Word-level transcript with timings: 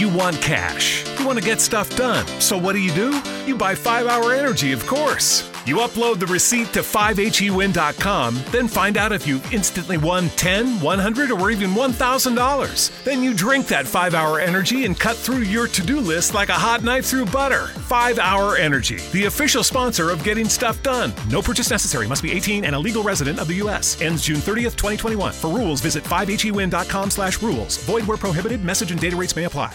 You 0.00 0.08
want 0.08 0.40
cash. 0.40 1.04
You 1.18 1.26
want 1.26 1.38
to 1.38 1.44
get 1.44 1.60
stuff 1.60 1.94
done. 1.94 2.26
So 2.40 2.56
what 2.56 2.72
do 2.72 2.78
you 2.78 2.90
do? 2.94 3.20
You 3.44 3.54
buy 3.54 3.74
5 3.74 4.06
Hour 4.06 4.32
Energy, 4.32 4.72
of 4.72 4.86
course. 4.86 5.50
You 5.66 5.76
upload 5.76 6.18
the 6.18 6.26
receipt 6.26 6.72
to 6.72 6.80
5hewin.com, 6.80 8.40
then 8.50 8.66
find 8.66 8.96
out 8.96 9.12
if 9.12 9.26
you 9.26 9.42
instantly 9.52 9.98
won 9.98 10.30
10, 10.30 10.80
100, 10.80 11.30
or 11.30 11.50
even 11.50 11.72
$1,000. 11.72 13.04
Then 13.04 13.22
you 13.22 13.34
drink 13.34 13.66
that 13.66 13.86
5 13.86 14.14
Hour 14.14 14.40
Energy 14.40 14.86
and 14.86 14.98
cut 14.98 15.16
through 15.16 15.40
your 15.40 15.66
to 15.66 15.82
do 15.82 16.00
list 16.00 16.32
like 16.32 16.48
a 16.48 16.54
hot 16.54 16.82
knife 16.82 17.04
through 17.04 17.26
butter. 17.26 17.66
5 17.66 18.18
Hour 18.18 18.56
Energy, 18.56 18.96
the 19.12 19.26
official 19.26 19.62
sponsor 19.62 20.08
of 20.08 20.24
getting 20.24 20.48
stuff 20.48 20.82
done. 20.82 21.12
No 21.28 21.42
purchase 21.42 21.70
necessary. 21.70 22.08
Must 22.08 22.22
be 22.22 22.32
18 22.32 22.64
and 22.64 22.74
a 22.74 22.78
legal 22.78 23.02
resident 23.02 23.38
of 23.38 23.48
the 23.48 23.54
U.S. 23.56 24.00
Ends 24.00 24.22
June 24.22 24.38
30th, 24.38 24.76
2021. 24.76 25.34
For 25.34 25.50
rules, 25.50 25.82
visit 25.82 26.02
5hewin.com 26.04 27.10
slash 27.10 27.42
rules. 27.42 27.76
Void 27.84 28.06
where 28.06 28.16
prohibited. 28.16 28.64
Message 28.64 28.92
and 28.92 29.00
data 29.00 29.14
rates 29.14 29.36
may 29.36 29.44
apply. 29.44 29.74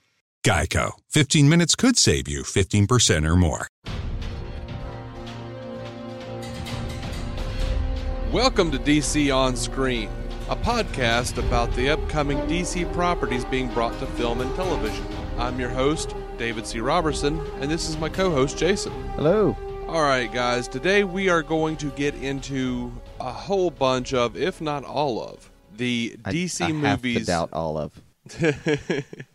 Geico. 0.43 0.93
15 1.09 1.47
minutes 1.47 1.75
could 1.75 1.97
save 1.97 2.27
you 2.27 2.41
15% 2.41 3.29
or 3.29 3.35
more. 3.35 3.67
Welcome 8.31 8.71
to 8.71 8.79
DC 8.79 9.35
On 9.35 9.55
Screen, 9.55 10.09
a 10.49 10.55
podcast 10.55 11.37
about 11.37 11.71
the 11.75 11.89
upcoming 11.89 12.39
DC 12.47 12.91
properties 12.91 13.45
being 13.45 13.71
brought 13.71 13.97
to 13.99 14.07
film 14.07 14.41
and 14.41 14.55
television. 14.55 15.05
I'm 15.37 15.59
your 15.59 15.69
host, 15.69 16.15
David 16.39 16.65
C. 16.65 16.79
Robertson, 16.79 17.39
and 17.59 17.69
this 17.69 17.87
is 17.87 17.97
my 17.99 18.09
co 18.09 18.31
host, 18.31 18.57
Jason. 18.57 18.93
Hello. 19.11 19.55
All 19.87 20.01
right, 20.01 20.31
guys, 20.31 20.67
today 20.67 21.03
we 21.03 21.29
are 21.29 21.43
going 21.43 21.77
to 21.77 21.91
get 21.91 22.15
into 22.15 22.91
a 23.19 23.31
whole 23.31 23.69
bunch 23.69 24.13
of, 24.15 24.35
if 24.35 24.59
not 24.59 24.85
all 24.85 25.21
of, 25.21 25.51
the 25.75 26.17
DC 26.23 26.61
I, 26.61 26.65
I 26.65 26.89
have 26.89 27.03
movies. 27.03 27.19
to 27.19 27.25
doubt 27.25 27.49
all 27.53 27.77
of. 27.77 28.01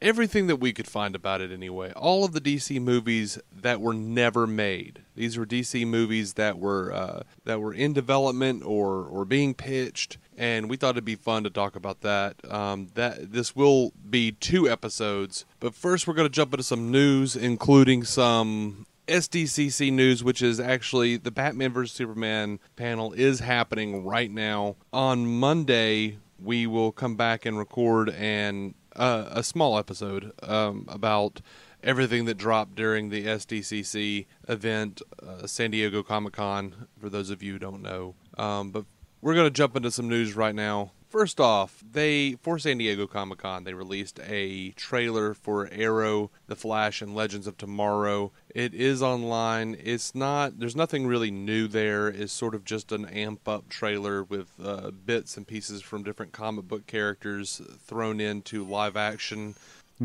everything 0.00 0.46
that 0.46 0.56
we 0.56 0.72
could 0.72 0.86
find 0.86 1.14
about 1.14 1.40
it 1.40 1.52
anyway. 1.52 1.92
All 1.92 2.24
of 2.24 2.32
the 2.32 2.40
DC 2.40 2.80
movies 2.80 3.38
that 3.54 3.80
were 3.80 3.94
never 3.94 4.46
made. 4.46 5.02
These 5.14 5.36
were 5.36 5.46
DC 5.46 5.86
movies 5.86 6.34
that 6.34 6.58
were 6.58 6.92
uh, 6.92 7.22
that 7.44 7.60
were 7.60 7.74
in 7.74 7.92
development 7.92 8.62
or 8.64 9.04
or 9.04 9.24
being 9.24 9.54
pitched, 9.54 10.18
and 10.36 10.70
we 10.70 10.76
thought 10.76 10.90
it'd 10.90 11.04
be 11.04 11.16
fun 11.16 11.44
to 11.44 11.50
talk 11.50 11.76
about 11.76 12.00
that. 12.00 12.36
Um, 12.50 12.88
that 12.94 13.32
this 13.32 13.54
will 13.54 13.92
be 14.08 14.32
two 14.32 14.68
episodes, 14.68 15.44
but 15.58 15.74
first 15.74 16.06
we're 16.06 16.14
going 16.14 16.28
to 16.28 16.34
jump 16.34 16.52
into 16.54 16.64
some 16.64 16.90
news, 16.90 17.36
including 17.36 18.04
some. 18.04 18.86
SDCC 19.08 19.92
news, 19.92 20.22
which 20.22 20.40
is 20.40 20.60
actually 20.60 21.16
the 21.16 21.32
Batman 21.32 21.72
vs 21.72 21.90
Superman 21.90 22.60
panel, 22.76 23.12
is 23.12 23.40
happening 23.40 24.04
right 24.04 24.30
now. 24.30 24.76
On 24.92 25.26
Monday, 25.26 26.18
we 26.38 26.64
will 26.68 26.92
come 26.92 27.16
back 27.16 27.44
and 27.44 27.58
record 27.58 28.10
and 28.10 28.74
uh, 28.96 29.28
a 29.30 29.42
small 29.42 29.78
episode 29.78 30.32
um, 30.42 30.86
about 30.88 31.40
everything 31.82 32.24
that 32.26 32.34
dropped 32.34 32.74
during 32.74 33.10
the 33.10 33.26
SDCC 33.26 34.26
event, 34.48 35.02
uh, 35.26 35.46
San 35.46 35.70
Diego 35.70 36.02
Comic 36.02 36.34
Con, 36.34 36.86
for 37.00 37.08
those 37.08 37.30
of 37.30 37.42
you 37.42 37.54
who 37.54 37.58
don't 37.58 37.82
know. 37.82 38.14
Um, 38.36 38.70
but 38.70 38.84
we're 39.22 39.34
going 39.34 39.46
to 39.46 39.50
jump 39.50 39.76
into 39.76 39.90
some 39.90 40.08
news 40.08 40.34
right 40.34 40.54
now. 40.54 40.92
First 41.08 41.40
off, 41.40 41.82
they 41.90 42.36
for 42.40 42.60
San 42.60 42.78
Diego 42.78 43.08
Comic 43.08 43.38
Con 43.38 43.64
they 43.64 43.74
released 43.74 44.20
a 44.20 44.70
trailer 44.70 45.34
for 45.34 45.68
Arrow, 45.72 46.30
The 46.46 46.54
Flash, 46.54 47.02
and 47.02 47.16
Legends 47.16 47.48
of 47.48 47.56
Tomorrow. 47.56 48.30
It 48.54 48.74
is 48.74 49.02
online. 49.02 49.76
It's 49.82 50.14
not. 50.14 50.60
There's 50.60 50.76
nothing 50.76 51.08
really 51.08 51.32
new 51.32 51.66
there. 51.66 52.06
It's 52.06 52.32
sort 52.32 52.54
of 52.54 52.64
just 52.64 52.92
an 52.92 53.06
amp 53.06 53.48
up 53.48 53.68
trailer 53.68 54.22
with 54.22 54.52
uh, 54.62 54.92
bits 54.92 55.36
and 55.36 55.48
pieces 55.48 55.82
from 55.82 56.04
different 56.04 56.30
comic 56.30 56.68
book 56.68 56.86
characters 56.86 57.60
thrown 57.84 58.20
into 58.20 58.64
live 58.64 58.96
action. 58.96 59.56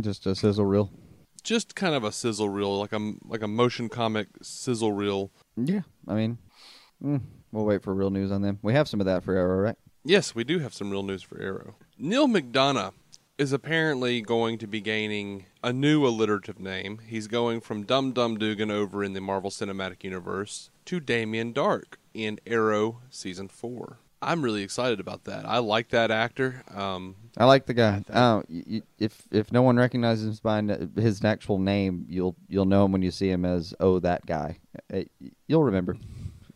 Just 0.02 0.26
a 0.26 0.34
sizzle 0.34 0.66
reel. 0.66 0.90
Just 1.44 1.76
kind 1.76 1.94
of 1.94 2.04
a 2.04 2.12
sizzle 2.12 2.50
reel, 2.50 2.80
like 2.80 2.94
a 2.94 3.14
like 3.28 3.44
a 3.44 3.48
motion 3.48 3.90
comic 3.90 4.28
sizzle 4.42 4.92
reel. 4.92 5.30
Yeah, 5.56 5.82
I 6.08 6.16
mean, 6.16 6.40
mm, 7.04 7.22
we'll 7.56 7.66
wait 7.66 7.82
for 7.82 7.94
real 7.94 8.10
news 8.10 8.32
on 8.32 8.42
them. 8.42 8.60
We 8.62 8.74
have 8.74 8.88
some 8.88 9.00
of 9.00 9.06
that 9.06 9.24
for 9.24 9.34
Arrow, 9.36 9.62
right? 9.62 9.76
Yes, 10.04 10.36
we 10.36 10.44
do 10.44 10.60
have 10.60 10.74
some 10.74 10.92
real 10.92 11.04
news 11.04 11.24
for 11.24 11.42
Arrow. 11.42 11.76
Neal 11.98 12.28
McDonough 12.28 12.94
is 13.38 13.52
apparently 13.52 14.22
going 14.22 14.58
to 14.60 14.68
be 14.68 14.80
gaining 14.82 15.46
a 15.64 15.74
new 15.74 16.06
alliterative 16.06 16.60
name. 16.60 17.00
He's 17.08 17.28
going 17.28 17.62
from 17.62 17.84
Dum 17.84 18.12
Dum 18.12 18.38
Dugan 18.38 18.72
over 18.72 19.04
in 19.04 19.14
the 19.14 19.22
Marvel 19.22 19.50
Cinematic 19.50 20.04
Universe 20.04 20.70
to 20.86 21.00
Damien 21.00 21.54
Darhk 21.54 21.96
in 22.14 22.40
Arrow 22.46 23.00
Season 23.10 23.48
4. 23.48 23.98
I'm 24.22 24.42
really 24.42 24.64
excited 24.64 25.00
about 25.00 25.26
that. 25.26 25.46
I 25.46 25.58
like 25.60 25.90
that 25.90 26.10
actor. 26.10 26.64
Um, 26.74 27.16
I 27.38 27.46
like 27.46 27.66
the 27.66 27.74
guy. 27.74 28.04
Y 28.10 28.82
if 28.98 29.22
if 29.32 29.52
no 29.52 29.62
one 29.62 29.76
recognizes 29.78 30.38
him 30.38 30.40
by 30.42 30.58
n- 30.60 30.92
his 30.96 31.24
actual 31.24 31.60
name, 31.60 32.06
you'll 32.10 32.36
you'll 32.48 32.66
know 32.66 32.86
him 32.86 32.92
when 32.92 33.02
you 33.04 33.12
see 33.12 33.30
him 33.30 33.46
as 33.46 33.76
oh 33.80 34.00
that 34.00 34.26
guy. 34.26 34.58
Uh, 34.92 35.02
You'll 35.48 35.64
remember. 35.64 35.98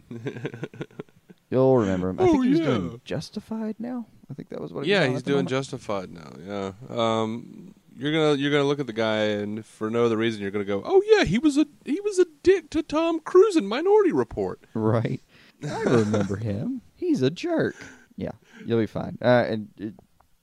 You'll 1.49 1.77
remember 1.77 2.09
him. 2.09 2.19
I 2.19 2.23
Oh, 2.23 2.31
think 2.33 2.45
he's 2.45 2.59
yeah. 2.59 2.65
doing 2.65 3.01
Justified 3.05 3.75
now. 3.79 4.05
I 4.29 4.33
think 4.35 4.49
that 4.49 4.61
was 4.61 4.71
what. 4.71 4.85
he 4.85 4.91
was 4.91 4.99
yeah, 5.01 5.07
he's 5.07 5.23
doing 5.23 5.37
moment. 5.37 5.49
Justified 5.49 6.11
now. 6.11 6.31
Yeah. 6.45 6.71
Um, 6.95 7.73
you're 7.97 8.11
gonna 8.11 8.35
you're 8.35 8.51
gonna 8.51 8.65
look 8.65 8.79
at 8.79 8.85
the 8.87 8.93
guy 8.93 9.23
and 9.23 9.65
for 9.65 9.89
no 9.89 10.05
other 10.05 10.15
reason 10.15 10.41
you're 10.41 10.51
gonna 10.51 10.63
go, 10.65 10.83
oh 10.85 11.01
yeah, 11.07 11.23
he 11.23 11.39
was 11.39 11.57
a 11.57 11.65
he 11.85 11.99
was 12.01 12.19
a 12.19 12.25
dick 12.43 12.69
to 12.71 12.83
Tom 12.83 13.19
Cruise 13.19 13.55
in 13.55 13.65
Minority 13.67 14.11
Report. 14.11 14.63
Right. 14.75 15.21
I 15.67 15.81
remember 15.81 16.35
him. 16.37 16.81
He's 16.95 17.21
a 17.23 17.29
jerk. 17.31 17.75
Yeah, 18.15 18.31
you'll 18.65 18.79
be 18.79 18.85
fine. 18.85 19.17
Uh, 19.21 19.45
and 19.47 19.95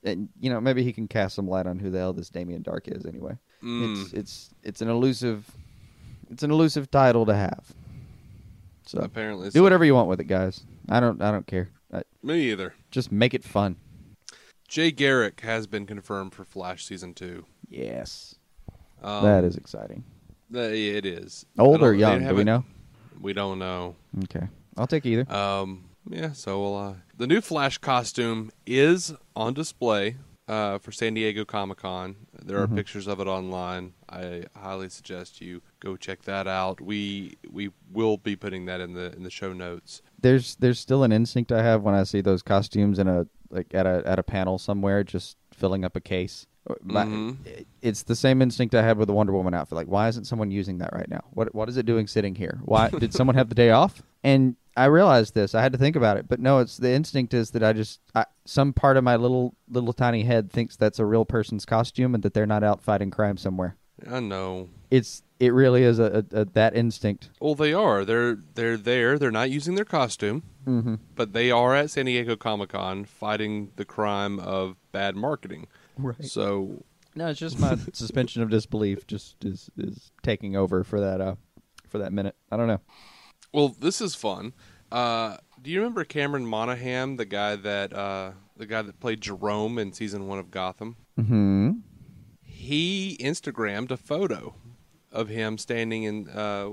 and 0.03 0.29
you 0.39 0.49
know 0.49 0.59
maybe 0.59 0.83
he 0.83 0.91
can 0.91 1.07
cast 1.07 1.35
some 1.35 1.47
light 1.47 1.67
on 1.67 1.79
who 1.79 1.89
the 1.89 1.99
hell 1.99 2.11
this 2.13 2.29
Damien 2.29 2.63
Darhk 2.63 2.93
is. 2.95 3.05
Anyway, 3.05 3.37
Mm. 3.63 4.01
it's 4.03 4.13
it's 4.13 4.49
it's 4.61 4.81
an 4.81 4.89
elusive, 4.89 5.49
it's 6.29 6.43
an 6.43 6.51
elusive 6.51 6.91
title 6.91 7.25
to 7.25 7.33
have. 7.33 7.73
So 8.87 8.99
Apparently, 8.99 9.49
do 9.49 9.63
whatever 9.63 9.83
you 9.85 9.93
want 9.95 10.07
with 10.07 10.19
it, 10.19 10.25
guys. 10.25 10.63
I 10.89 10.99
don't 10.99 11.21
I 11.21 11.31
don't 11.31 11.45
care. 11.47 11.69
Uh, 11.93 12.01
Me 12.23 12.51
either. 12.51 12.73
just 12.91 13.11
make 13.11 13.33
it 13.33 13.43
fun. 13.43 13.75
Jay 14.67 14.91
Garrick 14.91 15.41
has 15.41 15.67
been 15.67 15.85
confirmed 15.85 16.33
for 16.33 16.43
Flash 16.43 16.85
season 16.85 17.13
two. 17.13 17.45
Yes, 17.69 18.35
Um, 19.01 19.23
that 19.23 19.43
is 19.43 19.55
exciting. 19.55 20.03
that- 20.49 20.73
it 20.73 21.05
is 21.05 21.45
Old 21.57 21.81
or 21.81 21.93
young? 21.93 22.25
Do 22.27 22.35
we 22.35 22.43
know? 22.43 22.63
We 23.19 23.33
don't 23.33 23.59
know. 23.59 23.95
Okay, 24.25 24.47
I'll 24.77 24.87
take 24.87 25.05
either. 25.05 25.29
Um, 25.33 25.85
yeah, 26.09 26.31
so 26.33 26.61
we'll, 26.61 26.75
uh, 26.77 26.93
the 27.17 27.27
new 27.27 27.41
Flash 27.41 27.77
costume 27.79 28.51
is 28.65 29.13
on 29.35 29.53
display 29.53 30.15
uh, 30.47 30.77
for 30.79 30.93
San 30.93 31.13
Diego 31.13 31.43
Comic 31.43 31.79
Con. 31.79 32.15
There 32.33 32.61
are 32.61 32.67
Mhm. 32.67 32.75
pictures 32.75 33.07
of 33.07 33.19
it 33.19 33.27
online. 33.27 33.93
I 34.09 34.43
highly 34.55 34.89
suggest 34.89 35.41
you 35.41 35.61
go 35.79 35.95
check 35.97 36.23
that 36.23 36.47
out. 36.47 36.79
We 36.81 37.37
we 37.51 37.71
will 37.91 38.17
be 38.17 38.35
putting 38.35 38.65
that 38.65 38.79
in 38.81 38.93
the 38.93 39.13
in 39.15 39.23
the 39.23 39.29
show 39.29 39.53
notes. 39.53 40.01
there's 40.21 40.55
there's 40.55 40.79
still 40.79 41.03
an 41.03 41.11
instinct 41.11 41.51
I 41.51 41.61
have 41.63 41.81
when 41.83 41.93
I 41.95 42.03
see 42.03 42.21
those 42.21 42.41
costumes 42.41 42.99
in 42.99 43.07
a 43.07 43.27
like 43.49 43.73
at 43.73 43.85
a 43.85 44.03
at 44.05 44.19
a 44.19 44.23
panel 44.23 44.57
somewhere 44.57 45.03
just 45.03 45.37
filling 45.53 45.83
up 45.85 45.95
a 45.95 46.01
case. 46.01 46.47
My- 46.83 47.05
Mhm. 47.05 47.65
It's 47.81 48.03
the 48.03 48.15
same 48.15 48.41
instinct 48.41 48.75
I 48.75 48.81
had 48.81 48.97
with 48.97 49.07
the 49.07 49.13
Wonder 49.13 49.31
Woman 49.31 49.53
outfit. 49.53 49.77
Like, 49.77 49.87
why 49.87 50.09
isn't 50.09 50.25
someone 50.25 50.51
using 50.51 50.79
that 50.79 50.91
right 50.93 51.09
now? 51.09 51.21
What 51.31 51.53
what 51.55 51.69
is 51.69 51.77
it 51.77 51.85
doing 51.85 52.07
sitting 52.07 52.35
here? 52.35 52.59
Why 52.65 52.89
did 52.99 53.13
someone 53.13 53.35
have 53.35 53.49
the 53.49 53.55
day 53.55 53.69
off? 53.71 54.01
And 54.23 54.55
I 54.75 54.85
realized 54.85 55.33
this. 55.33 55.55
I 55.55 55.61
had 55.61 55.71
to 55.71 55.77
think 55.77 55.95
about 55.95 56.17
it, 56.17 56.27
but 56.27 56.39
no, 56.39 56.59
it's 56.59 56.77
the 56.77 56.91
instinct 56.91 57.33
is 57.33 57.51
that 57.51 57.63
I 57.63 57.73
just 57.73 57.99
I, 58.13 58.25
some 58.45 58.73
part 58.73 58.95
of 58.97 59.03
my 59.03 59.15
little 59.15 59.55
little 59.69 59.93
tiny 59.93 60.23
head 60.23 60.51
thinks 60.51 60.75
that's 60.75 60.99
a 60.99 61.05
real 61.05 61.25
person's 61.25 61.65
costume 61.65 62.13
and 62.13 62.23
that 62.23 62.33
they're 62.33 62.45
not 62.45 62.63
out 62.63 62.81
fighting 62.81 63.11
crime 63.11 63.37
somewhere. 63.37 63.75
I 64.09 64.19
know. 64.19 64.69
It's 64.91 65.23
it 65.39 65.53
really 65.53 65.83
is 65.83 65.99
a, 65.99 66.25
a, 66.33 66.41
a 66.41 66.45
that 66.45 66.75
instinct. 66.75 67.29
Well, 67.39 67.55
they 67.55 67.73
are. 67.73 68.03
They're 68.05 68.37
they're 68.55 68.77
there. 68.77 69.17
They're 69.17 69.31
not 69.31 69.49
using 69.49 69.75
their 69.75 69.85
costume, 69.85 70.43
Mm-hmm. 70.67 70.95
but 71.15 71.31
they 71.33 71.49
are 71.51 71.73
at 71.75 71.89
San 71.91 72.05
Diego 72.05 72.35
Comic 72.35 72.69
Con 72.69 73.05
fighting 73.05 73.71
the 73.77 73.85
crime 73.85 74.39
of 74.39 74.75
bad 74.91 75.15
marketing. 75.15 75.67
Right. 75.97 76.23
So 76.25 76.83
No, 77.15 77.27
it's 77.27 77.39
just 77.39 77.59
my 77.59 77.77
suspension 77.93 78.41
of 78.41 78.49
disbelief 78.49 79.07
just 79.07 79.43
is 79.45 79.69
is 79.77 80.11
taking 80.23 80.55
over 80.55 80.83
for 80.83 80.99
that 80.99 81.21
uh 81.21 81.35
for 81.87 81.97
that 81.99 82.11
minute. 82.13 82.35
I 82.51 82.57
don't 82.57 82.67
know. 82.67 82.81
Well, 83.53 83.69
this 83.79 84.01
is 84.01 84.13
fun. 84.13 84.53
Uh, 84.91 85.37
do 85.61 85.69
you 85.71 85.79
remember 85.79 86.03
Cameron 86.03 86.45
Monaghan, 86.45 87.15
the 87.17 87.25
guy 87.25 87.55
that 87.55 87.93
uh, 87.93 88.31
the 88.55 88.65
guy 88.65 88.81
that 88.81 88.99
played 88.99 89.21
Jerome 89.21 89.77
in 89.79 89.91
season 89.93 90.27
one 90.27 90.37
of 90.39 90.51
Gotham? 90.51 90.95
Hmm. 91.17 91.71
He 92.67 93.17
Instagrammed 93.21 93.91
a 93.91 93.97
photo 93.97 94.53
of 95.11 95.29
him 95.29 95.57
standing 95.57 96.03
in 96.03 96.27
uh, 96.29 96.65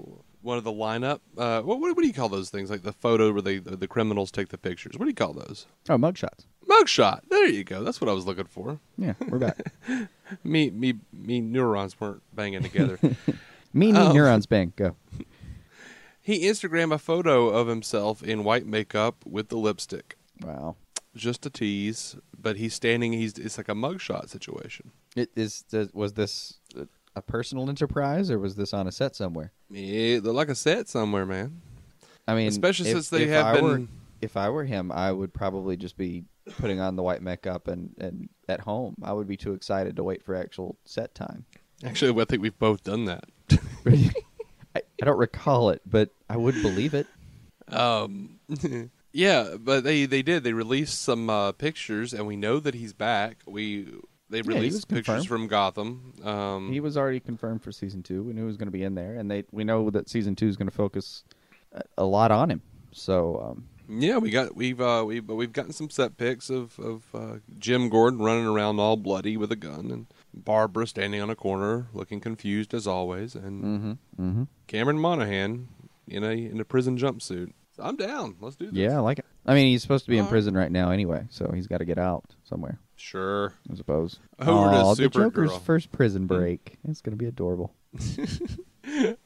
one 0.43 0.59
of 0.59 0.65
the 0.65 0.73
lineup. 0.73 1.21
Uh, 1.39 1.63
what, 1.63 1.79
what, 1.81 1.95
what 1.95 2.03
do 2.03 2.09
you 2.09 2.13
call 2.13 2.29
those 2.29 2.51
things? 2.51 2.69
Like 2.69 2.83
the 2.83 2.93
photo 2.93 3.33
where 3.33 3.43
they 3.43 3.59
the, 3.59 3.77
the 3.77 3.87
criminals 3.89 4.31
take 4.33 4.49
the 4.49 4.59
pictures. 4.59 4.95
What 4.99 5.05
do 5.05 5.11
you 5.11 5.15
call 5.15 5.33
those? 5.35 5.67
Oh, 5.89 5.97
mugshots. 5.97 6.47
Mugshot. 6.69 7.21
There 7.31 7.47
you 7.47 7.63
go. 7.63 7.85
That's 7.85 8.01
what 8.01 8.11
I 8.11 8.13
was 8.13 8.27
looking 8.27 8.47
for. 8.47 8.81
Yeah, 8.99 9.15
we're 9.29 9.39
back. 9.39 9.59
Me, 10.43 10.71
me, 10.71 10.95
me. 11.13 11.41
Neurons 11.43 12.01
weren't 12.01 12.23
banging 12.35 12.63
together. 12.63 12.99
Me 13.75 13.91
and 13.91 13.99
Oh. 13.99 14.13
neurons 14.13 14.47
bang. 14.47 14.73
Go. 14.75 14.97
he 16.23 16.45
Instagram 16.45 16.93
a 16.95 16.99
photo 16.99 17.51
of 17.51 17.69
himself 17.69 18.23
in 18.23 18.43
white 18.43 18.67
makeup 18.67 19.17
with 19.27 19.49
the 19.51 19.57
lipstick, 19.59 20.17
Wow. 20.43 20.77
Just 21.15 21.47
a 21.47 21.51
tease. 21.51 22.17
But 22.39 22.57
he's 22.57 22.75
standing. 22.75 23.13
He's 23.13 23.35
it's 23.39 23.57
like 23.59 23.69
a 23.69 23.75
mugshot 23.75 24.29
situation. 24.29 24.91
It 25.17 25.31
is. 25.37 25.63
does- 25.63 25.93
Was 25.95 26.13
this 26.15 26.59
a- 27.17 27.23
personal 27.23 27.69
enterprise, 27.69 28.31
or 28.31 28.39
was 28.39 28.57
this 28.57 28.73
on 28.75 28.87
a 28.89 28.93
set 28.93 29.15
somewhere? 29.17 29.53
Looked 29.71 30.27
like 30.27 30.49
a 30.49 30.55
set 30.55 30.89
somewhere, 30.89 31.25
man. 31.25 31.63
I 32.27 32.35
mean, 32.35 32.49
Especially 32.49 32.91
if- 32.91 32.97
since 32.97 33.09
they 33.11 33.27
have 33.29 33.47
I 33.57 33.61
were- 33.61 33.77
been- 33.79 33.89
if 34.21 34.37
I 34.37 34.49
were 34.49 34.65
him, 34.65 34.91
I 34.91 35.13
would 35.13 35.33
probably 35.35 35.77
just 35.77 35.97
be 35.97 36.25
putting 36.59 36.81
on 36.81 36.97
the 36.97 37.03
white 37.03 37.23
makeup 37.23 37.69
and 37.69 37.95
and 37.99 38.29
at 38.49 38.61
home. 38.61 38.95
I 39.03 39.13
would 39.13 39.27
be 39.29 39.37
too 39.37 39.53
excited 39.55 39.97
to 39.97 40.03
wait 40.03 40.23
for 40.23 40.35
actual 40.35 40.77
set 40.85 41.15
time. 41.15 41.45
Actually, 41.83 42.21
I 42.21 42.25
think 42.25 42.43
we've 42.43 42.59
both 42.59 42.83
done 42.83 43.05
that. 43.07 43.25
I, 43.87 44.13
I 44.77 45.05
don't 45.05 45.19
recall 45.19 45.71
it, 45.71 45.83
but 45.87 46.11
I 46.29 46.37
would 46.37 46.55
believe 46.63 46.95
it. 46.95 47.07
Um, 47.69 48.41
yeah, 49.15 49.55
but 49.61 49.85
they 49.85 50.07
they 50.07 50.23
did. 50.23 50.43
They 50.43 50.53
released 50.53 51.01
some 51.01 51.31
uh, 51.31 51.53
pictures, 51.53 52.13
and 52.13 52.27
we 52.27 52.35
know 52.37 52.59
that 52.59 52.75
he's 52.75 52.93
back. 52.93 53.39
We 53.47 53.87
they 54.29 54.39
he 54.39 54.43
released 54.43 54.89
pictures 54.89 55.23
confirmed. 55.23 55.29
from 55.29 55.47
Gotham. 55.47 56.15
Um, 56.25 56.73
He 56.73 56.81
was 56.81 56.97
already 56.97 57.21
confirmed 57.21 57.63
for 57.63 57.71
season 57.71 58.03
two. 58.03 58.25
We 58.25 58.33
knew 58.33 58.41
he 58.41 58.47
was 58.47 58.57
going 58.57 58.67
to 58.67 58.73
be 58.73 58.83
in 58.83 58.97
there, 58.97 59.15
and 59.15 59.31
they 59.31 59.45
we 59.53 59.63
know 59.63 59.89
that 59.91 60.09
season 60.09 60.35
two 60.35 60.49
is 60.49 60.57
going 60.57 60.69
to 60.69 60.75
focus 60.75 61.23
a, 61.73 61.83
a 61.99 62.05
lot 62.05 62.33
on 62.33 62.51
him. 62.51 62.61
So 62.91 63.41
um, 63.41 63.69
yeah, 63.89 64.17
we 64.19 64.31
got 64.31 64.57
we've 64.57 64.81
uh, 64.81 65.05
we've 65.07 65.29
we've 65.29 65.53
gotten 65.53 65.73
some 65.73 65.91
set 65.91 66.17
pics 66.17 66.51
of 66.51 66.77
of 66.81 67.05
uh, 67.15 67.37
Jim 67.57 67.89
Gordon 67.89 68.19
running 68.21 68.47
around 68.47 68.81
all 68.81 68.97
bloody 68.97 69.37
with 69.37 69.53
a 69.53 69.57
gun, 69.57 69.93
and 69.93 70.07
Barbara 70.35 70.89
standing 70.89 71.21
on 71.21 71.31
a 71.31 71.37
corner 71.37 71.87
looking 71.93 72.19
confused 72.19 72.75
as 72.75 72.89
always, 72.89 73.37
and 73.37 73.65
mm-hmm, 73.65 73.93
mm-hmm. 74.21 74.43
Cameron 74.67 74.99
Monaghan 74.99 75.69
in 76.09 76.25
a 76.25 76.33
in 76.33 76.59
a 76.59 76.65
prison 76.65 76.99
jumpsuit. 76.99 77.53
I'm 77.79 77.97
down. 77.97 78.37
Let's 78.41 78.57
do 78.57 78.67
this. 78.67 78.75
yeah, 78.75 78.97
I 78.97 79.01
like 79.01 79.19
it. 79.19 79.25
I 79.47 79.55
mean, 79.55 79.67
he's 79.67 79.83
supposed 79.83 80.05
to 80.07 80.11
be 80.11 80.19
in 80.19 80.27
prison 80.27 80.57
right 80.57 80.71
now 80.73 80.91
anyway, 80.91 81.27
so 81.31 81.51
he's 81.55 81.67
got 81.67 81.79
to 81.79 81.85
get 81.85 81.99
out 81.99 82.25
somewhere. 82.45 82.79
sure. 82.97 83.53
I 83.71 83.75
suppose. 83.75 84.19
Over 84.39 84.71
to 84.71 84.77
Aw, 84.77 84.95
the 84.95 85.09
Joker's 85.09 85.57
first 85.59 85.93
prison 85.93 86.27
break. 86.27 86.79
It's 86.89 87.01
going 87.03 87.17
to 87.17 87.23
be 87.23 87.27
adorable. 87.29 87.75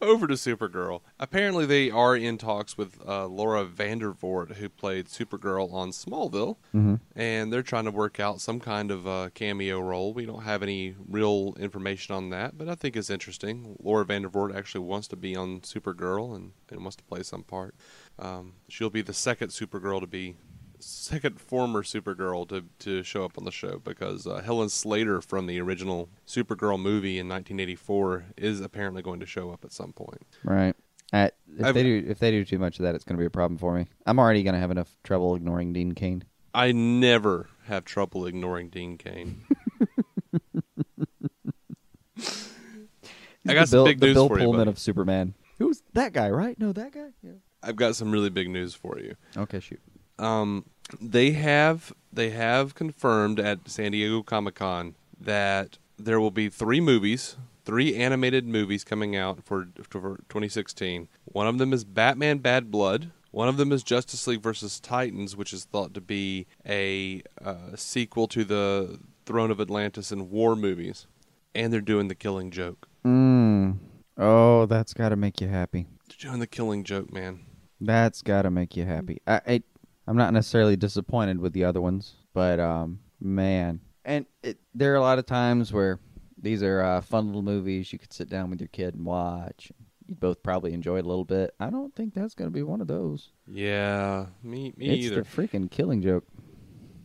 Over 0.01 0.29
to 0.29 0.35
Supergirl. 0.35 1.01
Apparently, 1.19 1.67
they 1.67 1.91
are 1.91 2.15
in 2.17 2.39
talks 2.39 2.79
with 2.79 3.01
uh, 3.07 3.27
Laura 3.27 3.65
Vandervoort, 3.67 4.55
who 4.57 4.69
played 4.69 5.07
Supergirl 5.07 5.73
on 5.73 5.91
Smallville, 5.91 6.57
Mm-hmm. 6.75 6.95
and 7.17 7.53
they're 7.53 7.63
trying 7.65 7.85
to 7.87 7.91
work 7.91 8.21
out 8.21 8.41
some 8.41 8.61
kind 8.61 8.93
of 8.93 9.07
uh, 9.09 9.31
cameo 9.35 9.81
role. 9.81 10.13
We 10.13 10.27
don't 10.27 10.43
have 10.45 10.63
any 10.63 10.95
real 11.09 11.57
information 11.59 12.15
on 12.15 12.31
that, 12.31 12.57
but 12.57 12.69
I 12.69 12.77
think 12.77 12.97
it's 12.97 13.11
interesting. 13.11 13.77
Laura 13.83 14.05
Vandervoort 14.05 14.55
actually 14.57 14.85
wants 14.85 15.09
to 15.09 15.17
be 15.17 15.35
on 15.35 15.61
Supergirl 15.63 16.37
and, 16.37 16.53
and 16.71 16.81
wants 16.83 16.97
to 16.97 17.05
play 17.05 17.25
some 17.25 17.43
part. 17.43 17.75
Um, 18.19 18.55
she'll 18.69 18.91
be 18.91 19.03
the 19.03 19.13
second 19.15 19.49
Supergirl 19.49 20.01
to 20.01 20.07
be 20.07 20.37
second 20.81 21.41
former 21.41 21.83
Supergirl 21.83 22.49
to 22.49 22.65
to 22.81 23.03
show 23.03 23.25
up 23.25 23.37
on 23.39 23.45
the 23.45 23.51
show 23.51 23.79
because 23.83 24.27
uh, 24.27 24.41
Helen 24.45 24.69
Slater 24.69 25.21
from 25.21 25.47
the 25.47 25.61
original 25.61 26.09
Supergirl 26.27 26.81
movie 26.81 27.19
in 27.19 27.29
1984 27.29 28.25
is 28.37 28.61
apparently 28.61 29.03
going 29.03 29.21
to 29.21 29.27
show 29.27 29.51
up 29.51 29.65
at 29.65 29.73
some 29.73 29.93
point. 29.93 30.23
Right. 30.45 30.75
Uh, 31.13 31.29
if 31.59 31.65
I've- 31.65 31.73
they 31.73 31.83
do, 31.83 32.07
if 32.09 32.19
they 32.19 32.31
do 32.31 32.45
too 32.45 32.59
much 32.59 32.79
of 32.79 32.83
that, 32.85 32.95
it's 32.95 33.05
going 33.05 33.17
to 33.17 33.21
be 33.21 33.27
a 33.27 33.31
problem 33.31 33.57
for 33.59 33.75
me. 33.75 33.87
I'm 34.07 34.19
already 34.19 34.43
going 34.43 34.55
to 34.55 34.61
have 34.61 34.71
enough 34.71 34.97
trouble 35.05 35.35
ignoring 35.35 35.73
Dean 35.73 35.93
Cain. 35.93 36.25
I 36.55 36.73
never 36.73 37.49
have 37.67 37.85
trouble 37.85 38.27
ignoring 38.27 38.69
Dean 38.71 38.99
Cain. 38.99 39.45
I 43.47 43.55
got 43.55 43.61
the 43.63 43.67
some 43.67 43.77
Bill, 43.79 43.85
big 43.87 44.01
the 44.01 44.07
news 44.07 44.15
Bill 44.15 44.29
for 44.29 44.39
you. 44.39 44.45
Pullman 44.45 44.61
buddy. 44.63 44.71
of 44.71 44.79
Superman. 44.79 45.35
Who's 45.59 45.83
that 45.95 46.13
guy? 46.13 46.29
Right? 46.31 46.59
No, 46.59 46.73
that 46.73 46.93
guy. 46.93 47.09
Yeah. 47.23 47.33
I've 47.63 47.77
got 47.77 47.97
some 47.97 48.11
really 48.11 48.31
big 48.31 48.49
news 48.49 48.75
for 48.75 48.99
you. 48.99 49.17
Okay, 49.37 49.61
shoot. 49.61 49.81
Um, 50.19 50.65
they 51.01 51.33
have 51.33 51.93
they 52.13 52.31
have 52.31 52.75
confirmed 52.75 53.39
at 53.39 53.69
San 53.69 53.93
Diego 53.93 54.23
Comic 54.23 54.57
Con 54.57 54.95
that 55.21 55.79
there 55.99 56.21
will 56.21 56.31
be 56.31 56.49
three 56.49 56.81
movies, 56.81 57.37
three 57.65 57.95
animated 57.97 58.47
movies 58.47 58.85
coming 58.85 59.17
out 59.17 59.45
for 59.45 59.69
for 59.83 60.19
2016. 60.29 61.09
One 61.25 61.47
of 61.47 61.59
them 61.59 61.73
is 61.73 61.85
Batman: 61.85 62.39
Bad 62.39 62.71
Blood. 62.71 63.11
One 63.31 63.49
of 63.49 63.59
them 63.59 63.73
is 63.73 63.83
Justice 63.83 64.27
League 64.27 64.43
versus 64.43 64.81
Titans, 64.81 65.37
which 65.37 65.53
is 65.53 65.65
thought 65.65 65.93
to 65.95 66.01
be 66.01 66.47
a 66.67 67.23
uh, 67.45 67.77
sequel 67.77 68.27
to 68.29 68.43
the 68.43 68.99
Throne 69.27 69.51
of 69.51 69.61
Atlantis 69.61 70.11
and 70.11 70.31
War 70.31 70.57
movies. 70.57 71.07
And 71.55 71.73
they're 71.73 71.81
doing 71.83 72.09
the 72.09 72.15
Killing 72.15 72.51
Joke. 72.51 72.89
Mm. 73.05 73.79
Oh, 74.17 74.67
that's 74.67 74.95
got 74.95 75.11
to 75.11 75.17
make 75.17 75.41
you 75.41 75.49
happy. 75.49 75.87
They're 76.09 76.31
doing 76.31 76.41
the 76.41 76.47
Killing 76.47 76.85
Joke, 76.85 77.13
man. 77.13 77.41
That's 77.81 78.23
got 78.23 78.43
to 78.43 78.51
make 78.51 78.77
you 78.77 78.85
happy. 78.85 79.21
I, 79.27 79.41
I 79.47 79.63
I'm 80.07 80.17
not 80.17 80.33
necessarily 80.33 80.77
disappointed 80.77 81.39
with 81.41 81.53
the 81.53 81.65
other 81.65 81.81
ones, 81.81 82.15
but 82.33 82.59
um, 82.59 83.01
man, 83.21 83.81
and 84.05 84.27
it, 84.43 84.59
there 84.75 84.93
are 84.95 84.97
a 84.97 85.03
lot 85.03 85.19
of 85.19 85.27
times 85.27 85.73
where 85.73 86.01
these 86.41 86.63
are 86.63 86.81
uh, 86.81 87.01
fun 87.01 87.27
little 87.27 87.43
movies 87.43 87.93
you 87.93 87.99
could 87.99 88.13
sit 88.13 88.29
down 88.29 88.51
with 88.51 88.61
your 88.61 88.69
kid 88.69 88.95
and 88.95 89.05
watch. 89.05 89.71
You'd 90.07 90.19
both 90.19 90.43
probably 90.43 90.73
enjoy 90.73 90.97
it 90.97 91.05
a 91.05 91.09
little 91.09 91.27
bit. 91.27 91.55
I 91.61 91.69
don't 91.69 91.95
think 91.95 92.15
that's 92.15 92.35
going 92.35 92.49
to 92.49 92.55
be 92.55 92.63
one 92.63 92.81
of 92.81 92.87
those. 92.87 93.33
Yeah, 93.47 94.27
me 94.43 94.73
me 94.77 94.89
it's 94.89 95.07
either. 95.07 95.23
the 95.23 95.29
freaking 95.29 95.71
killing 95.71 96.01
joke. 96.01 96.25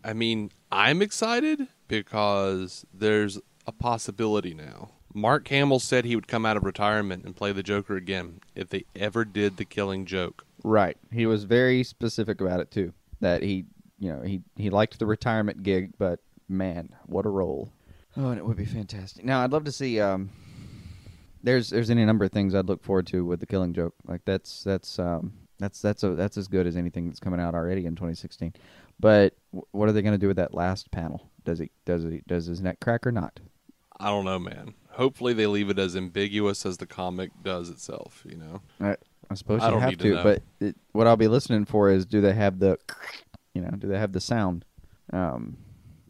I 0.03 0.13
mean, 0.13 0.51
I'm 0.71 1.01
excited 1.01 1.67
because 1.87 2.85
there's 2.93 3.39
a 3.67 3.71
possibility 3.71 4.53
now. 4.53 4.91
Mark 5.13 5.47
Hamill 5.49 5.79
said 5.79 6.05
he 6.05 6.15
would 6.15 6.27
come 6.27 6.45
out 6.45 6.57
of 6.57 6.63
retirement 6.63 7.23
and 7.23 7.35
play 7.35 7.51
the 7.51 7.63
Joker 7.63 7.95
again 7.95 8.39
if 8.55 8.69
they 8.69 8.85
ever 8.95 9.23
did 9.23 9.57
the 9.57 9.65
Killing 9.65 10.05
Joke. 10.05 10.45
Right. 10.63 10.97
He 11.11 11.25
was 11.25 11.43
very 11.43 11.83
specific 11.83 12.41
about 12.41 12.59
it 12.59 12.71
too. 12.71 12.93
That 13.19 13.43
he, 13.43 13.65
you 13.99 14.11
know, 14.11 14.21
he 14.21 14.41
he 14.55 14.69
liked 14.69 14.99
the 14.99 15.05
retirement 15.05 15.63
gig, 15.63 15.93
but 15.97 16.19
man, 16.47 16.89
what 17.05 17.25
a 17.25 17.29
role! 17.29 17.71
Oh, 18.17 18.29
and 18.29 18.37
it 18.37 18.45
would 18.45 18.57
be 18.57 18.65
fantastic. 18.65 19.25
Now, 19.25 19.43
I'd 19.43 19.51
love 19.51 19.63
to 19.65 19.71
see. 19.71 19.99
Um, 19.99 20.29
there's 21.43 21.69
there's 21.69 21.89
any 21.89 22.05
number 22.05 22.25
of 22.25 22.31
things 22.31 22.55
I'd 22.55 22.67
look 22.67 22.83
forward 22.83 23.07
to 23.07 23.25
with 23.25 23.39
the 23.39 23.45
Killing 23.45 23.73
Joke. 23.73 23.93
Like 24.05 24.21
that's 24.25 24.63
that's 24.63 24.97
um 24.99 25.33
that's 25.59 25.81
that's 25.81 26.03
a 26.03 26.11
that's 26.15 26.37
as 26.37 26.47
good 26.47 26.67
as 26.67 26.75
anything 26.77 27.07
that's 27.07 27.19
coming 27.19 27.39
out 27.39 27.55
already 27.55 27.85
in 27.85 27.95
2016. 27.95 28.53
But 28.99 29.35
w- 29.51 29.65
what 29.71 29.89
are 29.89 29.91
they 29.91 30.01
going 30.01 30.13
to 30.13 30.17
do 30.17 30.27
with 30.27 30.37
that 30.37 30.53
last 30.53 30.91
panel? 30.91 31.29
Does 31.43 31.59
he 31.59 31.71
does 31.85 32.03
he 32.03 32.21
does 32.27 32.45
his 32.45 32.61
neck 32.61 32.79
crack 32.79 33.05
or 33.05 33.11
not? 33.11 33.39
I 33.99 34.07
don't 34.07 34.25
know, 34.25 34.39
man. 34.39 34.73
Hopefully 34.91 35.33
they 35.33 35.47
leave 35.47 35.69
it 35.69 35.79
as 35.79 35.95
ambiguous 35.95 36.65
as 36.65 36.77
the 36.77 36.85
comic 36.85 37.31
does 37.43 37.69
itself, 37.69 38.23
you 38.27 38.37
know. 38.37 38.61
I, 38.79 38.95
I 39.33 39.35
suppose 39.35 39.61
I 39.61 39.71
you 39.71 39.79
have 39.79 39.97
to, 39.97 40.15
to 40.15 40.23
but 40.23 40.43
it, 40.59 40.75
what 40.91 41.07
I'll 41.07 41.17
be 41.17 41.27
listening 41.27 41.65
for 41.65 41.89
is 41.89 42.05
do 42.05 42.21
they 42.21 42.33
have 42.33 42.59
the, 42.59 42.77
you 43.55 43.61
know, 43.61 43.71
do 43.71 43.87
they 43.87 43.97
have 43.97 44.11
the 44.11 44.21
sound? 44.21 44.63
Um, 45.11 45.57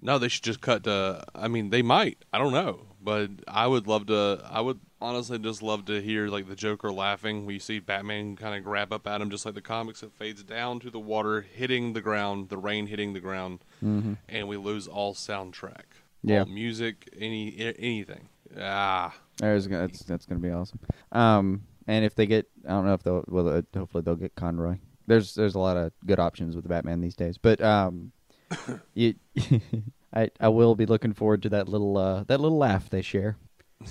No, 0.01 0.20
they 0.20 0.27
should 0.27 0.44
just 0.44 0.60
cut 0.60 0.84
to 0.84 1.24
I 1.34 1.48
mean, 1.48 1.70
they 1.70 1.82
might. 1.82 2.18
I 2.34 2.38
don't 2.38 2.51
know, 2.51 2.82
but 3.01 3.30
I 3.48 3.65
would 3.68 3.88
love 3.88 4.08
to 4.08 4.42
I 4.50 4.60
would 4.60 4.82
honestly 5.01 5.39
just 5.39 5.62
love 5.63 5.86
to 5.86 6.01
hear 6.01 6.27
like 6.27 6.50
the 6.50 6.56
Joker 6.56 6.92
laughing. 6.92 7.46
We 7.46 7.60
see 7.60 7.80
Batman 7.80 8.36
kind 8.36 8.58
of 8.58 8.63
grab 8.65 8.92
up 8.92 9.08
at 9.08 9.22
him 9.22 9.30
just 9.30 9.46
like 9.46 9.56
the 9.56 9.62
comics 9.62 10.03
it 10.03 10.12
fades 10.12 10.44
down 10.44 10.82
to 10.82 10.89
the 10.89 11.00
water 11.00 11.39
hitting 11.42 11.94
the 11.94 12.01
ground, 12.01 12.50
the 12.50 12.58
rain 12.58 12.88
hitting 12.88 13.13
the 13.13 13.22
ground. 13.22 13.63
mhm. 13.82 14.18
and 14.27 14.50
we 14.50 14.58
lose 14.58 14.86
all 14.88 15.13
soundtrack. 15.13 15.86
Yeah. 16.24 16.42
All 16.42 16.46
music, 16.48 17.08
any 17.18 17.74
anything. 17.80 18.27
Ah, 18.60 19.13
There's 19.38 19.68
that's 19.68 20.03
that's 20.03 20.25
gonna 20.25 20.42
be 20.42 20.51
awesome. 20.51 20.80
Um, 21.12 21.63
and 21.88 22.06
if 22.06 22.16
they 22.16 22.25
get, 22.25 22.50
I 22.66 22.70
don't 22.70 22.86
know 22.86 22.94
if 22.94 23.04
they'll, 23.04 23.24
well, 23.28 23.50
uh, 23.50 23.62
hopefully 23.75 24.04
they'll 24.04 24.16
get 24.16 24.36
Conroy. 24.36 24.78
There's 25.06 25.36
there's 25.36 25.56
a 25.56 25.60
lot 25.60 25.75
of 25.75 25.92
good 26.06 26.20
options 26.20 26.56
with 26.56 26.63
the 26.63 26.70
Batman 26.70 27.02
these 27.02 27.16
days, 27.16 27.38
but 27.38 27.62
um, 27.62 28.12
you, 28.94 29.16
I 30.13 30.30
I 30.40 30.48
will 30.50 30.75
be 30.75 30.86
looking 30.86 31.13
forward 31.13 31.44
to 31.44 31.50
that 31.50 31.68
little 31.68 31.98
uh 31.98 32.24
that 32.25 32.40
little 32.40 32.58
laugh 32.58 32.90
they 32.90 33.02
share. 33.02 33.38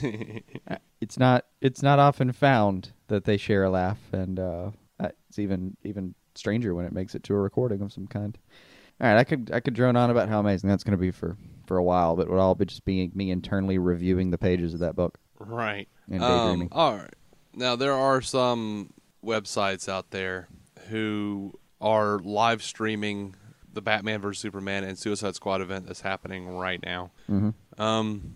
Uh, 0.69 0.77
it's 1.01 1.19
not 1.19 1.45
it's 1.61 1.83
not 1.83 1.99
often 1.99 2.31
found 2.31 2.93
that 3.09 3.25
they 3.25 3.37
share 3.37 3.65
a 3.65 3.71
laugh, 3.71 3.99
and 4.13 4.39
uh, 4.39 4.71
uh, 5.01 5.09
it's 5.29 5.39
even 5.39 5.77
even 5.83 6.15
stranger 6.35 6.75
when 6.75 6.87
it 6.87 6.93
makes 6.93 7.15
it 7.15 7.25
to 7.25 7.35
a 7.35 7.39
recording 7.39 7.83
of 7.83 7.93
some 7.93 8.07
kind. 8.07 8.39
All 9.01 9.09
right, 9.09 9.19
I 9.19 9.25
could 9.25 9.51
I 9.53 9.59
could 9.61 9.75
drone 9.75 9.97
on 9.97 10.11
about 10.11 10.29
how 10.29 10.39
amazing 10.39 10.71
that's 10.71 10.85
going 10.85 10.97
to 10.97 11.01
be 11.01 11.11
for 11.11 11.37
for 11.67 11.77
a 11.77 11.83
while, 11.83 12.15
but 12.15 12.29
it 12.29 12.31
would 12.31 12.39
all 12.39 12.55
be 12.55 12.67
just 12.67 12.85
being 12.85 13.11
me 13.15 13.31
internally 13.31 13.79
reviewing 13.79 14.31
the 14.31 14.39
pages 14.39 14.75
of 14.75 14.81
that 14.81 14.95
book. 14.95 15.19
right. 15.39 15.89
And 16.09 16.21
daydreaming. 16.21 16.69
Um, 16.71 16.79
all 16.79 16.97
right. 16.97 17.15
Now 17.55 17.77
there 17.77 17.93
are 17.95 18.21
some 18.23 18.93
websites 19.25 19.89
out 19.89 20.11
there 20.11 20.49
who 20.89 21.59
are 21.81 22.19
live 22.21 22.63
streaming 22.63 23.35
the 23.73 23.83
Batman 23.83 24.21
vs 24.21 24.41
Superman 24.41 24.85
and 24.85 24.99
Suicide 24.99 25.35
Squad 25.35 25.61
event 25.61 25.87
that's 25.87 26.01
happening 26.03 26.49
right 26.49 26.83
now. 26.83 27.11
hmm 27.27 27.51
Um, 27.79 28.35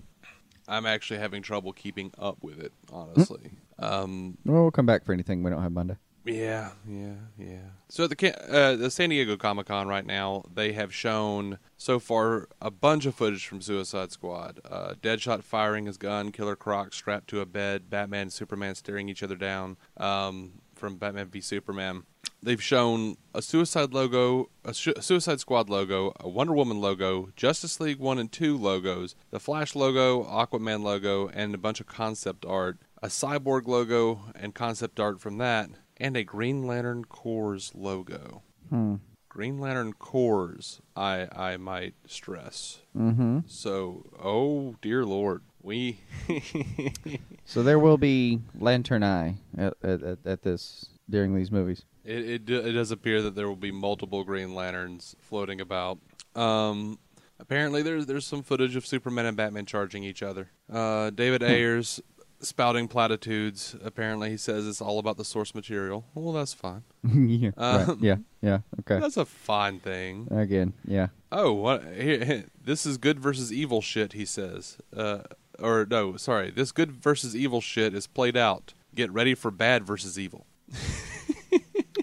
I'm 0.68 0.86
actually 0.86 1.20
having 1.20 1.42
trouble 1.42 1.72
keeping 1.72 2.10
up 2.18 2.38
with 2.42 2.58
it, 2.58 2.72
honestly. 2.92 3.52
Um, 3.78 4.36
Well, 4.44 4.62
we'll 4.62 4.70
come 4.72 4.86
back 4.86 5.04
for 5.04 5.12
anything 5.12 5.42
we 5.42 5.50
don't 5.50 5.62
have 5.62 5.70
Monday. 5.72 5.96
Yeah, 6.26 6.70
yeah, 6.88 7.14
yeah. 7.38 7.70
So 7.88 8.04
at 8.04 8.10
the 8.10 8.52
uh, 8.52 8.76
the 8.76 8.90
San 8.90 9.10
Diego 9.10 9.36
Comic 9.36 9.66
Con 9.66 9.88
right 9.88 10.04
now, 10.04 10.44
they 10.52 10.72
have 10.72 10.94
shown 10.94 11.58
so 11.76 11.98
far 11.98 12.48
a 12.60 12.70
bunch 12.70 13.06
of 13.06 13.14
footage 13.14 13.46
from 13.46 13.60
Suicide 13.60 14.12
Squad. 14.12 14.60
Uh, 14.68 14.94
Deadshot 15.00 15.42
firing 15.42 15.86
his 15.86 15.96
gun, 15.96 16.32
Killer 16.32 16.56
Croc 16.56 16.92
strapped 16.92 17.28
to 17.28 17.40
a 17.40 17.46
bed, 17.46 17.88
Batman 17.88 18.22
and 18.22 18.32
Superman 18.32 18.74
staring 18.74 19.08
each 19.08 19.22
other 19.22 19.36
down 19.36 19.76
um, 19.96 20.60
from 20.74 20.96
Batman 20.96 21.28
v 21.28 21.40
Superman. 21.40 22.02
They've 22.42 22.62
shown 22.62 23.16
a 23.34 23.40
Suicide 23.40 23.92
logo, 23.92 24.50
a, 24.64 24.74
Su- 24.74 24.94
a 24.96 25.02
Suicide 25.02 25.40
Squad 25.40 25.70
logo, 25.70 26.12
a 26.20 26.28
Wonder 26.28 26.52
Woman 26.52 26.80
logo, 26.80 27.30
Justice 27.34 27.80
League 27.80 27.98
1 27.98 28.18
and 28.18 28.30
2 28.30 28.56
logos, 28.56 29.16
the 29.30 29.40
Flash 29.40 29.74
logo, 29.74 30.22
Aquaman 30.24 30.82
logo, 30.82 31.28
and 31.28 31.54
a 31.54 31.58
bunch 31.58 31.80
of 31.80 31.86
concept 31.86 32.44
art, 32.44 32.78
a 33.02 33.08
Cyborg 33.08 33.66
logo 33.66 34.20
and 34.34 34.54
concept 34.54 35.00
art 35.00 35.20
from 35.20 35.38
that, 35.38 35.70
and 35.98 36.16
a 36.16 36.24
Green 36.24 36.66
Lantern 36.66 37.04
Corps 37.04 37.72
logo. 37.74 38.42
Hmm. 38.70 38.96
Green 39.28 39.58
Lantern 39.58 39.92
Corps, 39.92 40.80
I 40.96 41.28
I 41.30 41.56
might 41.58 41.94
stress. 42.06 42.78
Mm-hmm. 42.96 43.40
So, 43.46 44.06
oh 44.18 44.76
dear 44.80 45.04
Lord, 45.04 45.42
we 45.62 46.00
So 47.44 47.62
there 47.62 47.78
will 47.78 47.98
be 47.98 48.40
Lantern 48.58 49.02
Eye 49.02 49.36
at, 49.58 49.74
at, 49.82 50.18
at, 50.24 50.42
this 50.42 50.86
during 51.10 51.34
these 51.34 51.50
movies. 51.52 51.84
It, 52.02 52.48
it 52.48 52.50
it 52.50 52.72
does 52.72 52.90
appear 52.90 53.20
that 53.22 53.34
there 53.34 53.46
will 53.46 53.56
be 53.56 53.72
multiple 53.72 54.24
Green 54.24 54.54
Lanterns 54.54 55.14
floating 55.20 55.60
about. 55.60 55.98
Um, 56.34 56.98
apparently, 57.38 57.82
there's 57.82 58.06
there's 58.06 58.26
some 58.26 58.42
footage 58.42 58.74
of 58.74 58.86
Superman 58.86 59.26
and 59.26 59.36
Batman 59.36 59.66
charging 59.66 60.02
each 60.02 60.22
other. 60.22 60.48
Uh, 60.72 61.10
David 61.10 61.42
Ayers 61.42 62.00
spouting 62.40 62.88
platitudes. 62.88 63.76
Apparently, 63.82 64.30
he 64.30 64.36
says 64.36 64.66
it's 64.66 64.80
all 64.80 64.98
about 64.98 65.16
the 65.16 65.24
source 65.24 65.54
material. 65.54 66.04
Well, 66.14 66.32
that's 66.32 66.52
fine. 66.54 66.82
yeah. 67.04 67.50
right. 67.56 67.88
Um, 67.88 67.98
Yeah. 68.00 68.16
Yeah. 68.40 68.58
Okay. 68.80 69.00
That's 69.00 69.16
a 69.16 69.24
fine 69.24 69.80
thing. 69.80 70.28
Again. 70.30 70.74
Yeah. 70.84 71.08
Oh, 71.32 71.52
what? 71.52 71.84
Here, 71.94 72.44
this 72.62 72.86
is 72.86 72.98
good 72.98 73.18
versus 73.20 73.52
evil 73.52 73.80
shit. 73.80 74.12
He 74.12 74.24
says. 74.24 74.78
Uh, 74.96 75.20
or 75.58 75.86
no, 75.88 76.16
sorry. 76.16 76.50
This 76.50 76.72
good 76.72 76.92
versus 76.92 77.34
evil 77.34 77.60
shit 77.60 77.94
is 77.94 78.06
played 78.06 78.36
out. 78.36 78.74
Get 78.94 79.10
ready 79.12 79.34
for 79.34 79.50
bad 79.50 79.84
versus 79.86 80.18
evil. 80.18 80.46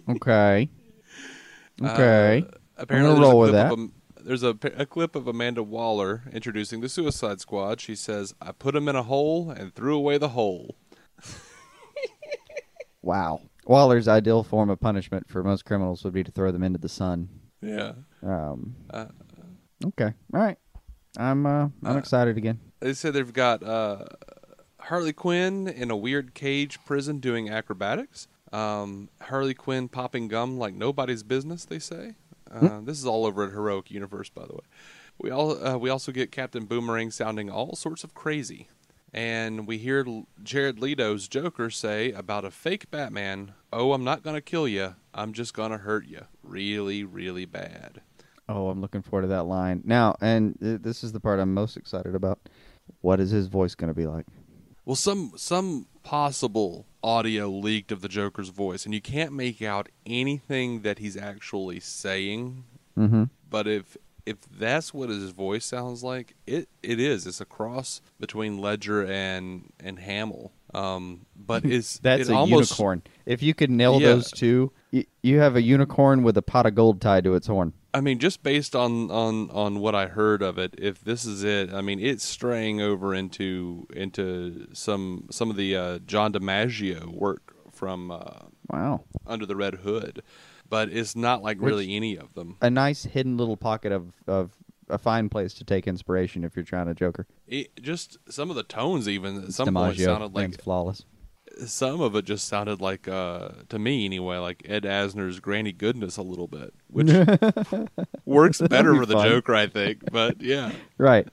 Okay. 0.10 0.70
Okay. 1.82 2.46
Uh, 2.48 2.58
apparently, 2.78 3.20
roll 3.20 3.40
with 3.40 3.54
that. 3.54 3.72
A, 3.74 3.88
there's 4.24 4.44
a, 4.44 4.56
a 4.78 4.86
clip 4.86 5.16
of 5.16 5.28
Amanda 5.28 5.62
Waller 5.64 6.24
introducing 6.32 6.82
the 6.82 6.90
Suicide 6.90 7.40
Squad. 7.42 7.80
She 7.82 7.96
says, 7.96 8.34
"I 8.42 8.52
put 8.52 8.76
him 8.76 8.88
in 8.88 8.96
a 8.96 9.04
hole 9.04 9.50
and 9.52 9.74
threw 9.74 9.96
away 9.96 10.18
the 10.18 10.30
hole." 10.30 10.76
Wow. 13.02 13.42
Waller's 13.66 14.08
ideal 14.08 14.44
form 14.44 14.70
of 14.70 14.80
punishment 14.80 15.30
for 15.30 15.44
most 15.44 15.66
criminals 15.66 16.04
would 16.04 16.14
be 16.14 16.24
to 16.24 16.32
throw 16.32 16.52
them 16.52 16.64
into 16.64 16.80
the 16.80 16.88
sun. 16.90 17.28
Yeah. 17.62 17.94
Um, 18.22 18.76
Uh, 18.90 19.08
okay. 19.88 20.14
All 20.34 20.40
right. 20.40 20.58
I'm 21.18 21.46
uh, 21.46 21.68
I'm 21.84 21.96
Uh, 21.96 21.98
excited 21.98 22.38
again. 22.38 22.60
They 22.80 22.94
said 22.94 23.14
they've 23.14 23.32
got 23.34 23.62
uh, 23.62 24.06
Harley 24.80 25.14
Quinn 25.14 25.68
in 25.68 25.92
a 25.92 25.98
weird 25.98 26.34
cage 26.34 26.80
prison 26.86 27.20
doing 27.20 27.50
acrobatics. 27.50 28.28
Um, 28.54 29.10
Harley 29.22 29.54
Quinn 29.54 29.90
popping 29.90 30.28
gum 30.28 30.58
like 30.58 30.74
nobody's 30.74 31.24
business. 31.24 31.66
They 31.66 31.80
say. 31.80 32.16
Uh, 32.54 32.82
This 32.82 32.98
is 33.00 33.06
all 33.06 33.26
over 33.26 33.44
at 33.46 33.52
Heroic 33.52 33.92
Universe, 33.92 34.30
by 34.30 34.46
the 34.46 34.54
way. 34.54 34.62
We 35.20 35.30
all 35.30 35.66
uh, 35.66 35.78
we 35.78 35.90
also 35.90 36.12
get 36.12 36.32
Captain 36.32 36.66
Boomerang 36.66 37.12
sounding 37.12 37.50
all 37.50 37.76
sorts 37.76 38.04
of 38.04 38.14
crazy, 38.14 38.68
and 39.14 39.68
we 39.68 39.78
hear 39.78 40.04
L- 40.08 40.28
Jared 40.42 40.80
Leto's 40.80 41.28
Joker 41.28 41.70
say 41.70 42.12
about 42.12 42.46
a 42.46 42.52
fake 42.52 42.90
Batman. 42.90 43.54
Oh, 43.72 43.94
I'm 43.94 44.04
not 44.04 44.24
gonna 44.24 44.42
kill 44.42 44.68
you. 44.68 44.96
I'm 45.14 45.34
just 45.34 45.54
gonna 45.54 45.78
hurt 45.78 46.08
you 46.08 46.22
really, 46.44 47.04
really 47.04 47.46
bad. 47.46 48.02
Oh, 48.50 48.70
I'm 48.70 48.82
looking 48.82 49.02
forward 49.02 49.22
to 49.24 49.28
that 49.30 49.44
line. 49.44 49.82
Now, 49.86 50.16
and 50.20 50.58
uh, 50.62 50.78
this 50.82 51.04
is 51.04 51.12
the 51.14 51.20
part 51.20 51.40
I'm 51.40 51.54
most 51.54 51.78
excited 51.78 52.14
about. 52.16 52.40
What 53.02 53.20
is 53.22 53.30
his 53.32 53.48
voice 53.48 53.74
going 53.76 53.88
to 53.88 53.94
be 53.98 54.06
like? 54.08 54.26
Well, 54.86 54.96
some 54.96 55.34
some 55.36 55.88
possible 56.04 56.86
audio 57.02 57.50
leaked 57.50 57.92
of 57.92 58.02
the 58.02 58.10
Joker's 58.10 58.50
voice, 58.50 58.86
and 58.86 58.94
you 58.94 59.02
can't 59.02 59.34
make 59.34 59.62
out 59.62 59.90
anything 60.06 60.82
that 60.82 61.00
he's 61.00 61.16
actually 61.18 61.80
saying. 61.80 62.64
Mm-hmm. 62.98 63.24
But 63.50 63.68
if 63.68 63.98
if 64.26 64.38
that's 64.50 64.94
what 64.94 65.10
his 65.10 65.32
voice 65.32 65.66
sounds 65.66 66.04
like, 66.04 66.36
it 66.46 66.70
it 66.82 67.00
is. 67.00 67.26
It's 67.28 67.42
a 67.42 67.46
cross 67.46 68.02
between 68.20 68.58
Ledger 68.58 69.06
and 69.06 69.72
and 69.80 70.00
Hamill. 70.00 70.52
Um, 70.74 71.26
but 71.36 71.66
it's 71.66 72.00
That's 72.00 72.30
it 72.30 72.34
a 72.34 72.36
almost, 72.36 72.72
unicorn. 72.72 73.04
If 73.26 73.44
you 73.44 73.54
could 73.54 73.70
nail 73.70 74.02
Yeah. 74.02 74.08
those 74.08 74.32
two, 74.32 74.72
you 74.92 75.40
have 75.40 75.56
a 75.56 75.62
unicorn 75.62 76.24
with 76.24 76.38
a 76.38 76.42
pot 76.42 76.66
of 76.66 76.76
gold 76.76 77.00
tied 77.00 77.24
to 77.26 77.36
its 77.36 77.48
horn. 77.48 77.74
I 77.94 78.02
mean, 78.02 78.18
just 78.18 78.42
based 78.42 78.76
on, 78.76 79.12
on, 79.12 79.52
on 79.52 79.80
what 79.80 79.94
I 79.94 80.08
heard 80.08 80.42
of 80.42 80.58
it, 80.58 80.74
if 80.78 81.04
this 81.04 81.26
is 81.26 81.44
it, 81.44 81.72
I 81.72 81.82
mean, 81.82 82.00
it's 82.00 82.24
straying 82.24 82.82
over 82.82 83.14
into 83.14 83.88
into 83.94 84.68
some 84.74 85.28
some 85.30 85.52
of 85.52 85.58
the 85.58 85.76
uh, 85.76 86.00
John 86.00 86.34
DiMaggio 86.34 87.06
work 87.06 87.56
from 87.72 88.10
uh, 88.10 88.48
Wow. 88.70 89.04
Under 89.28 89.46
the 89.46 89.56
Red 89.56 89.76
Hood, 89.76 90.24
but 90.68 90.90
it's 90.90 91.16
not 91.16 91.44
like 91.44 91.58
Which- 91.58 91.68
really 91.68 91.96
any 91.96 92.18
of 92.18 92.34
them. 92.34 92.58
A 92.62 92.70
nice 92.70 93.04
hidden 93.04 93.38
little 93.38 93.58
pocket 93.58 93.92
of, 93.92 94.14
of 94.26 94.52
a 94.90 94.98
fine 94.98 95.30
place 95.30 95.54
to 95.56 95.64
take 95.64 95.88
inspiration 95.88 96.44
if 96.44 96.56
you're 96.56 96.66
trying 96.66 96.88
to 96.88 96.96
Joker. 96.96 97.28
It, 97.48 97.80
just 97.82 98.18
some 98.30 98.50
of 98.50 98.56
the 98.56 98.64
tones, 98.64 99.08
even 99.08 99.44
at 99.44 99.54
some 99.54 99.70
DiMaggio, 99.70 99.74
point, 99.74 100.00
sounded 100.00 100.34
like 100.34 100.62
flawless. 100.62 101.06
Some 101.66 102.02
of 102.02 102.16
it 102.16 102.26
just 102.26 102.48
sounded 102.48 102.82
like 102.82 103.08
uh, 103.08 103.50
to 103.70 103.80
me 103.80 104.06
anyway, 104.06 104.38
like 104.38 104.64
Ed 104.68 104.84
Asner's 104.84 105.40
Granny 105.40 105.72
Goodness 105.72 106.18
a 106.18 106.22
little 106.22 106.48
bit, 106.48 106.74
which 106.88 107.08
works 108.26 108.62
better 108.62 108.94
be 108.94 109.00
for 109.00 109.06
the 109.06 109.14
fun. 109.14 109.28
Joker, 109.30 109.56
I 109.56 109.68
think. 109.68 110.12
But 110.12 110.42
yeah. 110.42 110.72
Right. 110.98 111.28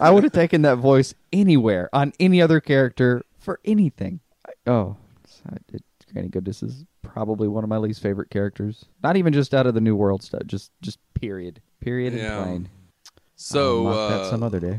I 0.00 0.10
would 0.10 0.22
have 0.24 0.32
taken 0.32 0.62
that 0.62 0.76
voice 0.76 1.14
anywhere 1.32 1.88
on 1.92 2.12
any 2.20 2.40
other 2.40 2.60
character 2.60 3.22
for 3.38 3.60
anything. 3.64 4.20
Oh, 4.66 4.96
it, 5.72 5.82
Granny 6.12 6.28
Goodness 6.28 6.62
is 6.62 6.84
probably 7.02 7.48
one 7.48 7.64
of 7.64 7.68
my 7.70 7.76
least 7.78 8.00
favorite 8.00 8.30
characters. 8.30 8.84
Not 9.02 9.16
even 9.16 9.32
just 9.32 9.52
out 9.54 9.66
of 9.66 9.74
the 9.74 9.80
New 9.80 9.96
World 9.96 10.22
stuff. 10.22 10.42
Just, 10.46 10.70
just 10.80 10.98
period, 11.14 11.60
period, 11.80 12.12
and 12.12 12.22
Yeah. 12.22 12.42
plain. 12.42 12.68
So 13.36 13.86
I'll 13.88 14.08
that 14.08 14.20
uh, 14.20 14.30
some 14.30 14.42
other 14.42 14.60
day. 14.60 14.78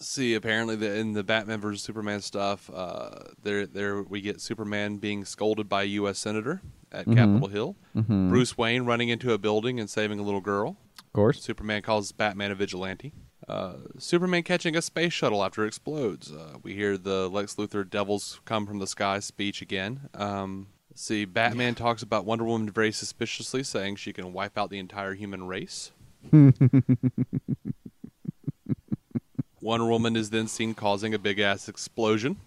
See 0.00 0.34
apparently 0.34 0.76
the, 0.76 0.94
in 0.96 1.12
the 1.12 1.22
batman 1.22 1.60
versus 1.60 1.82
superman 1.82 2.20
stuff 2.20 2.70
uh, 2.72 3.10
there 3.42 3.66
there 3.66 4.02
we 4.02 4.20
get 4.20 4.40
superman 4.40 4.96
being 4.96 5.24
scolded 5.24 5.68
by 5.68 5.82
a 5.82 5.86
u.s 5.86 6.18
senator 6.18 6.62
at 6.92 7.06
Mhm. 7.06 7.14
capitol 7.16 7.48
hill. 7.48 7.76
Mhm. 7.94 8.30
bruce 8.30 8.56
wayne 8.58 8.82
running 8.84 9.08
into 9.10 9.32
a 9.32 9.38
building 9.38 9.78
and 9.78 9.88
saving 9.90 10.18
a 10.18 10.22
little 10.22 10.40
girl. 10.40 10.76
Of 10.98 11.12
course. 11.12 11.42
superman 11.42 11.82
calls 11.82 12.12
batman 12.12 12.50
a 12.50 12.54
vigilante. 12.54 13.12
Uh, 13.48 13.74
superman 13.98 14.42
catching 14.42 14.76
a 14.76 14.82
space 14.82 15.12
shuttle 15.12 15.42
after 15.44 15.64
it 15.64 15.68
explodes. 15.68 16.30
Uh, 16.32 16.58
we 16.62 16.74
hear 16.74 16.96
the 16.96 17.28
lex 17.28 17.54
luthor 17.56 17.88
devils 17.88 18.40
come 18.44 18.66
from 18.66 18.78
the 18.78 18.86
sky 18.86 19.18
speech 19.18 19.60
again. 19.62 20.08
Um, 20.14 20.68
see 20.94 21.24
batman 21.24 21.74
talks 21.74 22.02
about 22.02 22.24
wonder 22.24 22.44
woman 22.44 22.70
very 22.70 22.92
suspiciously 22.92 23.62
saying 23.62 23.96
she 23.96 24.12
can 24.12 24.32
wipe 24.32 24.56
out 24.58 24.70
the 24.70 24.78
entire 24.78 25.14
human 25.14 25.46
race 25.46 25.92
Wonder 29.70 29.86
Woman 29.86 30.16
is 30.16 30.30
then 30.30 30.48
seen 30.48 30.74
causing 30.74 31.14
a 31.14 31.18
big 31.18 31.38
ass 31.38 31.68
explosion. 31.68 32.38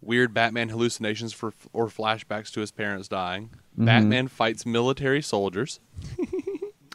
Weird 0.00 0.34
Batman 0.34 0.68
hallucinations 0.68 1.32
for 1.32 1.52
or 1.72 1.86
flashbacks 1.86 2.50
to 2.54 2.60
his 2.60 2.72
parents 2.72 3.06
dying. 3.06 3.50
Batman 3.76 4.26
fights 4.26 4.66
military 4.66 5.22
soldiers. 5.22 5.78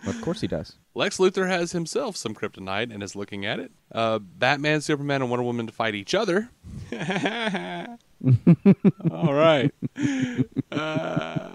Of 0.05 0.21
course 0.21 0.39
he 0.39 0.47
does. 0.47 0.75
Lex 0.93 1.17
Luthor 1.17 1.49
has 1.49 1.73
himself 1.73 2.15
some 2.15 2.33
kryptonite 2.33 2.93
and 2.93 3.03
is 3.03 3.13
looking 3.13 3.45
at 3.45 3.59
it. 3.59 3.71
Uh, 3.91 4.19
Batman, 4.19 4.79
Superman, 4.79 5.21
and 5.21 5.29
Wonder 5.29 5.43
Woman 5.43 5.67
to 5.67 5.73
fight 5.73 5.95
each 5.95 6.13
other. 6.15 6.49
All 9.11 9.33
right. 9.33 9.73
Uh, 10.71 11.49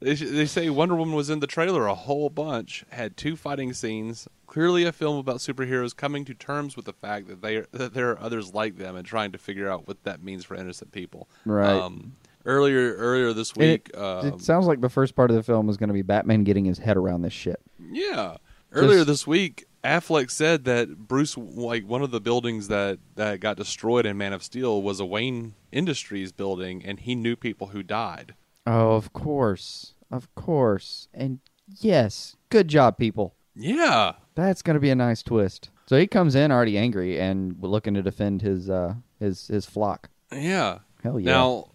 they, 0.00 0.14
they 0.14 0.46
say 0.46 0.68
Wonder 0.70 0.94
Woman 0.94 1.14
was 1.14 1.30
in 1.30 1.40
the 1.40 1.46
trailer 1.46 1.86
a 1.86 1.94
whole 1.94 2.28
bunch, 2.28 2.84
had 2.90 3.16
two 3.16 3.36
fighting 3.36 3.72
scenes. 3.72 4.28
Clearly, 4.46 4.84
a 4.84 4.92
film 4.92 5.18
about 5.18 5.38
superheroes 5.38 5.94
coming 5.94 6.24
to 6.24 6.34
terms 6.34 6.76
with 6.76 6.84
the 6.84 6.92
fact 6.92 7.28
that 7.28 7.42
they 7.42 7.56
are, 7.56 7.66
that 7.72 7.94
there 7.94 8.10
are 8.10 8.20
others 8.20 8.54
like 8.54 8.76
them 8.76 8.96
and 8.96 9.06
trying 9.06 9.32
to 9.32 9.38
figure 9.38 9.70
out 9.70 9.88
what 9.88 10.04
that 10.04 10.22
means 10.22 10.44
for 10.44 10.54
innocent 10.54 10.92
people. 10.92 11.28
Right. 11.44 11.68
Um, 11.68 12.16
earlier 12.44 12.94
earlier 12.94 13.32
this 13.32 13.56
week, 13.56 13.90
it, 13.92 13.98
um, 13.98 14.26
it 14.26 14.40
sounds 14.40 14.66
like 14.66 14.80
the 14.80 14.88
first 14.88 15.16
part 15.16 15.30
of 15.30 15.36
the 15.36 15.42
film 15.42 15.68
is 15.68 15.76
going 15.76 15.88
to 15.88 15.94
be 15.94 16.02
Batman 16.02 16.44
getting 16.44 16.64
his 16.64 16.78
head 16.78 16.96
around 16.96 17.22
this 17.22 17.32
shit. 17.32 17.60
Yeah. 17.78 18.36
Earlier 18.72 18.98
Just- 18.98 19.08
this 19.08 19.26
week, 19.26 19.64
Affleck 19.82 20.30
said 20.30 20.64
that 20.64 20.96
Bruce, 21.08 21.36
like 21.36 21.86
one 21.86 22.02
of 22.02 22.10
the 22.10 22.20
buildings 22.20 22.68
that 22.68 22.98
that 23.14 23.40
got 23.40 23.56
destroyed 23.56 24.04
in 24.04 24.18
Man 24.18 24.32
of 24.32 24.42
Steel, 24.42 24.82
was 24.82 25.00
a 25.00 25.06
Wayne 25.06 25.54
Industries 25.72 26.32
building, 26.32 26.84
and 26.84 27.00
he 27.00 27.14
knew 27.14 27.36
people 27.36 27.68
who 27.68 27.82
died. 27.82 28.34
Oh, 28.66 28.92
of 28.96 29.12
course. 29.12 29.94
Of 30.10 30.32
course. 30.34 31.08
And 31.14 31.40
yes, 31.78 32.36
good 32.50 32.68
job, 32.68 32.96
people. 32.98 33.34
Yeah. 33.54 34.12
That's 34.34 34.62
going 34.62 34.74
to 34.74 34.80
be 34.80 34.90
a 34.90 34.94
nice 34.94 35.22
twist. 35.22 35.70
So 35.86 35.96
he 35.98 36.06
comes 36.06 36.34
in 36.34 36.50
already 36.50 36.76
angry 36.76 37.20
and 37.20 37.56
looking 37.60 37.94
to 37.94 38.02
defend 38.02 38.42
his 38.42 38.68
uh, 38.68 38.94
his 39.20 39.46
his 39.48 39.66
flock. 39.66 40.10
Yeah. 40.32 40.78
Hell 41.02 41.20
yeah. 41.20 41.30
Now, 41.32 41.68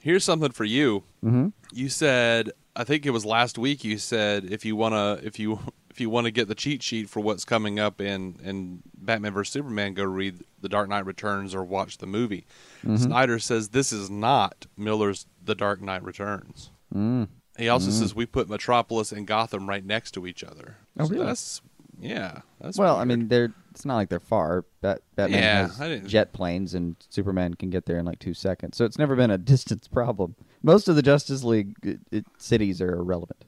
here's 0.00 0.24
something 0.24 0.52
for 0.52 0.64
you. 0.64 1.04
Mhm. 1.22 1.52
You 1.72 1.88
said, 1.90 2.50
I 2.74 2.84
think 2.84 3.04
it 3.04 3.10
was 3.10 3.24
last 3.26 3.58
week. 3.58 3.84
You 3.84 3.98
said 3.98 4.46
if 4.50 4.64
you 4.64 4.74
wanna, 4.74 5.20
if 5.22 5.38
you 5.38 5.58
if 5.90 6.00
you 6.00 6.08
want 6.08 6.24
to 6.24 6.30
get 6.30 6.48
the 6.48 6.54
cheat 6.54 6.82
sheet 6.82 7.08
for 7.10 7.20
what's 7.20 7.44
coming 7.44 7.78
up 7.78 8.00
in 8.00 8.36
in 8.42 8.82
Batman 8.96 9.32
vs 9.34 9.52
Superman, 9.52 9.92
go 9.94 10.04
read 10.04 10.42
The 10.60 10.68
Dark 10.68 10.88
Knight 10.88 11.06
Returns 11.06 11.54
or 11.54 11.64
watch 11.64 11.98
the 11.98 12.06
movie. 12.06 12.46
Mm-hmm. 12.80 12.96
Snyder 12.96 13.38
says 13.38 13.68
this 13.70 13.92
is 13.92 14.10
not 14.10 14.66
Miller's 14.76 15.26
The 15.44 15.54
Dark 15.54 15.80
Knight 15.80 16.02
Returns. 16.02 16.70
Mm. 16.94 17.28
He 17.58 17.68
also 17.68 17.90
says 17.90 18.14
we 18.14 18.24
put 18.24 18.48
Metropolis 18.48 19.10
and 19.10 19.26
Gotham 19.26 19.68
right 19.68 19.84
next 19.84 20.12
to 20.12 20.26
each 20.26 20.44
other. 20.44 20.76
Oh, 20.98 21.04
So 21.04 21.10
really? 21.10 21.26
That's 21.26 21.60
yeah. 22.00 22.42
That's 22.60 22.78
Well, 22.78 22.96
I 22.96 23.04
mean, 23.04 23.28
they're 23.28 23.52
it's 23.70 23.84
not 23.84 23.96
like 23.96 24.08
they're 24.08 24.20
far. 24.20 24.64
Bat, 24.80 25.02
Batman 25.14 25.40
Yeah, 25.40 25.68
has 25.76 26.10
jet 26.10 26.32
planes, 26.32 26.74
and 26.74 26.96
Superman 27.10 27.54
can 27.54 27.70
get 27.70 27.86
there 27.86 27.98
in 27.98 28.04
like 28.04 28.18
two 28.18 28.34
seconds. 28.34 28.76
So 28.76 28.84
it's 28.84 28.98
never 28.98 29.14
been 29.16 29.30
a 29.30 29.38
distance 29.54 29.86
problem. 29.88 30.34
Most 30.62 30.88
of 30.88 30.96
the 30.96 31.02
Justice 31.02 31.44
League 31.44 31.74
it, 31.82 32.00
it, 32.10 32.26
cities 32.38 32.80
are 32.80 32.94
irrelevant. 32.94 33.44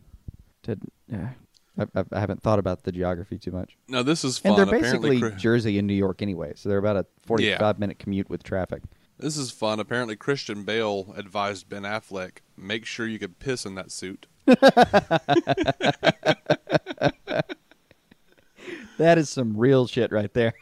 To, 0.64 0.78
yeah, 1.08 1.30
I, 1.78 1.86
I, 1.94 2.04
I 2.12 2.20
haven't 2.20 2.42
thought 2.42 2.58
about 2.58 2.82
the 2.82 2.92
geography 2.92 3.38
too 3.38 3.52
much. 3.52 3.76
no, 3.88 4.02
this 4.02 4.24
is 4.24 4.38
fun. 4.38 4.52
And 4.52 4.58
they're 4.58 4.76
Apparently, 4.78 5.10
basically 5.10 5.30
Chri- 5.30 5.38
Jersey 5.38 5.78
and 5.78 5.86
New 5.86 5.94
York 5.94 6.22
anyway, 6.22 6.52
so 6.56 6.68
they're 6.68 6.78
about 6.78 6.96
a 6.96 7.06
forty-five 7.26 7.78
minute 7.78 7.98
commute 7.98 8.28
with 8.28 8.42
traffic. 8.42 8.82
This 9.18 9.36
is 9.36 9.50
fun. 9.50 9.78
Apparently, 9.80 10.16
Christian 10.16 10.64
Bale 10.64 11.12
advised 11.16 11.68
Ben 11.68 11.82
Affleck, 11.82 12.38
make 12.56 12.86
sure 12.86 13.06
you 13.06 13.18
can 13.18 13.34
piss 13.34 13.66
in 13.66 13.74
that 13.74 13.90
suit. 13.90 14.26
That 18.98 19.16
is 19.16 19.30
some 19.30 19.56
real 19.56 19.86
shit 19.86 20.12
right 20.12 20.32
there. 20.34 20.52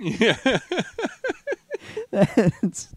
Yeah. 0.00 0.36
That's- 2.12 2.94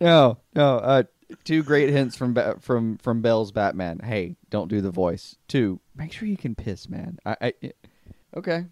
no, 0.00 0.38
no. 0.54 0.78
Uh, 0.78 1.02
two 1.44 1.62
great 1.62 1.90
hints 1.90 2.16
from 2.16 2.36
from 2.60 2.98
from 2.98 3.22
Bale's 3.22 3.52
Batman. 3.52 4.00
Hey, 4.00 4.36
don't 4.50 4.68
do 4.68 4.80
the 4.80 4.90
voice. 4.90 5.36
Two, 5.48 5.80
make 5.94 6.12
sure 6.12 6.28
you 6.28 6.36
can 6.36 6.54
piss, 6.54 6.88
man. 6.88 7.18
I, 7.24 7.36
I 7.40 7.52
okay. 8.36 8.66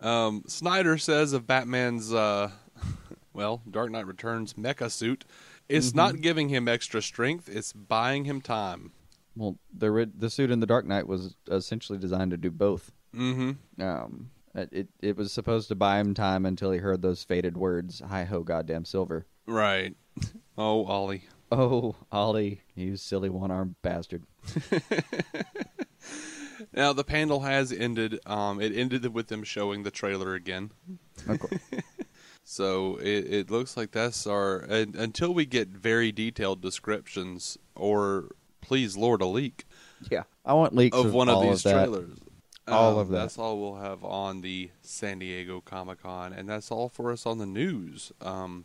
Um, 0.00 0.42
Snyder 0.48 0.98
says 0.98 1.32
of 1.32 1.46
Batman's, 1.46 2.12
uh, 2.12 2.50
well, 3.32 3.62
Dark 3.70 3.90
Knight 3.92 4.06
Returns 4.06 4.54
mecha 4.54 4.90
suit, 4.90 5.24
it's 5.68 5.88
Mm-hmm. 5.90 5.96
not 5.96 6.20
giving 6.20 6.48
him 6.48 6.66
extra 6.66 7.00
strength, 7.00 7.48
it's 7.48 7.72
buying 7.72 8.24
him 8.24 8.40
time. 8.40 8.92
Well, 9.36 9.58
the 9.72 10.10
the 10.16 10.28
suit 10.28 10.50
in 10.50 10.60
the 10.60 10.66
Dark 10.66 10.86
Knight 10.86 11.06
was 11.06 11.36
essentially 11.50 11.98
designed 11.98 12.32
to 12.32 12.36
do 12.36 12.50
both. 12.50 12.90
Mm-hmm. 13.16 13.80
Um, 13.82 14.30
it 14.54 14.68
it, 14.72 14.88
it 15.00 15.16
was 15.16 15.32
supposed 15.32 15.68
to 15.68 15.74
buy 15.74 15.98
him 16.00 16.14
time 16.14 16.44
until 16.44 16.70
he 16.72 16.78
heard 16.80 17.00
those 17.00 17.22
faded 17.24 17.56
words, 17.56 18.02
"Hi 18.06 18.24
ho, 18.24 18.42
goddamn 18.42 18.84
silver." 18.84 19.26
Right. 19.46 19.94
Oh, 20.58 20.84
Ollie. 20.84 21.24
Oh, 21.52 21.94
Ollie, 22.10 22.62
you 22.74 22.96
silly 22.96 23.28
one-armed 23.28 23.76
bastard. 23.82 24.24
Now, 26.74 26.92
the 26.92 27.04
panel 27.04 27.40
has 27.40 27.72
ended. 27.72 28.20
Um, 28.24 28.60
it 28.60 28.74
ended 28.74 29.12
with 29.12 29.26
them 29.28 29.42
showing 29.42 29.82
the 29.82 29.90
trailer 29.90 30.34
again. 30.34 30.70
Of 31.28 31.40
course. 31.40 31.60
So 32.44 32.96
it, 32.96 33.32
it 33.32 33.50
looks 33.52 33.76
like 33.76 33.92
that's 33.92 34.26
our 34.26 34.58
and, 34.58 34.96
until 34.96 35.32
we 35.32 35.46
get 35.46 35.68
very 35.68 36.10
detailed 36.10 36.60
descriptions 36.60 37.56
or 37.76 38.30
please 38.60 38.96
Lord 38.96 39.22
a 39.22 39.26
leak 39.26 39.64
yeah, 40.10 40.24
I 40.44 40.52
want 40.54 40.74
leaks 40.74 40.96
of 40.96 41.14
one 41.14 41.28
of 41.28 41.40
these 41.42 41.62
that. 41.62 41.72
trailers. 41.72 42.18
All 42.66 42.94
Um, 42.94 42.98
of 42.98 43.08
that. 43.10 43.16
That's 43.18 43.38
all 43.38 43.60
we'll 43.60 43.80
have 43.80 44.04
on 44.04 44.40
the 44.40 44.70
San 44.82 45.20
Diego 45.20 45.60
Comic 45.60 46.02
Con, 46.02 46.32
and 46.32 46.48
that's 46.48 46.72
all 46.72 46.88
for 46.88 47.12
us 47.12 47.26
on 47.26 47.38
the 47.38 47.46
news. 47.46 48.10
Um, 48.20 48.64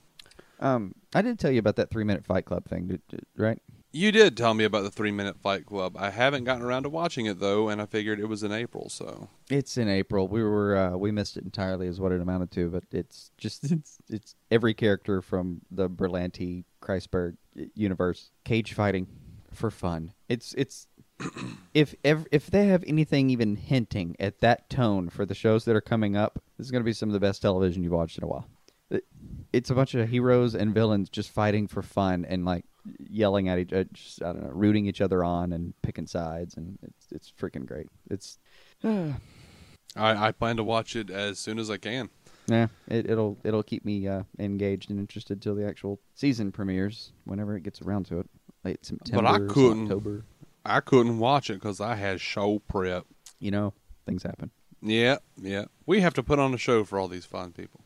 Um, 0.60 0.96
I 1.14 1.22
did 1.22 1.40
tell 1.40 1.52
you 1.52 1.60
about 1.60 1.76
that 1.76 1.90
three-minute 1.92 2.26
Fight 2.26 2.46
Club 2.46 2.66
thing, 2.66 3.00
right? 3.36 3.62
you 3.98 4.12
did 4.12 4.38
tell 4.38 4.54
me 4.54 4.64
about 4.64 4.84
the 4.84 4.92
Three 4.92 5.12
Minute 5.12 5.40
Fight 5.40 5.66
Club. 5.66 5.96
I 5.98 6.10
haven't 6.10 6.44
gotten 6.44 6.62
around 6.62 6.84
to 6.84 6.89
watching 6.89 7.26
it 7.26 7.39
though, 7.39 7.70
and 7.70 7.82
I 7.82 7.86
figured 7.86 8.20
it 8.20 8.28
was 8.28 8.43
in 8.43 8.52
April. 8.52 8.89
So 8.89 9.30
It's 9.50 9.78
in 9.78 9.88
April. 9.89 10.28
We 10.28 10.43
were 10.43 10.76
uh, 10.76 10.98
we 10.98 11.12
missed 11.12 11.38
it 11.38 11.43
entirely, 11.43 11.88
is 11.88 12.00
what 12.00 12.12
it 12.12 12.22
amounted 12.22 12.52
to. 12.52 12.70
But 12.70 12.84
it's 12.91 13.32
just 13.38 13.63
it's 13.72 13.98
it's 14.10 14.36
every 14.52 14.74
character 14.74 15.22
from 15.22 15.62
the 15.72 15.89
Berlanti 15.89 16.63
Kreisberg 16.82 17.38
universe 17.74 18.30
cage 18.43 18.74
fighting 18.74 19.08
for 19.54 19.72
fun. 19.72 20.13
It's 20.30 20.54
it's 20.54 20.88
if 21.74 21.96
ev- 22.04 22.28
if 22.32 22.52
they 22.52 22.67
have 22.67 22.84
anything 22.86 23.30
even 23.30 23.56
hinting 23.56 24.15
at 24.20 24.39
that 24.41 24.70
tone 24.70 25.10
for 25.10 25.26
the 25.26 25.34
shows 25.34 25.65
that 25.65 25.76
are 25.76 25.82
coming 25.82 26.15
up, 26.15 26.39
this 26.58 26.67
is 26.67 26.72
going 26.72 26.84
to 26.84 26.86
be 26.86 26.93
some 26.93 27.10
of 27.10 27.13
the 27.13 27.20
best 27.20 27.41
television 27.41 27.84
you've 27.84 27.93
watched 27.93 28.17
in 28.17 28.24
a 28.24 28.28
while. 28.28 28.46
It- 28.89 29.06
It's 29.54 29.69
a 29.69 29.76
bunch 29.76 29.95
of 29.95 30.10
heroes 30.10 30.56
and 30.56 30.73
villains 30.73 31.10
just 31.10 31.32
fighting 31.32 31.67
for 31.67 31.82
fun 31.82 32.26
and 32.26 32.45
like 32.45 32.65
yelling 33.10 33.50
at 33.50 33.60
each, 33.60 33.73
uh, 33.73 33.84
just, 33.93 34.21
I 34.21 34.34
don't 34.34 34.43
know, 34.43 34.52
rooting 34.52 34.86
each 34.86 35.02
other 35.02 35.23
on 35.23 35.52
and 35.54 35.73
picking 35.82 36.06
sides, 36.08 36.56
and 36.58 36.78
it's 36.84 37.08
it's 37.12 37.32
freaking 37.32 37.65
great. 37.65 37.88
It's 38.10 38.38
I, 38.84 40.28
I 40.28 40.32
plan 40.32 40.58
to 40.58 40.63
watch 40.63 40.95
it 40.95 41.10
as 41.10 41.39
soon 41.39 41.60
as 41.60 41.69
I 41.69 41.78
can. 41.78 42.10
Yeah, 42.47 42.67
it, 42.88 43.10
it'll 43.10 43.38
it'll 43.43 43.63
keep 43.63 43.84
me 43.84 44.08
uh, 44.08 44.23
engaged 44.39 44.89
and 44.89 45.00
interested 45.00 45.41
till 45.41 45.56
the 45.56 45.65
actual 45.67 46.00
season 46.15 46.52
premieres 46.52 47.12
whenever 47.26 47.56
it 47.58 47.63
gets 47.63 47.82
around 47.82 48.06
to 48.08 48.19
it, 48.19 48.30
late 48.63 48.86
September. 48.86 49.23
But 49.23 49.30
I 49.34 49.38
couldn't. 49.54 49.84
October. 49.86 50.23
I 50.65 50.80
couldn't 50.82 51.19
watch 51.19 51.50
it 51.50 51.56
because 51.56 51.82
I 51.82 51.95
had 51.95 52.21
show 52.21 52.60
prep. 52.60 53.06
You 53.39 53.52
know, 53.52 53.73
things 54.06 54.23
happen. 54.23 54.52
Yeah, 54.82 55.17
yeah. 55.38 55.65
We 55.86 56.02
have 56.02 56.13
to 56.15 56.23
put 56.23 56.39
on 56.39 56.54
a 56.54 56.58
show 56.58 56.84
for 56.84 57.00
all 57.00 57.08
these 57.08 57.26
fine 57.26 57.52
people. 57.52 57.82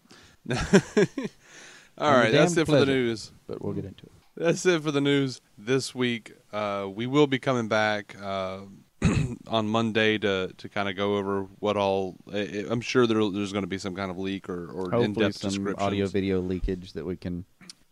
All 0.50 2.12
right, 2.14 2.32
that's 2.32 2.58
it 2.58 2.66
for 2.66 2.80
the 2.80 2.86
news. 2.86 3.32
But 3.48 3.62
we'll 3.64 3.74
get 3.74 3.86
into 3.86 4.06
it. 4.06 4.12
That's 4.36 4.66
it 4.66 4.82
for 4.82 4.92
the 4.92 5.02
news 5.02 5.42
this 5.58 5.94
week. 5.94 6.34
Uh, 6.54 6.88
we 6.94 7.06
will 7.06 7.28
be 7.28 7.38
coming 7.38 7.68
back 7.68 8.16
uh, 8.22 8.62
on 9.48 9.68
Monday 9.68 10.18
to, 10.20 10.52
to 10.58 10.70
kind 10.70 10.88
of 10.90 10.96
go 10.96 11.18
over 11.18 11.44
what 11.60 11.78
all. 11.78 12.16
I- 12.32 12.66
I'm 12.70 12.82
sure 12.82 13.06
there, 13.06 13.18
there's 13.30 13.52
going 13.52 13.64
to 13.64 13.68
be 13.68 13.78
some 13.78 13.96
kind 13.96 14.10
of 14.10 14.18
leak 14.18 14.50
or, 14.50 14.68
or 14.72 14.94
in-depth 15.04 15.42
description. 15.42 15.76
audio 15.86 16.08
video 16.08 16.40
leakage 16.40 16.94
that 16.94 17.06
we 17.06 17.18
can 17.18 17.46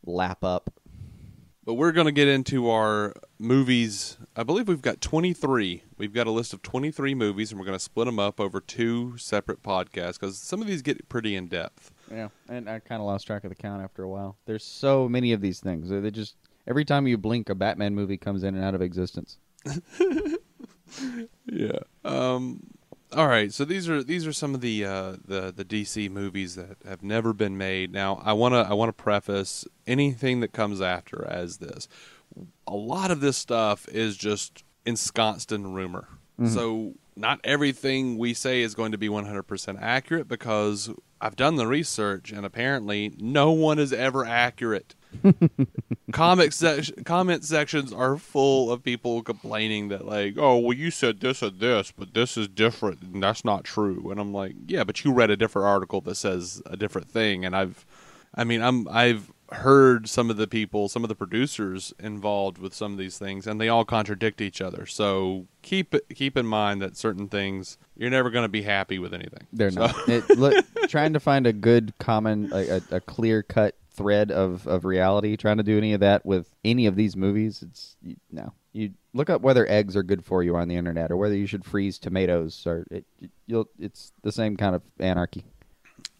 lap 0.05 0.43
up. 0.43 0.73
But 1.65 1.73
we're 1.75 1.91
going 1.91 2.05
to 2.05 2.11
get 2.11 2.27
into 2.27 2.69
our 2.71 3.13
movies. 3.37 4.17
I 4.35 4.41
believe 4.41 4.67
we've 4.67 4.81
got 4.81 5.01
23. 5.01 5.83
We've 5.99 6.13
got 6.13 6.25
a 6.25 6.31
list 6.31 6.51
of 6.53 6.63
23 6.63 7.13
movies, 7.13 7.51
and 7.51 7.59
we're 7.59 7.65
going 7.65 7.77
to 7.77 7.83
split 7.83 8.07
them 8.07 8.17
up 8.17 8.39
over 8.39 8.59
two 8.59 9.17
separate 9.17 9.61
podcasts 9.61 10.13
because 10.13 10.39
some 10.39 10.61
of 10.61 10.67
these 10.67 10.81
get 10.81 11.07
pretty 11.09 11.35
in 11.35 11.47
depth. 11.47 11.91
Yeah, 12.11 12.29
and 12.47 12.69
I 12.69 12.79
kind 12.79 13.01
of 13.01 13.05
lost 13.05 13.27
track 13.27 13.43
of 13.43 13.49
the 13.49 13.55
count 13.55 13.83
after 13.83 14.03
a 14.03 14.09
while. 14.09 14.37
There's 14.45 14.63
so 14.65 15.07
many 15.07 15.33
of 15.33 15.41
these 15.41 15.59
things. 15.59 15.89
They 15.89 16.11
just 16.11 16.35
every 16.67 16.85
time 16.85 17.07
you 17.07 17.17
blink, 17.17 17.49
a 17.49 17.55
Batman 17.55 17.93
movie 17.95 18.17
comes 18.17 18.43
in 18.43 18.55
and 18.55 18.63
out 18.63 18.75
of 18.75 18.81
existence. 18.81 19.37
Yeah. 21.45 21.79
Um. 22.03 22.61
All 23.15 23.27
right. 23.27 23.51
So 23.53 23.65
these 23.65 23.89
are 23.89 24.03
these 24.03 24.27
are 24.27 24.33
some 24.33 24.53
of 24.55 24.61
the 24.61 24.85
uh, 24.85 25.15
the 25.23 25.53
the 25.55 25.65
DC 25.65 26.09
movies 26.09 26.55
that 26.55 26.77
have 26.87 27.03
never 27.03 27.33
been 27.33 27.57
made. 27.57 27.91
Now 27.91 28.21
I 28.23 28.33
wanna 28.33 28.61
I 28.61 28.73
wanna 28.73 28.93
preface 28.93 29.65
anything 29.87 30.39
that 30.41 30.51
comes 30.51 30.81
after 30.81 31.25
as 31.27 31.57
this. 31.57 31.87
A 32.67 32.75
lot 32.75 33.11
of 33.11 33.21
this 33.21 33.37
stuff 33.37 33.87
is 33.89 34.15
just 34.15 34.63
ensconced 34.85 35.51
in 35.51 35.73
rumor. 35.73 36.07
So 36.47 36.93
not 37.17 37.41
everything 37.43 38.17
we 38.17 38.33
say 38.33 38.61
is 38.61 38.73
going 38.73 38.93
to 38.93 38.97
be 38.97 39.09
100% 39.09 39.77
accurate 39.81 40.29
because 40.29 40.89
I've 41.21 41.35
done 41.35 41.55
the 41.55 41.67
research 41.67 42.31
and 42.31 42.45
apparently 42.45 43.13
no 43.17 43.51
one 43.51 43.79
is 43.79 43.91
ever 43.91 44.25
accurate. 44.25 44.95
Comic 46.11 46.53
sec- 46.53 47.03
comment 47.05 47.43
sections 47.43 47.91
are 47.91 48.17
full 48.17 48.71
of 48.71 48.83
people 48.83 49.21
complaining 49.23 49.89
that 49.89 50.05
like, 50.05 50.35
oh, 50.37 50.57
well, 50.57 50.77
you 50.77 50.91
said 50.91 51.19
this 51.19 51.41
or 51.43 51.49
this, 51.49 51.91
but 51.91 52.13
this 52.13 52.37
is 52.37 52.47
different, 52.47 53.01
and 53.01 53.21
that's 53.21 53.43
not 53.43 53.63
true. 53.63 54.11
And 54.11 54.19
I'm 54.19 54.33
like, 54.33 54.53
yeah, 54.67 54.83
but 54.83 55.03
you 55.03 55.11
read 55.11 55.29
a 55.29 55.37
different 55.37 55.67
article 55.67 56.01
that 56.01 56.15
says 56.15 56.61
a 56.65 56.77
different 56.77 57.09
thing, 57.09 57.43
and 57.43 57.55
I've, 57.55 57.85
I 58.35 58.43
mean, 58.43 58.61
I'm 58.61 58.87
I've 58.87 59.31
heard 59.51 60.07
some 60.07 60.29
of 60.29 60.37
the 60.37 60.47
people, 60.47 60.89
some 60.89 61.03
of 61.03 61.09
the 61.09 61.15
producers 61.15 61.93
involved 61.99 62.57
with 62.57 62.73
some 62.73 62.91
of 62.91 62.97
these 62.97 63.17
things, 63.17 63.47
and 63.47 63.59
they 63.59 63.67
all 63.69 63.85
contradict 63.85 64.41
each 64.41 64.61
other. 64.61 64.85
So 64.85 65.47
keep 65.61 65.95
keep 66.13 66.37
in 66.37 66.45
mind 66.45 66.81
that 66.81 66.95
certain 66.97 67.27
things 67.27 67.77
you're 67.95 68.09
never 68.09 68.29
going 68.29 68.43
to 68.45 68.49
be 68.49 68.61
happy 68.61 68.99
with 68.99 69.13
anything. 69.13 69.47
They're 69.51 69.71
So- 69.71 69.81
not. 69.87 70.07
It, 70.09 70.29
look, 70.37 70.65
trying 70.87 71.13
to 71.13 71.19
find 71.19 71.47
a 71.47 71.53
good 71.53 71.93
common, 71.99 72.51
a, 72.53 72.77
a, 72.77 72.81
a 72.91 72.99
clear 73.01 73.43
cut 73.43 73.75
thread 73.91 74.31
of, 74.31 74.65
of 74.67 74.85
reality. 74.85 75.35
Trying 75.35 75.57
to 75.57 75.63
do 75.63 75.77
any 75.77 75.93
of 75.93 75.99
that 75.99 76.25
with 76.25 76.53
any 76.63 76.85
of 76.85 76.95
these 76.95 77.15
movies, 77.15 77.61
it's 77.61 77.95
you, 78.01 78.15
no. 78.31 78.53
You 78.71 78.91
look 79.13 79.31
up 79.31 79.41
whether 79.41 79.67
eggs 79.69 79.95
are 79.95 80.03
good 80.03 80.23
for 80.23 80.43
you 80.43 80.55
on 80.55 80.67
the 80.67 80.75
internet, 80.75 81.09
or 81.11 81.17
whether 81.17 81.35
you 81.35 81.47
should 81.47 81.65
freeze 81.65 81.97
tomatoes, 81.97 82.63
or 82.67 82.85
it, 82.91 83.03
you'll. 83.47 83.67
It's 83.79 84.11
the 84.21 84.31
same 84.31 84.57
kind 84.57 84.75
of 84.75 84.83
anarchy. 84.99 85.43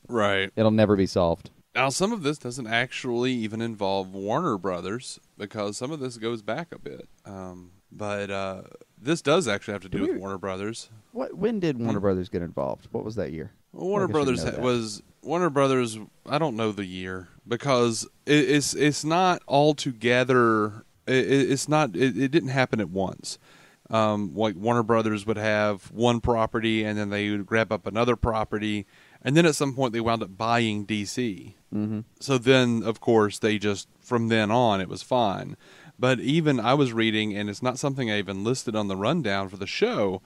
Right. 0.08 0.52
It'll 0.56 0.72
never 0.72 0.96
be 0.96 1.06
solved. 1.06 1.52
Now, 1.80 1.88
some 1.88 2.12
of 2.12 2.24
this 2.24 2.38
doesn't 2.38 2.68
actually 2.68 3.32
even 3.32 3.62
involve 3.62 4.14
Warner 4.14 4.58
Brothers 4.58 5.18
because 5.38 5.78
some 5.78 5.92
of 5.92 6.02
this 6.02 6.18
goes 6.18 6.42
back 6.42 6.74
a 6.74 6.78
bit. 6.78 7.08
Um, 7.26 7.72
but 7.90 8.30
uh, 8.30 8.64
This 9.02 9.22
does 9.22 9.48
actually 9.48 9.72
have 9.76 9.84
to 9.84 9.90
do 9.90 10.02
with 10.02 10.12
we- 10.12 10.18
Warner 10.18 10.38
Brothers. 10.38 10.90
What? 11.14 11.36
When 11.38 11.62
did 11.62 11.80
Warner 11.80 12.02
Brothers 12.02 12.28
get 12.28 12.42
involved? 12.42 12.90
What 12.92 13.06
was 13.06 13.16
that 13.16 13.32
year? 13.32 13.54
Well, 13.72 13.88
Warner 13.88 14.10
Brothers 14.10 14.44
ha- 14.44 14.60
was 14.62 15.02
Warner 15.24 15.50
Brothers. 15.50 15.98
I 16.28 16.38
don't 16.38 16.58
know 16.58 16.74
the 16.74 16.86
year 16.86 17.30
because 17.48 18.04
it, 18.26 18.50
it's 18.50 18.74
it's 18.74 19.06
not 19.06 19.42
all 19.48 19.74
together. 19.74 20.84
It, 21.08 21.32
it- 21.32 21.52
it's 21.52 21.70
not. 21.70 21.96
It, 21.96 22.18
it 22.18 22.30
didn't 22.32 22.50
happen 22.50 22.82
at 22.82 22.90
once. 22.90 23.40
Um, 23.90 24.36
like 24.36 24.56
Warner 24.58 24.84
Brothers 24.84 25.26
would 25.26 25.38
have 25.38 25.90
one 25.92 26.20
property 26.22 26.84
and 26.84 26.96
then 27.00 27.10
they 27.10 27.30
would 27.32 27.46
grab 27.48 27.72
up 27.72 27.88
another 27.88 28.16
property, 28.16 28.86
and 29.24 29.36
then 29.36 29.46
at 29.46 29.56
some 29.56 29.74
point 29.74 29.94
they 29.94 30.00
wound 30.02 30.24
up 30.24 30.38
buying 30.38 30.86
DC. 30.86 31.56
Mhm. 31.74 32.04
So 32.20 32.38
then, 32.38 32.84
of 32.84 33.00
course, 33.00 33.40
they 33.40 33.58
just 33.58 33.88
from 34.00 34.28
then 34.30 34.52
on 34.52 34.82
it 34.82 34.90
was 34.90 35.04
fine. 35.04 35.56
But 35.98 36.20
even 36.22 36.60
I 36.60 36.74
was 36.76 36.94
reading, 36.94 37.36
and 37.36 37.50
it's 37.50 37.62
not 37.62 37.78
something 37.78 38.10
I 38.10 38.20
even 38.20 38.44
listed 38.44 38.76
on 38.76 38.88
the 38.88 38.96
rundown 38.96 39.50
for 39.50 39.58
the 39.58 39.68
show, 39.68 40.22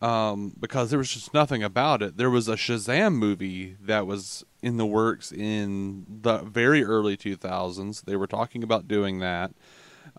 um, 0.00 0.54
because 0.58 0.88
there 0.90 0.98
was 0.98 1.12
just 1.12 1.34
nothing 1.34 1.62
about 1.62 2.02
it. 2.02 2.16
There 2.16 2.30
was 2.30 2.48
a 2.48 2.56
Shazam 2.56 3.14
movie 3.14 3.76
that 3.80 4.06
was 4.06 4.44
in 4.62 4.76
the 4.78 4.86
works 4.86 5.30
in 5.30 6.06
the 6.22 6.38
very 6.38 6.82
early 6.82 7.16
2000s. 7.16 8.02
They 8.02 8.16
were 8.16 8.26
talking 8.26 8.62
about 8.62 8.88
doing 8.88 9.18
that. 9.18 9.52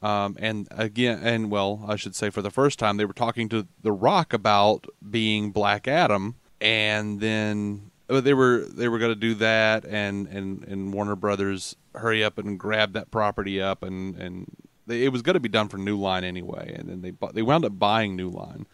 Um, 0.04 0.38
and 0.40 0.68
again, 0.72 1.20
and 1.24 1.50
well, 1.52 1.84
I 1.88 1.96
should 1.96 2.16
say 2.16 2.30
for 2.30 2.42
the 2.42 2.52
first 2.52 2.78
time, 2.80 2.98
they 2.98 3.06
were 3.06 3.14
talking 3.14 3.50
to 3.50 3.68
The 3.82 3.92
Rock 3.92 4.32
about 4.34 4.86
being 5.10 5.52
Black 5.52 5.88
Adam, 5.88 6.36
and 6.62 7.20
then 7.20 7.89
uh, 8.10 8.22
they 8.22 8.34
were 8.34 8.66
they 8.66 8.88
were 8.88 9.00
going 9.00 9.12
to 9.12 9.20
do 9.20 9.36
that, 9.36 9.86
and, 9.86 10.28
and 10.28 10.64
and 10.66 10.94
Warner 10.94 11.16
Brothers 11.16 11.76
hurry 11.96 12.24
up 12.24 12.38
and 12.38 12.60
grab 12.60 12.94
that 12.94 13.12
property 13.12 13.62
up, 13.62 13.84
and 13.84 14.16
and 14.16 14.56
they, 14.88 15.04
it 15.04 15.12
was 15.12 15.22
going 15.22 15.36
to 15.36 15.40
be 15.40 15.50
done 15.50 15.68
for 15.68 15.78
New 15.78 15.98
Line 15.98 16.24
anyway, 16.24 16.74
and 16.78 16.90
then 16.90 17.02
they 17.02 17.14
they 17.34 17.42
wound 17.42 17.66
up 17.66 17.78
buying 17.78 18.16
New 18.16 18.30
Line. 18.30 18.68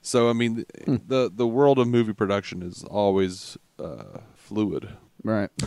So 0.00 0.28
I 0.28 0.32
mean, 0.32 0.64
the 0.86 1.30
the 1.34 1.46
world 1.46 1.78
of 1.78 1.88
movie 1.88 2.12
production 2.12 2.62
is 2.62 2.84
always 2.84 3.56
uh, 3.78 4.18
fluid. 4.34 4.88
Right. 5.22 5.50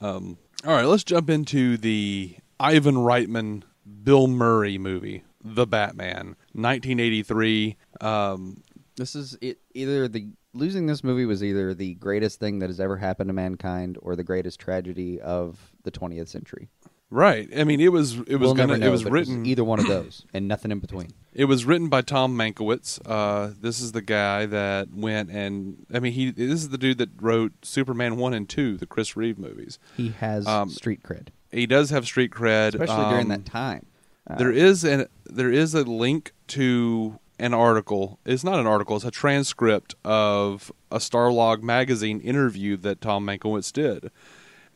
Um, 0.00 0.38
all 0.64 0.72
right, 0.72 0.86
let's 0.86 1.04
jump 1.04 1.28
into 1.28 1.76
the 1.76 2.36
Ivan 2.58 2.96
Reitman, 2.96 3.64
Bill 4.02 4.26
Murray 4.28 4.78
movie, 4.78 5.24
The 5.44 5.66
Batman, 5.66 6.36
1983. 6.52 7.76
Um, 8.00 8.62
This 8.96 9.14
is 9.14 9.36
it. 9.40 9.58
Either 9.74 10.08
the 10.08 10.28
losing 10.52 10.86
this 10.86 11.02
movie 11.04 11.24
was 11.26 11.42
either 11.42 11.74
the 11.74 11.94
greatest 11.94 12.40
thing 12.40 12.58
that 12.60 12.68
has 12.68 12.80
ever 12.80 12.96
happened 12.96 13.28
to 13.28 13.34
mankind, 13.34 13.98
or 14.02 14.16
the 14.16 14.24
greatest 14.24 14.58
tragedy 14.60 15.20
of 15.20 15.72
the 15.84 15.90
20th 15.90 16.28
century. 16.28 16.68
right. 17.10 17.48
I 17.56 17.64
mean, 17.64 17.80
it 17.80 17.90
was 17.92 18.16
it 18.26 18.36
was 18.36 18.40
we'll 18.40 18.54
gonna 18.54 18.78
know, 18.78 18.86
it 18.86 18.90
was 18.90 19.04
written 19.04 19.44
either 19.46 19.64
one 19.64 19.78
of 19.80 19.86
those, 19.86 20.24
and 20.32 20.46
nothing 20.48 20.70
in 20.70 20.78
between. 20.80 21.08
It 21.32 21.44
was 21.44 21.64
written 21.64 21.88
by 21.88 22.02
Tom 22.02 22.36
Mankiewicz. 22.36 23.00
Uh, 23.06 23.52
this 23.60 23.80
is 23.80 23.92
the 23.92 24.02
guy 24.02 24.46
that 24.46 24.88
went 24.92 25.30
and 25.30 25.86
I 25.94 26.00
mean 26.00 26.12
he 26.12 26.32
this 26.32 26.60
is 26.60 26.70
the 26.70 26.76
dude 26.76 26.98
that 26.98 27.10
wrote 27.20 27.52
Superman 27.62 28.16
one 28.16 28.34
and 28.34 28.48
two, 28.48 28.76
the 28.76 28.84
Chris 28.84 29.16
Reeve 29.16 29.38
movies. 29.38 29.78
He 29.96 30.08
has 30.18 30.44
Um, 30.48 30.68
street 30.70 31.04
cred, 31.04 31.28
He 31.52 31.66
does 31.66 31.90
have 31.90 32.04
street 32.04 32.32
cred, 32.32 32.74
especially 32.74 33.10
during 33.10 33.26
um, 33.26 33.28
that 33.28 33.46
time. 33.46 33.86
Uh, 34.28 34.34
There 34.38 34.50
is 34.50 34.82
an 34.82 35.06
there 35.24 35.52
is 35.52 35.72
a 35.72 35.84
link 35.84 36.32
to 36.48 37.20
an 37.40 37.54
article. 37.54 38.20
It's 38.24 38.44
not 38.44 38.60
an 38.60 38.66
article. 38.66 38.96
It's 38.96 39.04
a 39.04 39.10
transcript 39.10 39.94
of 40.04 40.70
a 40.90 40.98
Starlog 40.98 41.62
magazine 41.62 42.20
interview 42.20 42.76
that 42.78 43.00
Tom 43.00 43.26
Mankiewicz 43.26 43.72
did, 43.72 44.10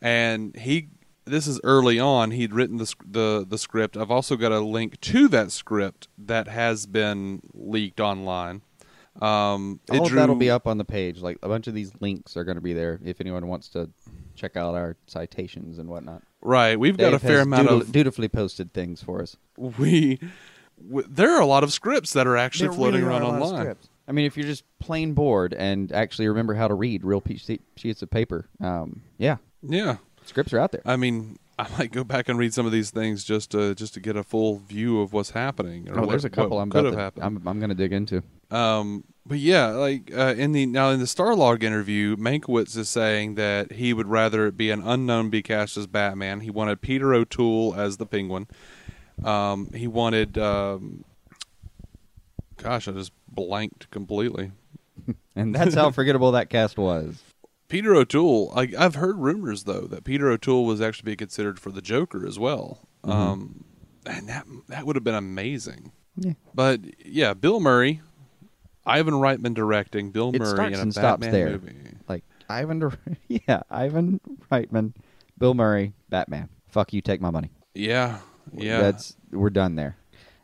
and 0.03 0.57
he. 0.57 0.89
This 1.27 1.47
is 1.47 1.59
early 1.65 1.99
on. 1.99 2.33
He'd 2.33 2.53
written 2.53 2.77
the 2.77 2.93
the 3.03 3.47
the 3.49 3.57
script. 3.57 3.97
I've 3.97 4.11
also 4.11 4.37
got 4.37 4.53
a 4.53 4.61
link 4.61 5.01
to 5.03 5.27
that 5.29 5.53
script 5.53 6.09
that 6.19 6.49
has 6.49 6.85
been 6.87 7.41
leaked 7.55 7.99
online. 8.01 8.61
Um, 9.23 9.81
all 9.91 10.05
of 10.07 10.13
that'll 10.13 10.35
be 10.35 10.51
up 10.51 10.67
on 10.67 10.77
the 10.77 10.85
page. 10.85 11.21
Like 11.21 11.39
a 11.43 11.49
bunch 11.49 11.67
of 11.67 11.73
these 11.75 11.93
links 12.01 12.37
are 12.37 12.45
going 12.45 12.57
to 12.57 12.61
be 12.61 12.73
there 12.73 13.01
if 13.05 13.21
anyone 13.21 13.47
wants 13.47 13.69
to 13.71 13.89
check 14.35 14.57
out 14.57 14.75
our 14.75 14.97
citations 15.07 15.79
and 15.79 15.89
whatnot. 15.89 16.23
Right, 16.43 16.79
we've 16.79 16.97
got 16.99 17.15
a 17.15 17.19
fair 17.19 17.41
amount 17.41 17.69
dutiful- 17.69 17.81
of 17.83 17.93
dutifully 17.93 18.29
posted 18.29 18.75
things 18.75 19.03
for 19.03 19.23
us. 19.23 19.37
we. 19.57 20.19
W- 20.89 21.07
There 21.11 21.31
are 21.31 21.41
a 21.41 21.47
lot 21.47 21.65
of 21.65 21.73
scripts 21.73 22.13
that 22.13 22.27
are 22.27 22.37
actually 22.37 22.69
There 22.69 22.77
floating 22.77 23.05
really 23.05 23.07
are 23.07 23.21
around 23.21 23.23
a 23.23 23.29
lot 23.29 23.37
of 23.37 23.43
online. 23.43 23.61
scripts. 23.63 23.89
I 24.07 24.13
mean, 24.13 24.27
if 24.27 24.37
you're 24.37 24.47
just 24.47 24.65
plain 24.81 25.15
bored 25.15 25.55
and 25.55 25.91
actually 25.93 26.29
remember 26.29 26.55
how 26.55 26.69
to 26.69 26.75
read 26.75 27.05
real 27.05 27.21
pe- 27.21 27.37
she- 27.37 27.61
sheets 27.77 28.03
of 28.03 28.11
paper, 28.11 28.49
um, 28.61 29.01
yeah, 29.19 29.37
Yeah, 29.67 29.97
scripts 30.27 30.53
are 30.53 30.59
out 30.59 30.73
there. 30.73 30.83
I 30.85 30.97
mean, 30.97 31.39
I 31.59 31.69
might 31.79 31.93
go 31.93 32.03
back 32.05 32.29
and 32.29 32.37
read 32.39 32.53
some 32.53 32.67
of 32.67 32.73
these 32.73 32.91
things 32.91 33.23
just 33.25 33.51
to 33.53 33.75
just 33.77 33.95
to 33.95 34.01
get 34.01 34.17
a 34.17 34.23
full 34.25 34.59
view 34.59 35.01
of 35.01 35.13
what's 35.13 35.31
happening. 35.31 35.89
Or 35.89 35.99
oh, 35.99 36.01
what, 36.03 36.11
there's 36.11 36.25
a 36.25 36.31
couple 36.31 36.57
what 36.57 36.63
I'm 36.65 36.71
could 36.71 36.81
about 36.87 36.99
have 36.99 37.15
to, 37.15 37.21
happened. 37.23 37.39
I'm, 37.45 37.49
I'm 37.49 37.59
going 37.61 37.69
to 37.71 37.77
dig 37.77 37.93
into. 37.93 38.23
Um, 38.51 39.05
but 39.25 39.39
yeah, 39.39 39.69
like 39.69 40.11
uh, 40.15 40.35
in 40.37 40.51
the 40.53 40.67
now 40.67 40.91
in 40.91 40.99
the 40.99 41.07
Starlog 41.07 41.63
interview, 41.63 42.17
Mankiewicz 42.17 42.77
is 42.77 42.89
saying 42.89 43.37
that 43.37 43.73
he 43.73 43.93
would 43.95 44.09
rather 44.09 44.49
it 44.49 44.57
be 44.57 44.71
an 44.71 44.83
unknown 44.83 45.31
be 45.31 45.43
cast 45.43 45.77
as 45.77 45.87
Batman. 45.87 46.41
He 46.41 46.51
wanted 46.51 46.81
Peter 46.83 47.15
O'Toole 47.15 47.75
as 47.77 47.97
the 47.99 48.05
Penguin. 48.07 48.49
Um, 49.23 49.71
he 49.73 49.87
wanted, 49.87 50.39
um, 50.39 51.05
gosh, 52.57 52.89
I 52.89 52.93
just 52.93 53.13
blanked 53.29 53.91
completely. 53.91 54.53
And 55.37 55.53
that's 55.53 55.75
how 55.75 55.91
forgettable 55.91 56.31
that 56.31 56.49
cast 56.49 56.79
was. 56.79 57.21
Peter 57.67 57.93
O'Toole. 57.93 58.53
I, 58.55 58.69
I've 58.79 58.95
heard 58.95 59.19
rumors 59.19 59.65
though 59.65 59.81
that 59.89 60.05
Peter 60.05 60.31
O'Toole 60.31 60.65
was 60.65 60.81
actually 60.81 61.07
being 61.07 61.17
considered 61.17 61.59
for 61.59 61.73
the 61.73 61.83
Joker 61.83 62.25
as 62.25 62.39
well. 62.39 62.89
Mm-hmm. 63.05 63.11
Um, 63.11 63.65
and 64.07 64.29
that 64.29 64.47
that 64.69 64.87
would 64.87 64.95
have 64.95 65.03
been 65.03 65.17
amazing. 65.17 65.91
Yeah. 66.17 66.35
But 66.55 66.81
yeah, 67.05 67.35
Bill 67.35 67.59
Murray, 67.59 68.01
Ivan 68.87 69.15
Reitman 69.15 69.55
directing 69.55 70.11
Bill 70.11 70.31
It 70.35 70.41
Murray 70.41 70.73
in 70.73 70.81
a 70.81 70.87
Batman 70.87 71.33
movie. 71.33 71.75
Like 72.09 72.25
Ivan, 72.49 72.97
yeah, 73.29 73.63
Ivan 73.71 74.21
Reitman, 74.53 74.93
Bill 75.39 75.55
Murray, 75.55 75.95
Batman. 76.11 76.49
Fuck 76.69 76.93
you, 76.93 77.01
take 77.01 77.21
my 77.21 77.31
money. 77.31 77.51
Yeah, 77.75 78.19
yeah. 78.53 78.81
that's 78.81 79.17
we're 79.31 79.51
done 79.51 79.77
there. 79.77 79.97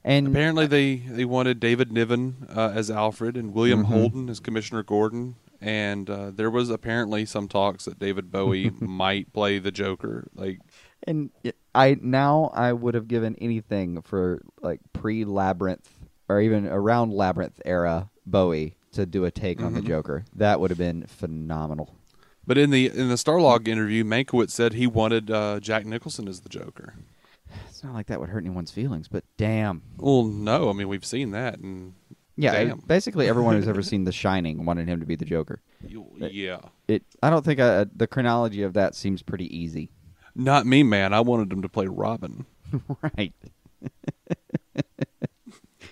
And 0.02 0.28
Apparently, 0.28 0.66
they 0.66 0.96
they 0.96 1.24
wanted 1.26 1.60
David 1.60 1.92
Niven 1.92 2.46
uh, 2.54 2.72
as 2.74 2.90
Alfred 2.90 3.36
and 3.36 3.52
William 3.52 3.82
Mhm. 3.84 3.88
Holden 3.88 4.28
as 4.30 4.40
Commissioner 4.40 4.82
Gordon, 4.82 5.34
and 5.60 6.08
uh, 6.08 6.30
there 6.30 6.50
was 6.50 6.70
apparently 6.70 7.26
some 7.26 7.48
talks 7.48 7.84
that 7.84 7.98
David 7.98 8.30
Bowie 8.30 8.70
might 8.80 9.32
play 9.34 9.58
the 9.58 9.70
Joker. 9.70 10.28
Like, 10.34 10.60
And 11.06 11.30
I 11.74 11.98
now 12.00 12.50
I 12.54 12.72
would 12.72 12.94
have 12.94 13.08
given 13.08 13.36
anything 13.40 14.00
for 14.00 14.40
like 14.62 14.80
pre 14.94 15.24
Labyrinth 15.26 15.90
or 16.30 16.40
even 16.40 16.66
around 16.66 17.12
Labyrinth 17.12 17.60
era 17.66 18.08
Bowie 18.24 18.76
to 18.92 19.04
do 19.04 19.24
a 19.26 19.30
take 19.30 19.60
on 19.62 19.74
the 19.74 19.82
Joker. 19.82 20.24
That 20.34 20.60
would 20.60 20.70
have 20.70 20.78
been 20.78 21.04
phenomenal. 21.06 21.94
but 22.46 22.56
in 22.56 22.70
the 22.70 22.86
in 22.86 23.08
the 23.10 23.16
Starlog 23.16 23.68
interview, 23.68 24.02
Mankiewicz 24.02 24.50
said 24.50 24.72
he 24.72 24.86
wanted 24.86 25.30
uh, 25.30 25.60
Jack 25.60 25.84
Nicholson 25.84 26.26
as 26.26 26.40
the 26.40 26.48
Joker. 26.48 26.94
It's 27.68 27.82
not 27.84 27.94
like 27.94 28.06
that 28.08 28.20
would 28.20 28.28
hurt 28.28 28.44
anyone's 28.44 28.70
feelings, 28.70 29.08
but 29.08 29.24
damn. 29.36 29.82
Well, 29.96 30.24
no, 30.24 30.68
I 30.70 30.72
mean 30.72 30.88
we've 30.88 31.04
seen 31.04 31.30
that, 31.32 31.58
and 31.58 31.94
Yeah, 32.36 32.52
Damn. 32.52 32.78
basically 32.80 33.28
everyone 33.28 33.56
who's 33.56 33.68
ever 33.68 33.82
seen 33.90 34.04
The 34.04 34.12
Shining 34.12 34.64
wanted 34.64 34.88
him 34.88 35.00
to 35.00 35.06
be 35.06 35.16
the 35.16 35.24
Joker. 35.24 35.60
yeah, 35.86 36.60
It 36.88 37.04
I 37.22 37.30
don't 37.30 37.44
think 37.44 37.60
uh 37.60 37.86
the 37.94 38.06
chronology 38.06 38.62
of 38.62 38.72
that 38.74 38.94
seems 38.94 39.22
pretty 39.22 39.54
easy. 39.56 39.90
not 40.34 40.66
me, 40.66 40.82
man. 40.82 41.12
I 41.12 41.20
wanted 41.20 41.52
him 41.52 41.62
to 41.62 41.68
play 41.68 41.86
Robin. 41.86 42.46
right. 43.02 43.34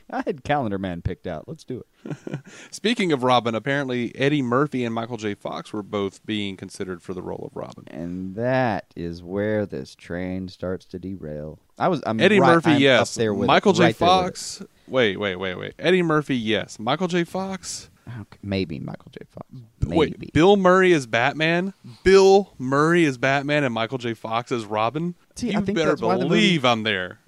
I 0.11 0.23
had 0.25 0.43
Calendar 0.45 0.79
Man 0.79 1.03
picked 1.03 1.27
out. 1.27 1.47
Let's 1.47 1.65
do 1.65 1.83
it. 2.05 2.41
Speaking 2.71 3.13
of 3.13 3.23
Robin, 3.23 3.55
apparently 3.55 4.15
Eddie 4.17 4.43
Murphy 4.43 4.85
and 4.85 4.95
Michael 4.95 5.17
J. 5.19 5.35
Fox 5.35 5.73
were 5.73 5.83
both 5.83 6.25
being 6.25 6.57
considered 6.57 7.03
for 7.03 7.13
the 7.15 7.23
role 7.23 7.45
of 7.51 7.57
Robin. 7.57 7.85
And 7.89 8.35
that 8.37 8.87
is 8.97 9.23
where 9.23 9.67
this 9.67 9.95
train 9.95 10.49
starts 10.49 10.87
to 10.87 10.99
derail. 10.99 11.59
I 11.79 11.89
was 11.89 12.03
I'm 12.07 12.21
Eddie 12.21 12.41
right- 12.41 12.55
Murphy, 12.55 12.71
I'm 12.73 12.81
yes. 12.81 13.17
Up 13.17 13.21
there 13.21 13.35
with 13.35 13.47
Michael 13.47 13.73
it, 13.73 13.77
J. 13.77 13.83
right 13.85 13.97
Fox. 13.97 14.63
Wait, 14.87 15.19
wait, 15.19 15.37
wait, 15.37 15.55
wait. 15.57 15.75
Eddie 15.79 16.03
Murphy, 16.03 16.37
yes. 16.37 16.79
Michael 16.79 17.09
J. 17.09 17.25
Fox. 17.25 17.91
Okay, 18.21 18.39
maybe 18.43 18.79
Michael 18.79 19.11
J. 19.11 19.27
Fox. 19.29 19.47
Wait, 19.87 20.33
Bill 20.33 20.57
Murray 20.57 20.93
is 20.93 21.07
Batman. 21.07 21.75
Bill 22.05 22.55
Murray 22.57 23.05
is 23.05 23.19
Batman, 23.19 23.65
and 23.65 23.75
Michael 23.75 23.99
J. 23.99 24.15
Fox 24.15 24.51
is 24.51 24.65
Robin. 24.65 25.15
See, 25.37 25.51
you 25.53 25.59
I 25.59 25.61
think 25.63 25.77
better 25.77 25.91
that's 25.91 26.01
why 26.01 26.17
the 26.17 26.25
believe 26.25 26.65
I'm 26.65 26.85
there. 26.85 27.19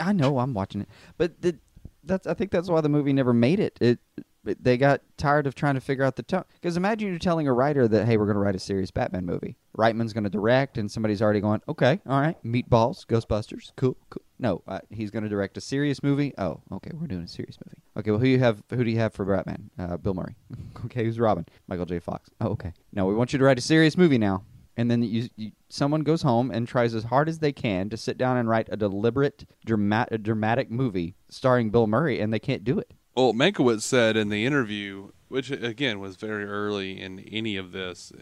I 0.00 0.12
know 0.12 0.40
I'm 0.40 0.52
watching 0.52 0.80
it, 0.80 0.88
but 1.16 1.40
the, 1.40 1.56
that's 2.04 2.26
I 2.26 2.34
think 2.34 2.50
that's 2.50 2.68
why 2.68 2.80
the 2.80 2.88
movie 2.88 3.12
never 3.12 3.32
made 3.32 3.60
it. 3.60 3.78
It, 3.80 3.98
it 4.16 4.62
they 4.62 4.76
got 4.76 5.00
tired 5.16 5.46
of 5.46 5.54
trying 5.54 5.74
to 5.74 5.80
figure 5.80 6.04
out 6.04 6.16
the 6.16 6.22
tone. 6.22 6.44
Because 6.54 6.76
imagine 6.76 7.08
you're 7.08 7.18
telling 7.18 7.48
a 7.48 7.52
writer 7.52 7.88
that 7.88 8.06
hey, 8.06 8.16
we're 8.16 8.26
going 8.26 8.36
to 8.36 8.40
write 8.40 8.54
a 8.54 8.60
serious 8.60 8.90
Batman 8.90 9.24
movie. 9.24 9.56
Reitman's 9.76 10.12
going 10.12 10.24
to 10.24 10.30
direct, 10.30 10.78
and 10.78 10.90
somebody's 10.90 11.22
already 11.22 11.40
going, 11.40 11.60
okay, 11.68 12.00
all 12.06 12.20
right, 12.20 12.36
Meatballs, 12.44 13.06
Ghostbusters, 13.06 13.72
cool, 13.76 13.96
cool. 14.10 14.22
No, 14.38 14.62
uh, 14.68 14.80
he's 14.90 15.10
going 15.10 15.22
to 15.22 15.28
direct 15.28 15.56
a 15.56 15.60
serious 15.60 16.02
movie. 16.02 16.34
Oh, 16.36 16.60
okay, 16.72 16.90
we're 16.92 17.06
doing 17.06 17.22
a 17.22 17.28
serious 17.28 17.56
movie. 17.64 17.80
Okay, 17.96 18.10
well, 18.10 18.20
who 18.20 18.26
you 18.26 18.38
have? 18.38 18.62
Who 18.70 18.84
do 18.84 18.90
you 18.90 18.98
have 18.98 19.14
for 19.14 19.24
Batman? 19.24 19.70
Uh, 19.78 19.96
Bill 19.96 20.14
Murray. 20.14 20.36
okay, 20.84 21.04
who's 21.04 21.18
Robin? 21.18 21.46
Michael 21.68 21.86
J. 21.86 21.98
Fox. 21.98 22.28
Oh, 22.40 22.48
okay. 22.48 22.72
No, 22.92 23.06
we 23.06 23.14
want 23.14 23.32
you 23.32 23.38
to 23.38 23.44
write 23.44 23.58
a 23.58 23.62
serious 23.62 23.96
movie 23.96 24.18
now. 24.18 24.44
And 24.76 24.90
then 24.90 25.02
you, 25.02 25.28
you 25.36 25.52
someone 25.68 26.02
goes 26.02 26.22
home 26.22 26.50
and 26.50 26.66
tries 26.66 26.94
as 26.94 27.04
hard 27.04 27.28
as 27.28 27.38
they 27.38 27.52
can 27.52 27.88
to 27.90 27.96
sit 27.96 28.18
down 28.18 28.36
and 28.36 28.48
write 28.48 28.68
a 28.70 28.76
deliberate 28.76 29.44
dramatic 29.64 30.14
a 30.14 30.18
dramatic 30.18 30.70
movie 30.70 31.14
starring 31.28 31.70
Bill 31.70 31.86
Murray, 31.86 32.20
and 32.20 32.32
they 32.32 32.38
can't 32.38 32.64
do 32.64 32.78
it. 32.78 32.92
Well, 33.16 33.32
Mankiewicz 33.32 33.82
said 33.82 34.16
in 34.16 34.28
the 34.28 34.44
interview, 34.44 35.10
which 35.28 35.50
again 35.50 36.00
was 36.00 36.16
very 36.16 36.44
early 36.44 37.00
in 37.00 37.20
any 37.20 37.56
of 37.56 37.72
this, 37.72 38.12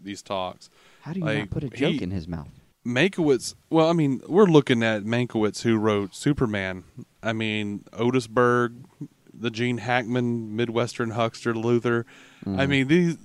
these 0.00 0.22
talks. 0.22 0.70
How 1.02 1.12
do 1.12 1.20
you 1.20 1.26
Like, 1.26 1.38
not 1.38 1.50
put 1.50 1.64
a 1.64 1.68
joke 1.68 1.94
he- 1.94 2.02
in 2.02 2.10
his 2.10 2.28
mouth? 2.28 2.48
Mankiewicz, 2.86 3.54
well, 3.68 3.90
I 3.90 3.92
mean, 3.92 4.22
we're 4.28 4.46
looking 4.46 4.82
at 4.82 5.02
Mankiewicz 5.02 5.62
who 5.62 5.76
wrote 5.76 6.14
Superman. 6.14 6.84
I 7.22 7.32
mean, 7.32 7.84
Otisburg, 7.92 8.84
the 9.34 9.50
Gene 9.50 9.78
Hackman, 9.78 10.56
Midwestern 10.56 11.10
huckster 11.10 11.52
Luthor. 11.52 12.04
I 12.46 12.48
mm. 12.48 12.68
mean, 12.68 12.88
these 12.88 13.16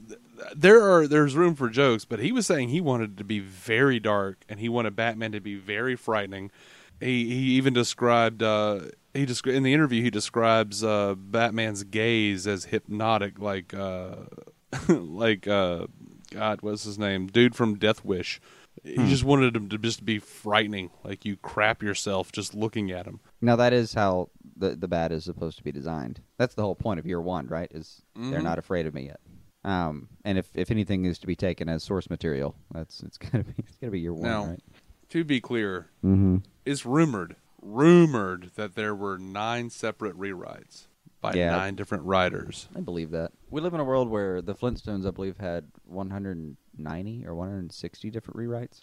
there 0.56 0.82
are 0.82 1.08
there's 1.08 1.36
room 1.36 1.56
for 1.56 1.70
jokes, 1.70 2.06
but 2.06 2.20
he 2.20 2.32
was 2.32 2.46
saying 2.48 2.70
he 2.70 2.82
wanted 2.82 3.12
it 3.14 3.18
to 3.18 3.24
be 3.24 3.40
very 3.40 4.00
dark 4.00 4.44
and 4.50 4.60
he 4.60 4.70
wanted 4.70 4.96
Batman 4.96 5.32
to 5.34 5.40
be 5.40 5.56
very 5.56 5.96
frightening. 5.96 6.52
He 7.00 7.26
he 7.30 7.52
even 7.54 7.74
described 7.74 8.42
uh, 8.44 8.82
he 9.14 9.26
descri- 9.26 9.56
in 9.56 9.64
the 9.64 9.74
interview 9.74 10.02
he 10.02 10.10
describes 10.10 10.84
uh, 10.84 11.16
Batman's 11.16 11.84
gaze 11.84 12.48
as 12.48 12.66
hypnotic, 12.66 13.40
like 13.40 13.74
uh, 13.74 14.16
like 14.88 15.48
uh, 15.48 15.88
God, 16.32 16.62
what's 16.62 16.84
his 16.84 16.98
name? 16.98 17.28
Dude 17.28 17.56
from 17.56 17.76
Death 17.76 18.04
Wish. 18.06 18.40
He 18.84 19.08
just 19.08 19.24
wanted 19.24 19.56
him 19.56 19.70
to 19.70 19.78
just 19.78 20.04
be 20.04 20.20
frightening, 20.20 20.90
like 21.06 21.24
you 21.26 21.38
crap 21.38 21.82
yourself 21.82 22.32
just 22.34 22.54
looking 22.54 22.92
at 22.92 23.06
him. 23.06 23.22
Now 23.40 23.56
that 23.56 23.72
is 23.72 23.94
how 23.94 24.30
the 24.58 24.72
the 24.72 24.88
bat 24.88 25.12
is 25.12 25.24
supposed 25.24 25.58
to 25.58 25.64
be 25.64 25.72
designed. 25.72 26.22
That's 26.38 26.56
the 26.56 26.64
whole 26.64 26.76
point 26.76 27.00
of 27.00 27.06
year 27.06 27.22
one, 27.22 27.48
right? 27.48 27.72
Is 27.72 28.02
they're 28.16 28.40
Mhm. 28.40 28.44
not 28.44 28.60
afraid 28.60 28.86
of 28.86 28.94
me 28.94 29.06
yet. 29.06 29.20
Um, 29.66 30.10
and 30.26 30.38
if 30.38 30.50
if 30.56 30.72
anything 30.72 31.06
is 31.06 31.18
to 31.20 31.28
be 31.28 31.36
taken 31.36 31.70
as 31.70 31.84
source 31.84 32.10
material, 32.10 32.56
that's 32.74 33.02
it's 33.04 33.18
gonna 33.24 33.44
be 33.44 33.54
it's 33.58 33.78
gonna 33.78 33.92
be 33.92 34.00
year 34.02 34.14
one, 34.14 34.24
Now, 34.24 34.46
right? 34.46 34.60
To 35.10 35.24
be 35.24 35.40
clear, 35.40 35.88
Mm-hmm. 36.04 36.38
it's 36.66 36.86
rumored, 36.86 37.36
rumored 37.62 38.52
that 38.56 38.76
there 38.76 38.94
were 38.96 39.18
nine 39.18 39.70
separate 39.70 40.18
rewrites 40.18 40.88
by 41.22 41.34
Yeah. 41.34 41.52
nine 41.52 41.76
different 41.76 42.04
writers. 42.04 42.68
I 42.76 42.82
believe 42.82 43.12
that. 43.12 43.32
We 43.50 43.62
live 43.62 43.74
in 43.74 43.80
a 43.80 43.84
world 43.86 44.10
where 44.10 44.42
the 44.42 44.54
Flintstones, 44.56 45.08
I 45.08 45.12
believe, 45.12 45.38
had 45.38 45.68
190 45.86 47.26
or 47.26 47.36
160 47.36 48.10
different 48.10 48.38
rewrites. 48.38 48.82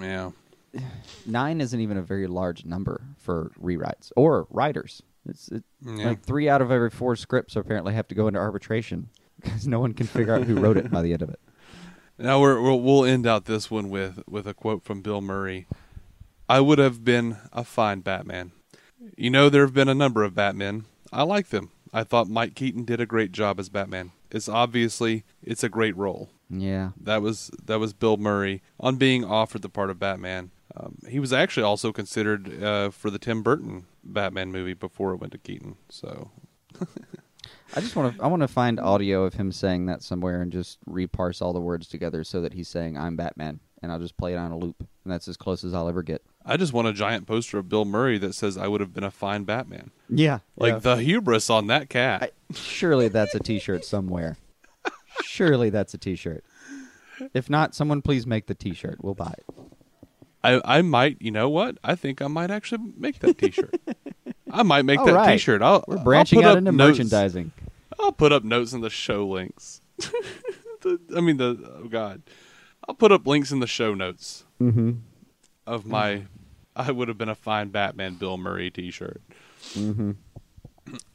Yeah. 0.00 0.30
Nine 1.26 1.60
isn't 1.60 1.78
even 1.80 1.98
a 1.98 2.02
very 2.02 2.26
large 2.26 2.64
number 2.64 3.02
for 3.18 3.50
rewrites 3.60 4.10
or 4.16 4.46
writers. 4.50 5.02
It's 5.28 5.48
it, 5.48 5.64
Yeah. 5.84 6.06
like 6.06 6.22
three 6.22 6.48
out 6.48 6.62
of 6.62 6.70
every 6.70 6.88
four 6.90 7.14
scripts 7.16 7.56
apparently 7.56 7.92
have 7.94 8.08
to 8.08 8.14
go 8.14 8.26
into 8.28 8.40
arbitration 8.40 9.10
because 9.42 9.66
no 9.66 9.80
one 9.80 9.92
can 9.92 10.06
figure 10.06 10.34
out 10.34 10.44
who 10.44 10.56
wrote 10.58 10.76
it 10.76 10.90
by 10.90 11.02
the 11.02 11.12
end 11.12 11.22
of 11.22 11.30
it. 11.30 11.40
Now 12.18 12.40
we're, 12.40 12.60
we'll 12.60 12.80
we'll 12.80 13.04
end 13.04 13.26
out 13.26 13.46
this 13.46 13.70
one 13.70 13.88
with 13.88 14.22
with 14.28 14.46
a 14.46 14.54
quote 14.54 14.84
from 14.84 15.00
Bill 15.00 15.20
Murray. 15.20 15.66
I 16.48 16.60
would 16.60 16.78
have 16.78 17.02
been 17.04 17.38
a 17.52 17.64
fine 17.64 18.00
Batman. 18.00 18.52
You 19.16 19.30
know 19.30 19.48
there 19.48 19.62
have 19.62 19.74
been 19.74 19.88
a 19.88 19.94
number 19.94 20.22
of 20.22 20.34
Batmen. 20.34 20.84
I 21.10 21.22
like 21.22 21.48
them. 21.48 21.70
I 21.92 22.04
thought 22.04 22.28
Mike 22.28 22.54
Keaton 22.54 22.84
did 22.84 23.00
a 23.00 23.06
great 23.06 23.32
job 23.32 23.58
as 23.58 23.70
Batman. 23.70 24.12
It's 24.30 24.48
obviously 24.48 25.24
it's 25.42 25.64
a 25.64 25.68
great 25.68 25.96
role. 25.96 26.30
Yeah. 26.48 26.90
That 27.00 27.22
was 27.22 27.50
that 27.64 27.80
was 27.80 27.92
Bill 27.92 28.18
Murray 28.18 28.62
on 28.78 28.96
being 28.96 29.24
offered 29.24 29.62
the 29.62 29.68
part 29.68 29.90
of 29.90 29.98
Batman. 29.98 30.50
Um, 30.76 30.98
he 31.08 31.18
was 31.18 31.32
actually 31.32 31.64
also 31.64 31.92
considered 31.92 32.62
uh, 32.62 32.90
for 32.90 33.10
the 33.10 33.18
Tim 33.18 33.42
Burton 33.42 33.86
Batman 34.04 34.52
movie 34.52 34.74
before 34.74 35.12
it 35.12 35.16
went 35.16 35.32
to 35.32 35.38
Keaton. 35.38 35.76
So 35.88 36.30
I 37.74 37.80
just 37.80 37.96
want 37.96 38.16
to 38.16 38.22
I 38.22 38.26
want 38.26 38.42
to 38.42 38.48
find 38.48 38.78
audio 38.78 39.24
of 39.24 39.34
him 39.34 39.50
saying 39.52 39.86
that 39.86 40.02
somewhere 40.02 40.42
and 40.42 40.52
just 40.52 40.78
reparse 40.86 41.40
all 41.40 41.52
the 41.52 41.60
words 41.60 41.88
together 41.88 42.22
so 42.24 42.40
that 42.42 42.52
he's 42.52 42.68
saying 42.68 42.98
I'm 42.98 43.16
Batman 43.16 43.60
and 43.82 43.90
I'll 43.90 43.98
just 43.98 44.16
play 44.16 44.34
it 44.34 44.36
on 44.36 44.52
a 44.52 44.58
loop 44.58 44.76
and 45.04 45.12
that's 45.12 45.26
as 45.28 45.36
close 45.36 45.64
as 45.64 45.72
I'll 45.74 45.88
ever 45.88 46.02
get. 46.02 46.22
I 46.44 46.56
just 46.56 46.72
want 46.72 46.88
a 46.88 46.92
giant 46.92 47.26
poster 47.26 47.58
of 47.58 47.68
Bill 47.68 47.84
Murray 47.84 48.18
that 48.18 48.34
says 48.34 48.56
I 48.58 48.68
would 48.68 48.80
have 48.80 48.92
been 48.92 49.04
a 49.04 49.10
fine 49.10 49.44
Batman. 49.44 49.90
Yeah. 50.08 50.40
Like 50.56 50.82
the 50.82 50.96
hubris 50.96 51.48
on 51.50 51.68
that 51.68 51.88
cat. 51.88 52.22
I, 52.22 52.54
surely 52.54 53.08
that's 53.08 53.34
a 53.34 53.38
T-shirt 53.40 53.84
somewhere. 53.84 54.36
surely 55.22 55.70
that's 55.70 55.94
a 55.94 55.98
T-shirt. 55.98 56.44
If 57.32 57.48
not, 57.48 57.74
someone 57.74 58.02
please 58.02 58.26
make 58.26 58.46
the 58.46 58.54
T-shirt. 58.54 58.98
We'll 59.02 59.14
buy 59.14 59.34
it. 59.38 59.44
I, 60.44 60.78
I 60.78 60.82
might, 60.82 61.18
you 61.20 61.30
know 61.30 61.48
what? 61.48 61.78
I 61.84 61.94
think 61.94 62.20
I 62.20 62.26
might 62.26 62.50
actually 62.50 62.92
make 62.96 63.20
that 63.20 63.38
T-shirt. 63.38 63.74
I 64.50 64.62
might 64.64 64.84
make 64.84 64.98
All 64.98 65.06
that 65.06 65.14
right. 65.14 65.32
T-shirt. 65.32 65.62
I'll, 65.62 65.84
We're 65.86 65.98
I'll 65.98 66.04
branching 66.04 66.44
out 66.44 66.58
into 66.58 66.72
notes. 66.72 66.98
merchandising. 66.98 67.52
I'll 68.02 68.12
put 68.12 68.32
up 68.32 68.44
notes 68.44 68.72
in 68.72 68.80
the 68.80 68.90
show 68.90 69.26
links. 69.26 69.80
the, 69.98 71.00
I 71.16 71.20
mean, 71.20 71.36
the 71.36 71.78
oh 71.84 71.88
god, 71.88 72.22
I'll 72.88 72.94
put 72.94 73.12
up 73.12 73.26
links 73.26 73.50
in 73.52 73.60
the 73.60 73.66
show 73.66 73.94
notes 73.94 74.44
Mm-hmm. 74.60 74.92
of 75.66 75.86
my. 75.86 76.24
I 76.74 76.90
would 76.90 77.08
have 77.08 77.18
been 77.18 77.28
a 77.28 77.34
fine 77.34 77.68
Batman 77.68 78.14
Bill 78.14 78.38
Murray 78.38 78.70
T-shirt. 78.70 79.20
Mm-hmm. 79.74 80.12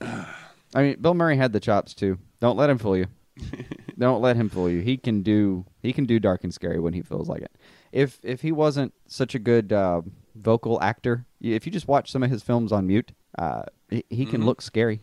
I 0.02 0.82
mean, 0.82 0.98
Bill 1.02 1.14
Murray 1.14 1.38
had 1.38 1.54
the 1.54 1.60
chops 1.60 1.94
too. 1.94 2.20
Don't 2.40 2.58
let 2.58 2.70
him 2.70 2.78
fool 2.78 2.96
you. 2.98 3.08
Don't 4.00 4.22
let 4.22 4.36
him 4.36 4.50
fool 4.50 4.70
you. 4.70 4.82
He 4.82 4.98
can 4.98 5.24
do 5.24 5.66
he 5.82 5.94
can 5.94 6.06
do 6.06 6.20
dark 6.20 6.44
and 6.44 6.54
scary 6.54 6.80
when 6.80 6.94
he 6.94 7.02
feels 7.02 7.28
like 7.28 7.42
it. 7.42 7.52
If 7.92 8.20
if 8.24 8.42
he 8.42 8.52
wasn't 8.52 8.94
such 9.08 9.34
a 9.36 9.40
good 9.40 9.74
uh, 9.74 10.02
vocal 10.36 10.80
actor, 10.82 11.26
if 11.42 11.66
you 11.66 11.72
just 11.72 11.88
watch 11.88 12.12
some 12.12 12.22
of 12.24 12.30
his 12.30 12.44
films 12.44 12.72
on 12.72 12.86
mute, 12.88 13.12
uh, 13.40 13.64
he, 13.90 14.04
he 14.10 14.26
can 14.26 14.42
Mhm. 14.42 14.46
look 14.46 14.62
scary. 14.62 15.02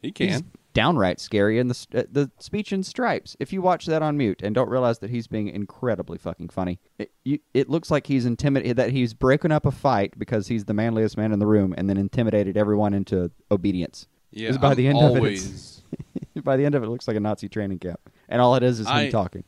He 0.00 0.12
He's 0.16 0.40
can. 0.40 0.50
Downright 0.72 1.20
scary 1.20 1.58
in 1.58 1.68
the 1.68 1.86
uh, 1.94 2.02
the 2.10 2.30
speech 2.38 2.72
in 2.72 2.82
Stripes. 2.82 3.36
If 3.40 3.52
you 3.52 3.62
watch 3.62 3.86
that 3.86 4.02
on 4.02 4.16
mute 4.16 4.40
and 4.42 4.54
don't 4.54 4.68
realize 4.68 4.98
that 5.00 5.10
he's 5.10 5.26
being 5.26 5.48
incredibly 5.48 6.18
fucking 6.18 6.48
funny, 6.50 6.80
it, 6.98 7.12
you, 7.24 7.38
it 7.54 7.68
looks 7.68 7.90
like 7.90 8.06
he's 8.06 8.26
intimidated 8.26 8.76
that 8.76 8.90
he's 8.90 9.14
breaking 9.14 9.52
up 9.52 9.66
a 9.66 9.70
fight 9.70 10.18
because 10.18 10.48
he's 10.48 10.64
the 10.64 10.74
manliest 10.74 11.16
man 11.16 11.32
in 11.32 11.38
the 11.38 11.46
room 11.46 11.74
and 11.76 11.88
then 11.88 11.96
intimidated 11.96 12.56
everyone 12.56 12.94
into 12.94 13.30
obedience. 13.50 14.06
Yeah. 14.30 14.56
by 14.56 14.70
I'm 14.70 14.76
the 14.76 14.88
end 14.88 14.98
of 14.98 15.12
it, 15.12 15.18
always, 15.18 15.82
By 16.42 16.56
the 16.56 16.64
end 16.64 16.74
of 16.74 16.82
it, 16.82 16.86
it 16.86 16.90
looks 16.90 17.06
like 17.06 17.16
a 17.16 17.20
Nazi 17.20 17.48
training 17.48 17.78
camp, 17.78 18.00
and 18.28 18.40
all 18.40 18.54
it 18.54 18.62
is 18.62 18.80
is 18.80 18.88
him 18.88 19.10
talking. 19.10 19.44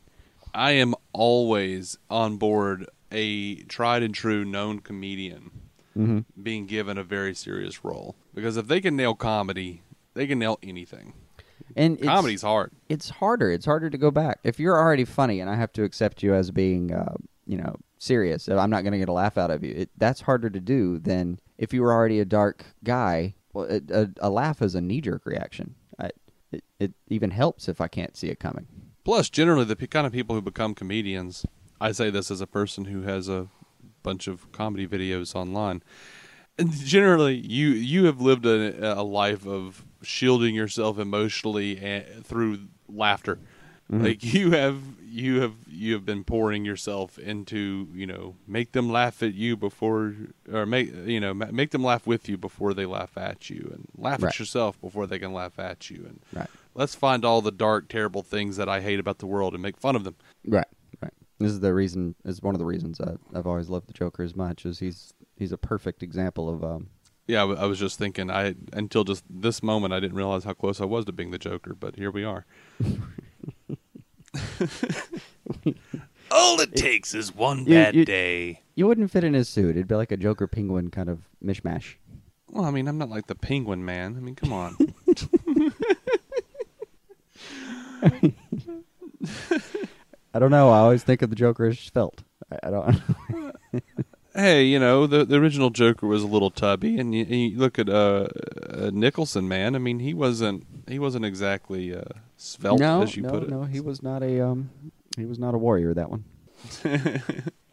I 0.53 0.71
am 0.71 0.93
always 1.11 1.97
on 2.09 2.37
board 2.37 2.85
a 3.11 3.55
tried 3.63 4.03
and 4.03 4.13
true 4.13 4.45
known 4.45 4.79
comedian 4.79 5.51
Mm-hmm. 5.97 6.41
being 6.43 6.65
given 6.65 6.97
a 6.97 7.05
very 7.05 7.33
serious 7.33 7.85
role 7.85 8.17
because 8.33 8.57
if 8.57 8.67
they 8.67 8.81
can 8.81 8.97
nail 8.97 9.15
comedy, 9.15 9.81
they 10.15 10.27
can 10.27 10.39
nail 10.39 10.57
anything. 10.63 11.13
And 11.75 11.97
it's, 11.97 12.07
Comedy's 12.07 12.41
hard. 12.41 12.71
it's 12.89 13.09
harder. 13.09 13.51
It's 13.51 13.65
harder 13.65 13.89
to 13.89 13.97
go 13.97 14.11
back. 14.11 14.39
If 14.43 14.59
you're 14.59 14.77
already 14.77 15.05
funny, 15.05 15.39
and 15.39 15.49
I 15.49 15.55
have 15.55 15.73
to 15.73 15.83
accept 15.83 16.23
you 16.23 16.33
as 16.33 16.51
being, 16.51 16.93
uh, 16.93 17.15
you 17.45 17.57
know, 17.57 17.75
serious, 17.97 18.47
I'm 18.47 18.69
not 18.69 18.83
going 18.83 18.93
to 18.93 18.99
get 18.99 19.09
a 19.09 19.13
laugh 19.13 19.37
out 19.37 19.51
of 19.51 19.63
you. 19.63 19.73
It, 19.75 19.89
that's 19.97 20.21
harder 20.21 20.49
to 20.49 20.59
do 20.59 20.99
than 20.99 21.39
if 21.57 21.73
you 21.73 21.81
were 21.81 21.93
already 21.93 22.19
a 22.19 22.25
dark 22.25 22.65
guy. 22.83 23.35
Well, 23.53 23.65
it, 23.65 23.89
a, 23.89 24.11
a 24.19 24.29
laugh 24.29 24.61
is 24.61 24.75
a 24.75 24.81
knee 24.81 25.01
jerk 25.01 25.25
reaction. 25.25 25.75
I, 25.99 26.09
it, 26.51 26.63
it 26.79 26.93
even 27.07 27.31
helps 27.31 27.67
if 27.67 27.81
I 27.81 27.87
can't 27.87 28.15
see 28.15 28.27
it 28.27 28.39
coming. 28.39 28.67
Plus, 29.03 29.29
generally, 29.29 29.65
the 29.65 29.75
kind 29.87 30.07
of 30.07 30.13
people 30.13 30.35
who 30.35 30.41
become 30.41 30.75
comedians, 30.75 31.45
I 31.79 31.91
say 31.91 32.09
this 32.09 32.31
as 32.31 32.41
a 32.41 32.47
person 32.47 32.85
who 32.85 33.03
has 33.03 33.29
a 33.29 33.47
bunch 34.03 34.27
of 34.27 34.51
comedy 34.51 34.87
videos 34.87 35.35
online. 35.35 35.83
And 36.57 36.71
generally, 36.71 37.35
you 37.35 37.69
you 37.69 38.05
have 38.05 38.21
lived 38.21 38.45
a, 38.45 38.99
a 38.99 39.03
life 39.03 39.45
of 39.45 39.85
shielding 40.05 40.55
yourself 40.55 40.97
emotionally 40.99 41.77
and, 41.79 42.25
through 42.25 42.59
laughter. 42.87 43.39
Like 43.89 44.23
you 44.33 44.51
have 44.51 44.79
you 45.07 45.41
have 45.41 45.53
you 45.69 45.93
have 45.93 46.05
been 46.05 46.23
pouring 46.23 46.65
yourself 46.65 47.19
into 47.19 47.87
you 47.93 48.07
know 48.07 48.35
make 48.47 48.71
them 48.71 48.89
laugh 48.89 49.21
at 49.21 49.35
you 49.35 49.55
before 49.55 50.15
or 50.51 50.65
make 50.65 50.91
you 51.05 51.19
know 51.19 51.33
make 51.35 51.69
them 51.69 51.83
laugh 51.83 52.07
with 52.07 52.27
you 52.27 52.35
before 52.37 52.73
they 52.73 52.85
laugh 52.87 53.15
at 53.15 53.49
you 53.49 53.69
and 53.71 53.85
laugh 53.95 54.23
Right. 54.23 54.33
at 54.33 54.39
yourself 54.39 54.81
before 54.81 55.05
they 55.05 55.19
can 55.19 55.33
laugh 55.33 55.59
at 55.59 55.89
you 55.91 56.03
and 56.07 56.19
Right. 56.33 56.49
let's 56.73 56.95
find 56.95 57.23
all 57.23 57.41
the 57.43 57.51
dark, 57.51 57.87
terrible 57.87 58.23
things 58.23 58.57
that 58.57 58.67
I 58.67 58.81
hate 58.81 58.99
about 58.99 59.19
the 59.19 59.27
world 59.27 59.53
and 59.53 59.61
make 59.61 59.77
fun 59.77 59.95
of 59.95 60.03
them. 60.03 60.15
Right. 60.47 60.65
Right. 61.01 61.13
This 61.39 61.51
is 61.51 61.59
the 61.59 61.73
reason. 61.73 62.15
Is 62.25 62.41
one 62.41 62.55
of 62.55 62.59
the 62.59 62.65
reasons 62.65 62.99
I, 62.99 63.13
I've 63.37 63.45
always 63.45 63.69
loved 63.69 63.87
the 63.87 63.93
Joker 63.93 64.23
as 64.23 64.35
much. 64.35 64.65
Is 64.65 64.79
he's 64.79 65.13
he's 65.37 65.51
a 65.51 65.57
perfect 65.57 66.01
example 66.01 66.49
of 66.49 66.63
um, 66.63 66.87
Yeah, 67.27 67.39
I, 67.39 67.47
w- 67.47 67.59
I 67.59 67.65
was 67.65 67.79
just 67.79 67.97
thinking. 67.97 68.29
I 68.29 68.55
until 68.73 69.03
just 69.03 69.23
this 69.29 69.63
moment, 69.63 69.93
I 69.93 69.99
didn't 69.99 70.15
realize 70.17 70.43
how 70.43 70.53
close 70.53 70.79
I 70.79 70.85
was 70.85 71.05
to 71.05 71.11
being 71.11 71.31
the 71.31 71.39
Joker, 71.39 71.73
but 71.73 71.95
here 71.95 72.11
we 72.11 72.23
are. 72.23 72.45
all 76.31 76.59
it 76.59 76.75
takes 76.75 77.13
is 77.15 77.33
one 77.33 77.59
You- 77.59 77.73
bad 77.73 77.95
you- 77.95 78.05
day. 78.05 78.61
You 78.75 78.87
wouldn't 78.87 79.09
fit 79.09 79.23
in 79.23 79.33
his 79.33 79.47
suit. 79.47 79.71
It'd 79.71 79.87
be 79.87 79.95
like 79.95 80.11
a 80.11 80.17
Joker 80.17 80.47
penguin 80.47 80.91
kind 80.91 81.07
of 81.09 81.19
mishmash. 81.43 81.95
Well, 82.51 82.65
I 82.65 82.71
mean, 82.71 82.87
I'm 82.89 82.97
not 82.97 83.09
like 83.09 83.27
the 83.27 83.35
Penguin 83.35 83.83
Man. 83.85 84.15
I 84.17 84.19
mean, 84.19 84.35
come 84.35 84.51
on. 84.53 84.75
I 90.33 90.39
don't 90.39 90.51
know. 90.51 90.69
I 90.69 90.79
always 90.79 91.03
think 91.03 91.21
of 91.21 91.29
the 91.29 91.35
Joker 91.35 91.65
as 91.67 91.79
felt. 91.79 92.23
I, 92.51 92.67
I 92.67 92.69
don't. 92.69 93.01
Hey, 94.35 94.63
you 94.63 94.79
know, 94.79 95.07
the 95.07 95.25
the 95.25 95.37
original 95.37 95.69
Joker 95.69 96.07
was 96.07 96.23
a 96.23 96.27
little 96.27 96.51
tubby, 96.51 96.99
and 96.99 97.15
you, 97.15 97.25
you 97.25 97.57
look 97.57 97.79
at 97.79 97.89
uh, 97.89 98.27
uh, 98.69 98.91
Nicholson, 98.93 99.47
man. 99.47 99.75
I 99.75 99.79
mean, 99.79 99.99
he 99.99 100.13
wasn't 100.13 100.65
he 100.87 100.99
wasn't 100.99 101.25
exactly 101.25 101.95
uh, 101.95 102.03
svelte, 102.37 102.79
no, 102.79 103.03
as 103.03 103.15
you 103.15 103.23
no, 103.23 103.29
put 103.29 103.43
it. 103.43 103.49
no. 103.49 103.63
He 103.63 103.79
was 103.79 104.03
not 104.03 104.21
a 104.23 104.41
um. 104.41 104.69
He 105.17 105.25
was 105.25 105.39
not 105.39 105.55
a 105.55 105.57
warrior. 105.57 105.93
That 105.93 106.09
one. 106.09 106.25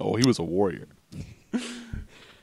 Oh, 0.00 0.16
he 0.16 0.26
was 0.26 0.38
a 0.40 0.42
warrior. 0.42 0.88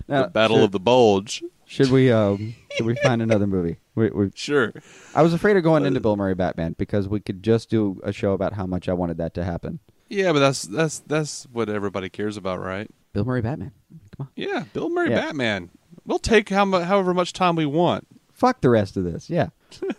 Now, 0.08 0.23
the 0.23 0.29
Battle 0.29 0.58
should, 0.58 0.63
of 0.63 0.71
the 0.71 0.79
Bulge. 0.79 1.43
Should 1.65 1.91
we 1.91 2.12
um 2.12 2.55
should 2.71 2.88
we 2.88 2.95
find 3.03 3.21
another 3.21 3.45
movie? 3.45 3.77
We, 3.93 4.10
we, 4.10 4.32
Sure. 4.34 4.73
I 5.13 5.21
was 5.21 5.36
afraid 5.36 5.55
of 5.55 5.62
going 5.62 5.86
into 5.86 5.99
Bill 5.99 6.15
Murray 6.15 6.34
Batman 6.34 6.73
because 6.79 7.08
we 7.08 7.19
could 7.19 7.43
just 7.43 7.69
do 7.69 8.01
a 8.03 8.12
show 8.12 8.34
about 8.34 8.53
how 8.53 8.65
much 8.65 8.89
I 8.89 8.93
wanted 8.93 9.17
that 9.17 9.36
to 9.36 9.43
happen. 9.43 9.77
Yeah, 10.08 10.34
but 10.34 10.39
that's 10.39 10.63
that's 10.63 10.99
that's 10.99 11.45
what 11.51 11.69
everybody 11.69 12.10
cares 12.10 12.38
about, 12.38 12.60
right? 12.60 12.89
Bill 13.13 13.26
Murray 13.26 13.41
Batman. 13.41 13.72
Come 14.17 14.28
on. 14.28 14.30
Yeah, 14.36 14.65
Bill 14.74 14.89
Murray 14.89 15.10
Yeah. 15.10 15.22
Batman. 15.28 15.69
We'll 16.06 16.19
take 16.19 16.50
how 16.50 16.65
mu- 16.65 16.80
however 16.82 17.13
much 17.13 17.34
time 17.34 17.56
we 17.56 17.65
want. 17.65 18.08
Fuck 18.34 18.62
the 18.62 18.69
rest 18.69 18.98
of 18.98 19.04
this. 19.04 19.30
Yeah. 19.30 19.50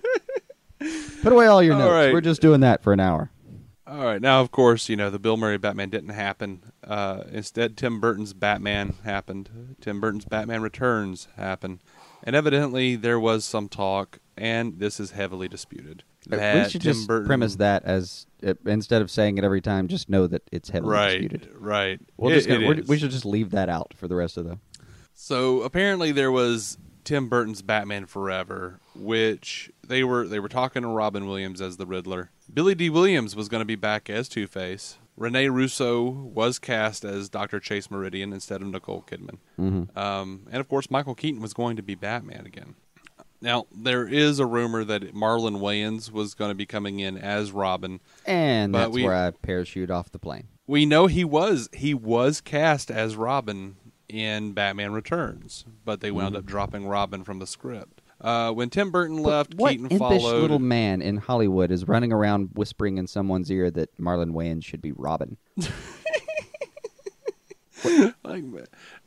Put 1.22 1.32
away 1.32 1.46
all 1.46 1.62
your 1.62 1.74
All 1.74 1.80
notes. 1.80 1.92
right. 1.92 2.12
We're 2.12 2.20
just 2.22 2.40
doing 2.40 2.60
that 2.60 2.82
for 2.82 2.92
an 2.92 3.00
hour. 3.00 3.30
All 3.86 4.04
right, 4.04 4.22
now 4.22 4.40
of 4.40 4.52
course 4.52 4.88
you 4.88 4.94
know 4.94 5.10
the 5.10 5.18
Bill 5.18 5.36
Murray 5.36 5.58
Batman 5.58 5.90
didn't 5.90 6.10
happen. 6.10 6.62
Uh, 6.86 7.24
instead, 7.32 7.76
Tim 7.76 7.98
Burton's 7.98 8.32
Batman 8.32 8.94
happened. 9.04 9.76
Tim 9.80 10.00
Burton's 10.00 10.24
Batman 10.24 10.62
Returns 10.62 11.26
happened, 11.36 11.80
and 12.22 12.36
evidently 12.36 12.94
there 12.94 13.18
was 13.18 13.44
some 13.44 13.68
talk, 13.68 14.20
and 14.36 14.78
this 14.78 15.00
is 15.00 15.10
heavily 15.10 15.48
disputed. 15.48 16.04
That 16.28 16.54
we 16.66 16.70
should 16.70 16.82
Tim 16.82 16.92
just 16.92 17.08
Burton, 17.08 17.26
premise 17.26 17.56
that 17.56 17.82
as 17.84 18.26
instead 18.66 19.02
of 19.02 19.10
saying 19.10 19.38
it 19.38 19.44
every 19.44 19.60
time, 19.60 19.88
just 19.88 20.08
know 20.08 20.26
that 20.26 20.42
it's 20.52 20.70
heavily 20.70 20.92
right, 20.94 21.20
disputed. 21.28 21.48
right. 21.58 22.00
We'll 22.16 22.32
It- 22.32 22.48
we're, 22.66 22.82
we 22.86 22.98
should 22.98 23.10
just 23.10 23.24
leave 23.26 23.50
that 23.50 23.68
out 23.68 23.92
for 23.96 24.08
the 24.08 24.16
rest 24.16 24.36
of 24.36 24.44
the. 24.44 24.58
So 25.14 25.62
apparently 25.62 26.12
there 26.12 26.32
was 26.32 26.78
Tim 27.04 27.28
Burton's 27.28 27.62
Batman 27.62 28.06
Forever, 28.06 28.80
which 28.94 29.70
they 29.86 30.02
were 30.04 30.26
they 30.26 30.38
were 30.40 30.48
talking 30.48 30.82
to 30.82 30.88
Robin 30.88 31.26
Williams 31.26 31.60
as 31.60 31.76
the 31.76 31.86
Riddler. 31.86 32.30
Billy 32.52 32.74
Dee 32.74 32.90
Williams 32.90 33.36
was 33.36 33.48
going 33.48 33.60
to 33.60 33.64
be 33.66 33.76
back 33.76 34.08
as 34.10 34.28
Two 34.28 34.46
Face. 34.46 34.98
Rene 35.16 35.48
Russo 35.48 36.08
was 36.08 36.58
cast 36.58 37.04
as 37.04 37.28
Dr. 37.28 37.60
Chase 37.60 37.90
Meridian 37.90 38.32
instead 38.32 38.62
of 38.62 38.68
Nicole 38.68 39.04
Kidman. 39.06 39.36
Um, 39.96 40.46
and 40.50 40.60
of 40.60 40.68
course, 40.68 40.90
Michael 40.90 41.14
Keaton 41.14 41.42
was 41.42 41.52
going 41.52 41.76
to 41.76 41.82
be 41.82 41.94
Batman 41.94 42.46
again. 42.46 42.74
Now 43.42 43.66
there 43.74 44.06
is 44.06 44.38
a 44.38 44.46
rumor 44.46 44.84
that 44.84 45.14
Marlon 45.14 45.60
Wayans 45.60 46.10
was 46.10 46.34
going 46.34 46.50
to 46.50 46.54
be 46.54 46.66
coming 46.66 47.00
in 47.00 47.16
as 47.16 47.52
Robin. 47.52 48.00
And 48.26 48.74
that's 48.74 48.92
we- 48.92 49.04
where 49.04 49.14
I 49.14 49.30
parachute 49.30 49.90
off 49.90 50.10
the 50.12 50.18
plane. 50.18 50.48
We 50.66 50.86
know 50.86 51.06
he 51.06 51.24
was 51.24 51.68
he 51.72 51.94
was 51.94 52.40
cast 52.40 52.90
as 52.90 53.16
Robin 53.16 53.76
in 54.08 54.52
Batman 54.52 54.92
Returns, 54.92 55.64
but 55.84 56.00
they 56.00 56.10
wound 56.10 56.36
up 56.36 56.44
dropping 56.46 56.86
Robin 56.86 57.24
from 57.24 57.38
the 57.40 57.46
script. 57.46 58.00
Uh, 58.20 58.52
when 58.52 58.68
Tim 58.68 58.90
Burton 58.90 59.16
left, 59.16 59.54
what 59.54 59.70
Keaton 59.70 59.86
impish 59.86 59.98
followed. 59.98 60.42
little 60.42 60.58
man 60.58 61.00
in 61.00 61.16
Hollywood 61.16 61.70
is 61.72 61.88
running 61.88 62.12
around 62.12 62.50
whispering 62.52 62.98
in 62.98 63.06
someone's 63.06 63.50
ear 63.50 63.70
that 63.70 63.96
Marlon 63.98 64.32
Wayans 64.32 64.62
should 64.64 64.82
be 64.82 64.92
Robin? 64.92 65.38
Like, 68.22 68.44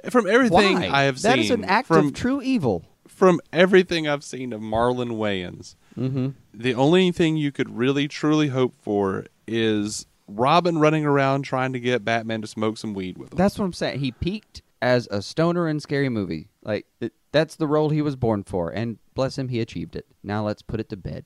from 0.09 0.27
everything 0.27 0.73
Why? 0.79 0.89
I 0.91 1.03
have 1.03 1.21
That 1.21 1.21
seen, 1.21 1.29
that 1.31 1.39
is 1.39 1.51
an 1.51 1.63
act 1.65 1.87
from 1.87 2.07
of 2.07 2.13
true 2.13 2.41
evil. 2.41 2.83
From 3.13 3.39
everything 3.51 4.07
I've 4.07 4.23
seen 4.23 4.51
of 4.53 4.61
Marlon 4.61 5.11
Wayans, 5.17 5.75
Mm-hmm. 5.97 6.29
the 6.53 6.73
only 6.73 7.11
thing 7.11 7.37
you 7.37 7.51
could 7.51 7.69
really 7.77 8.07
truly 8.07 8.47
hope 8.47 8.73
for 8.81 9.25
is 9.47 10.07
Robin 10.27 10.79
running 10.79 11.05
around 11.05 11.43
trying 11.43 11.71
to 11.73 11.79
get 11.79 12.03
Batman 12.03 12.41
to 12.41 12.47
smoke 12.47 12.77
some 12.79 12.93
weed 12.95 13.17
with 13.19 13.31
him. 13.31 13.37
That's 13.37 13.59
what 13.59 13.65
I'm 13.65 13.73
saying. 13.73 13.99
He 13.99 14.11
peaked 14.11 14.63
as 14.81 15.07
a 15.11 15.21
stoner 15.21 15.67
in 15.67 15.79
Scary 15.79 16.09
Movie. 16.09 16.47
Like 16.63 16.87
it, 16.99 17.13
that's 17.31 17.55
the 17.57 17.67
role 17.67 17.89
he 17.89 18.01
was 18.01 18.15
born 18.15 18.43
for, 18.43 18.69
and 18.69 18.97
bless 19.13 19.37
him, 19.37 19.49
he 19.49 19.59
achieved 19.59 19.95
it. 19.95 20.07
Now 20.23 20.43
let's 20.45 20.61
put 20.63 20.79
it 20.79 20.89
to 20.89 20.97
bed. 20.97 21.25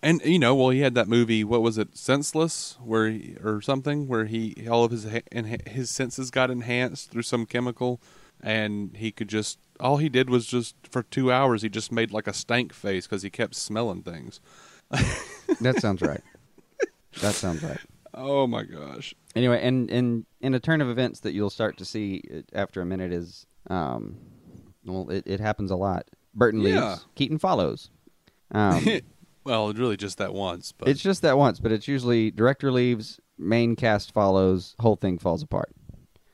And 0.00 0.20
you 0.24 0.38
know, 0.38 0.54
well, 0.54 0.70
he 0.70 0.78
had 0.80 0.94
that 0.94 1.08
movie. 1.08 1.42
What 1.42 1.60
was 1.62 1.76
it, 1.76 1.96
Senseless, 1.98 2.78
where 2.80 3.10
he, 3.10 3.36
or 3.42 3.60
something, 3.60 4.06
where 4.06 4.26
he 4.26 4.68
all 4.70 4.84
of 4.84 4.92
his 4.92 5.06
enha- 5.06 5.66
his 5.66 5.90
senses 5.90 6.30
got 6.30 6.52
enhanced 6.52 7.10
through 7.10 7.22
some 7.22 7.46
chemical, 7.46 8.00
and 8.42 8.96
he 8.96 9.10
could 9.12 9.28
just 9.28 9.58
all 9.80 9.96
he 9.98 10.08
did 10.08 10.28
was 10.30 10.46
just 10.46 10.74
for 10.90 11.02
two 11.02 11.30
hours 11.32 11.62
he 11.62 11.68
just 11.68 11.92
made 11.92 12.12
like 12.12 12.26
a 12.26 12.32
stank 12.32 12.72
face 12.72 13.06
because 13.06 13.22
he 13.22 13.30
kept 13.30 13.54
smelling 13.54 14.02
things. 14.02 14.40
That 15.60 15.80
sounds 15.80 16.02
right. 16.02 16.20
that 17.22 17.34
sounds 17.34 17.62
right. 17.62 17.80
Oh 18.14 18.46
my 18.46 18.64
gosh! 18.64 19.14
Anyway, 19.34 19.60
and 19.62 19.90
in 19.90 20.26
in 20.40 20.54
a 20.54 20.60
turn 20.60 20.80
of 20.80 20.88
events 20.88 21.20
that 21.20 21.32
you'll 21.32 21.50
start 21.50 21.76
to 21.78 21.84
see 21.84 22.22
uh, 22.34 22.40
after 22.52 22.80
a 22.80 22.86
minute 22.86 23.12
is, 23.12 23.46
um, 23.70 24.16
well, 24.84 25.08
it, 25.10 25.24
it 25.26 25.40
happens 25.40 25.70
a 25.70 25.76
lot. 25.76 26.06
Burton 26.34 26.60
Yeah. 26.60 26.90
leaves, 26.90 27.06
Keaton 27.14 27.38
follows. 27.38 27.90
Um, 28.52 28.84
well, 29.44 29.72
really 29.72 29.96
just 29.96 30.18
that 30.18 30.34
once, 30.34 30.72
but 30.72 30.88
it's 30.88 31.00
just 31.02 31.22
that 31.22 31.38
once, 31.38 31.60
but 31.60 31.72
it's 31.72 31.88
usually 31.88 32.30
director 32.30 32.70
leaves, 32.70 33.18
main 33.38 33.74
cast 33.76 34.12
follows, 34.12 34.74
whole 34.78 34.96
thing 34.96 35.18
falls 35.18 35.42
apart. 35.42 35.70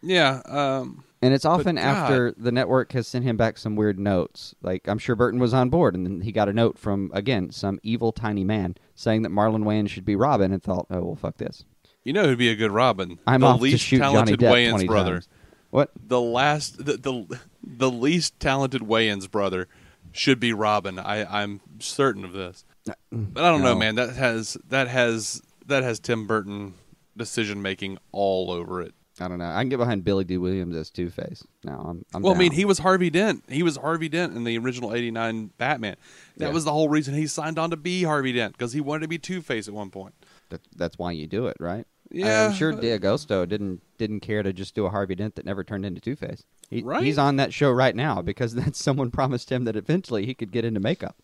yeah. 0.03 0.43
Um, 0.47 1.05
And 1.25 1.33
it's 1.33 1.47
often 1.47 1.79
after 1.79 2.33
the 2.37 2.53
network 2.53 2.93
has 2.93 3.09
sent 3.09 3.25
him 3.25 3.39
back 3.39 3.57
some 3.57 3.77
weird 3.77 3.99
notes. 3.99 4.55
Like 4.61 4.87
I'm 4.87 4.99
sure 4.99 5.17
Burton 5.17 5.41
was 5.41 5.55
on 5.55 5.71
board, 5.71 5.95
and 5.95 6.05
then 6.05 6.21
he 6.21 6.33
got 6.33 6.51
a 6.51 6.53
note 6.53 6.79
from 6.79 7.11
again 7.15 7.51
some 7.51 7.81
evil 7.83 8.13
tiny 8.13 8.45
man 8.45 8.77
saying 8.95 9.23
that 9.23 9.33
Marlon 9.33 9.65
Wayans 9.65 9.89
should 9.89 10.05
be 10.05 10.17
Robin, 10.17 10.53
and 10.53 10.63
thought, 10.63 10.87
oh 10.91 11.03
well, 11.03 11.17
fuck 11.17 11.39
this. 11.39 11.65
you 12.03 12.13
know 12.13 12.25
who'd 12.25 12.37
be 12.37 12.51
a 12.51 12.55
good 12.55 12.73
Robin? 12.73 13.19
I'm 13.27 13.41
the 13.41 13.47
off 13.47 13.61
least 13.63 13.77
to 13.77 13.79
shoot 13.79 13.99
Johnny 14.01 14.13
talented 14.13 14.41
Depp 14.41 14.53
Wayans 14.53 14.71
20 14.71 14.87
brother. 14.87 15.13
times. 15.13 15.29
What? 15.71 15.91
The 15.97 16.21
last, 16.21 16.85
the, 16.85 16.99
the 16.99 17.41
the 17.63 17.91
least 17.91 18.39
talented 18.39 18.83
Wayans 18.83 19.31
brother 19.31 19.67
should 20.13 20.39
be 20.39 20.53
Robin. 20.53 20.99
I 20.99 21.25
I'm 21.43 21.63
certain 21.79 22.27
of 22.27 22.35
this. 22.35 22.67
But 23.11 23.45
I 23.45 23.51
don't 23.51 23.63
know, 23.63 23.75
man. 23.75 23.95
That 23.95 24.15
has 24.15 24.59
that 24.69 24.89
has 24.89 25.41
that 25.67 25.83
has 25.83 26.01
Tim 26.01 26.27
Burton 26.27 26.75
decision 27.17 27.63
making 27.63 27.97
all 28.13 28.51
over 28.51 28.83
it. 28.83 28.93
I 29.21 29.29
don't 29.29 29.39
know. 29.39 29.45
I 29.49 29.61
can 29.63 29.69
get 29.69 29.77
behind 29.79 30.03
Billy 30.05 30.25
Dee 30.25 30.39
Williams 30.39 30.75
as 30.75 30.91
Two 30.91 31.09
Face. 31.09 31.45
No, 31.63 31.73
I'm. 31.73 32.05
I'm 32.13 32.23
well, 32.23 32.35
I 32.35 32.39
mean, 32.39 32.51
he 32.53 32.65
was 32.65 32.79
Harvey 32.81 33.11
Dent. 33.11 33.45
He 33.49 33.63
was 33.63 33.77
Harvey 33.77 34.09
Dent 34.09 34.35
in 34.37 34.43
the 34.45 34.59
original 34.59 34.93
'89 34.93 35.51
Batman. 35.57 35.97
That 36.39 36.47
Yeah. 36.47 36.53
was 36.53 36.65
the 36.65 36.73
whole 36.73 36.89
reason 36.89 37.15
he 37.15 37.27
signed 37.29 37.59
on 37.59 37.71
to 37.71 37.77
be 37.77 38.03
Harvey 38.03 38.33
Dent 38.33 38.53
because 38.59 38.73
he 38.73 38.81
wanted 38.81 39.03
to 39.03 39.09
be 39.09 39.19
Two 39.19 39.41
Face 39.41 39.69
at 39.69 39.75
one 39.75 39.91
point. 39.91 40.15
That, 40.51 40.61
that's 40.77 40.99
why 40.99 41.13
you 41.13 41.27
do 41.29 41.47
it, 41.47 41.57
right? 41.61 41.87
Yeah. 42.11 42.47
I'm 42.49 42.53
sure 42.55 42.73
D'Agosto 42.73 43.47
didn't 43.47 43.81
didn't 43.99 44.21
care 44.21 44.43
to 44.43 44.53
just 44.53 44.75
do 44.75 44.85
a 44.87 44.91
Harvey 44.91 45.15
Dent 45.15 45.37
that 45.37 45.47
never 45.47 45.63
turned 45.65 45.87
into 45.87 46.01
Two 46.01 46.17
Face. 46.17 46.43
He, 46.69 46.83
Right. 46.83 47.03
He's 47.05 47.19
on 47.19 47.37
that 47.37 47.53
show 47.55 47.71
right 47.71 47.95
now 47.95 48.21
because 48.21 48.55
that 48.57 48.75
someone 48.75 49.11
promised 49.13 49.51
him 49.51 49.65
that 49.65 49.77
eventually 49.77 50.27
he 50.27 50.35
could 50.35 50.51
get 50.51 50.65
into 50.65 50.81
makeup. 50.81 51.17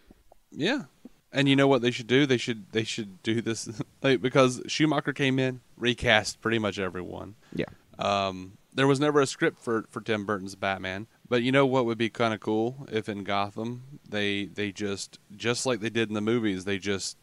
Yeah. 0.53 0.85
And 1.33 1.48
you 1.48 1.55
know 1.55 1.68
what 1.68 1.81
they 1.83 1.92
should 1.92 2.09
do? 2.09 2.26
They 2.26 2.38
should 2.38 2.72
they 2.72 2.83
should 2.83 3.22
do 3.22 3.40
this 3.40 3.68
like, 4.03 4.20
because 4.20 4.62
Schumacher 4.66 5.12
came 5.12 5.38
in, 5.38 5.61
recast 5.76 6.40
pretty 6.40 6.59
much 6.59 6.79
everyone. 6.79 7.35
Yeah. 7.55 7.66
Um, 8.01 8.53
there 8.73 8.87
was 8.87 9.01
never 9.01 9.21
a 9.21 9.27
script 9.27 9.61
for, 9.61 9.85
for 9.91 10.01
Tim 10.01 10.25
Burton's 10.25 10.55
Batman, 10.55 11.07
but 11.29 11.43
you 11.43 11.53
know 11.53 11.67
what 11.67 11.87
would 11.87 11.99
be 11.99 12.09
kind 12.09 12.33
of 12.33 12.41
cool 12.41 12.87
if 12.91 13.09
in 13.09 13.25
Gotham 13.25 13.83
they 14.09 14.47
they 14.47 14.73
just 14.73 15.19
just 15.37 15.67
like 15.67 15.81
they 15.81 15.91
did 15.91 16.09
in 16.09 16.15
the 16.15 16.21
movies, 16.21 16.65
they 16.65 16.79
just 16.79 17.17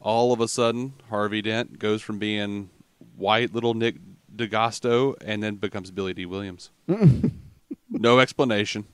all 0.00 0.32
of 0.32 0.40
a 0.40 0.48
sudden 0.48 0.94
Harvey 1.10 1.42
Dent 1.42 1.78
goes 1.78 2.02
from 2.02 2.18
being 2.18 2.70
white 3.16 3.52
little 3.54 3.74
Nick 3.74 3.96
D'Agosto 4.34 5.14
and 5.24 5.42
then 5.42 5.56
becomes 5.56 5.90
Billy 5.90 6.14
Dee 6.14 6.26
Williams. 6.26 6.70
no 7.90 8.18
explanation. 8.18 8.86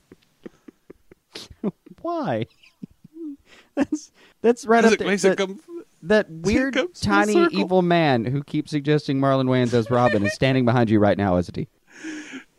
Why? 2.01 2.47
that's 3.75 4.11
that's 4.41 4.65
right 4.65 4.83
up 4.83 4.93
it 4.93 4.99
there. 4.99 5.07
makes 5.07 5.23
it 5.23 5.37
come 5.37 5.59
that 6.03 6.27
weird 6.29 6.77
tiny 6.95 7.47
evil 7.51 7.81
man 7.81 8.25
who 8.25 8.43
keeps 8.43 8.71
suggesting 8.71 9.19
Marlon 9.19 9.45
Wayans 9.45 9.73
as 9.73 9.89
Robin 9.89 10.25
is 10.25 10.33
standing 10.33 10.65
behind 10.65 10.89
you 10.89 10.99
right 10.99 11.17
now, 11.17 11.37
isn't 11.37 11.55
he? 11.55 11.67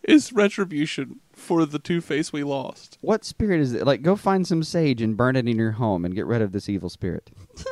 is 0.03 0.33
retribution 0.33 1.21
for 1.33 1.65
the 1.65 1.79
two 1.79 2.01
face 2.01 2.33
we 2.33 2.43
lost. 2.43 2.99
What 3.01 3.25
spirit 3.25 3.61
is 3.61 3.73
it? 3.73 3.87
Like, 3.87 4.03
go 4.03 4.17
find 4.17 4.47
some 4.47 4.63
sage 4.63 5.01
and 5.03 5.17
burn 5.17 5.37
it 5.37 5.49
in 5.49 5.57
your 5.57 5.73
home 5.73 6.05
and 6.05 6.15
get 6.15 6.27
rid 6.27 6.43
of 6.43 6.53
this 6.53 6.69
evil 6.69 6.91
spirit. 6.91 7.31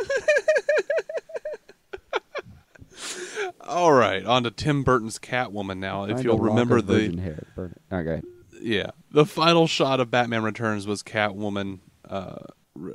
All 3.63 3.93
right, 3.93 4.25
on 4.25 4.45
to 4.45 4.51
Tim 4.51 4.83
Burton's 4.83 5.19
Catwoman 5.19 5.79
now. 5.79 6.05
If 6.05 6.25
you'll 6.25 6.39
remember 6.39 6.81
the 6.81 7.15
hair, 7.21 7.47
burn 7.55 7.73
it. 7.73 7.83
All 7.93 8.03
right, 8.03 8.25
yeah, 8.63 8.93
the 9.11 9.27
final 9.27 9.67
shot 9.67 10.01
of 10.01 10.11
Batman 10.11 10.43
Returns 10.43 10.87
was 10.87 11.03
Catwoman, 11.03 11.81
uh, 12.09 12.39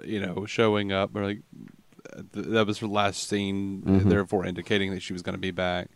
you 0.03 0.19
know, 0.19 0.47
showing 0.47 0.91
up. 0.91 1.15
Or 1.15 1.25
like 1.25 1.41
th- 2.33 2.45
that 2.47 2.67
was 2.67 2.79
her 2.79 2.87
last 2.87 3.27
scene, 3.27 3.81
Mm-hmm. 3.85 4.09
therefore 4.09 4.45
indicating 4.45 4.91
that 4.91 5.01
she 5.01 5.13
was 5.13 5.21
going 5.21 5.33
to 5.35 5.39
be 5.41 5.51
back. 5.51 5.89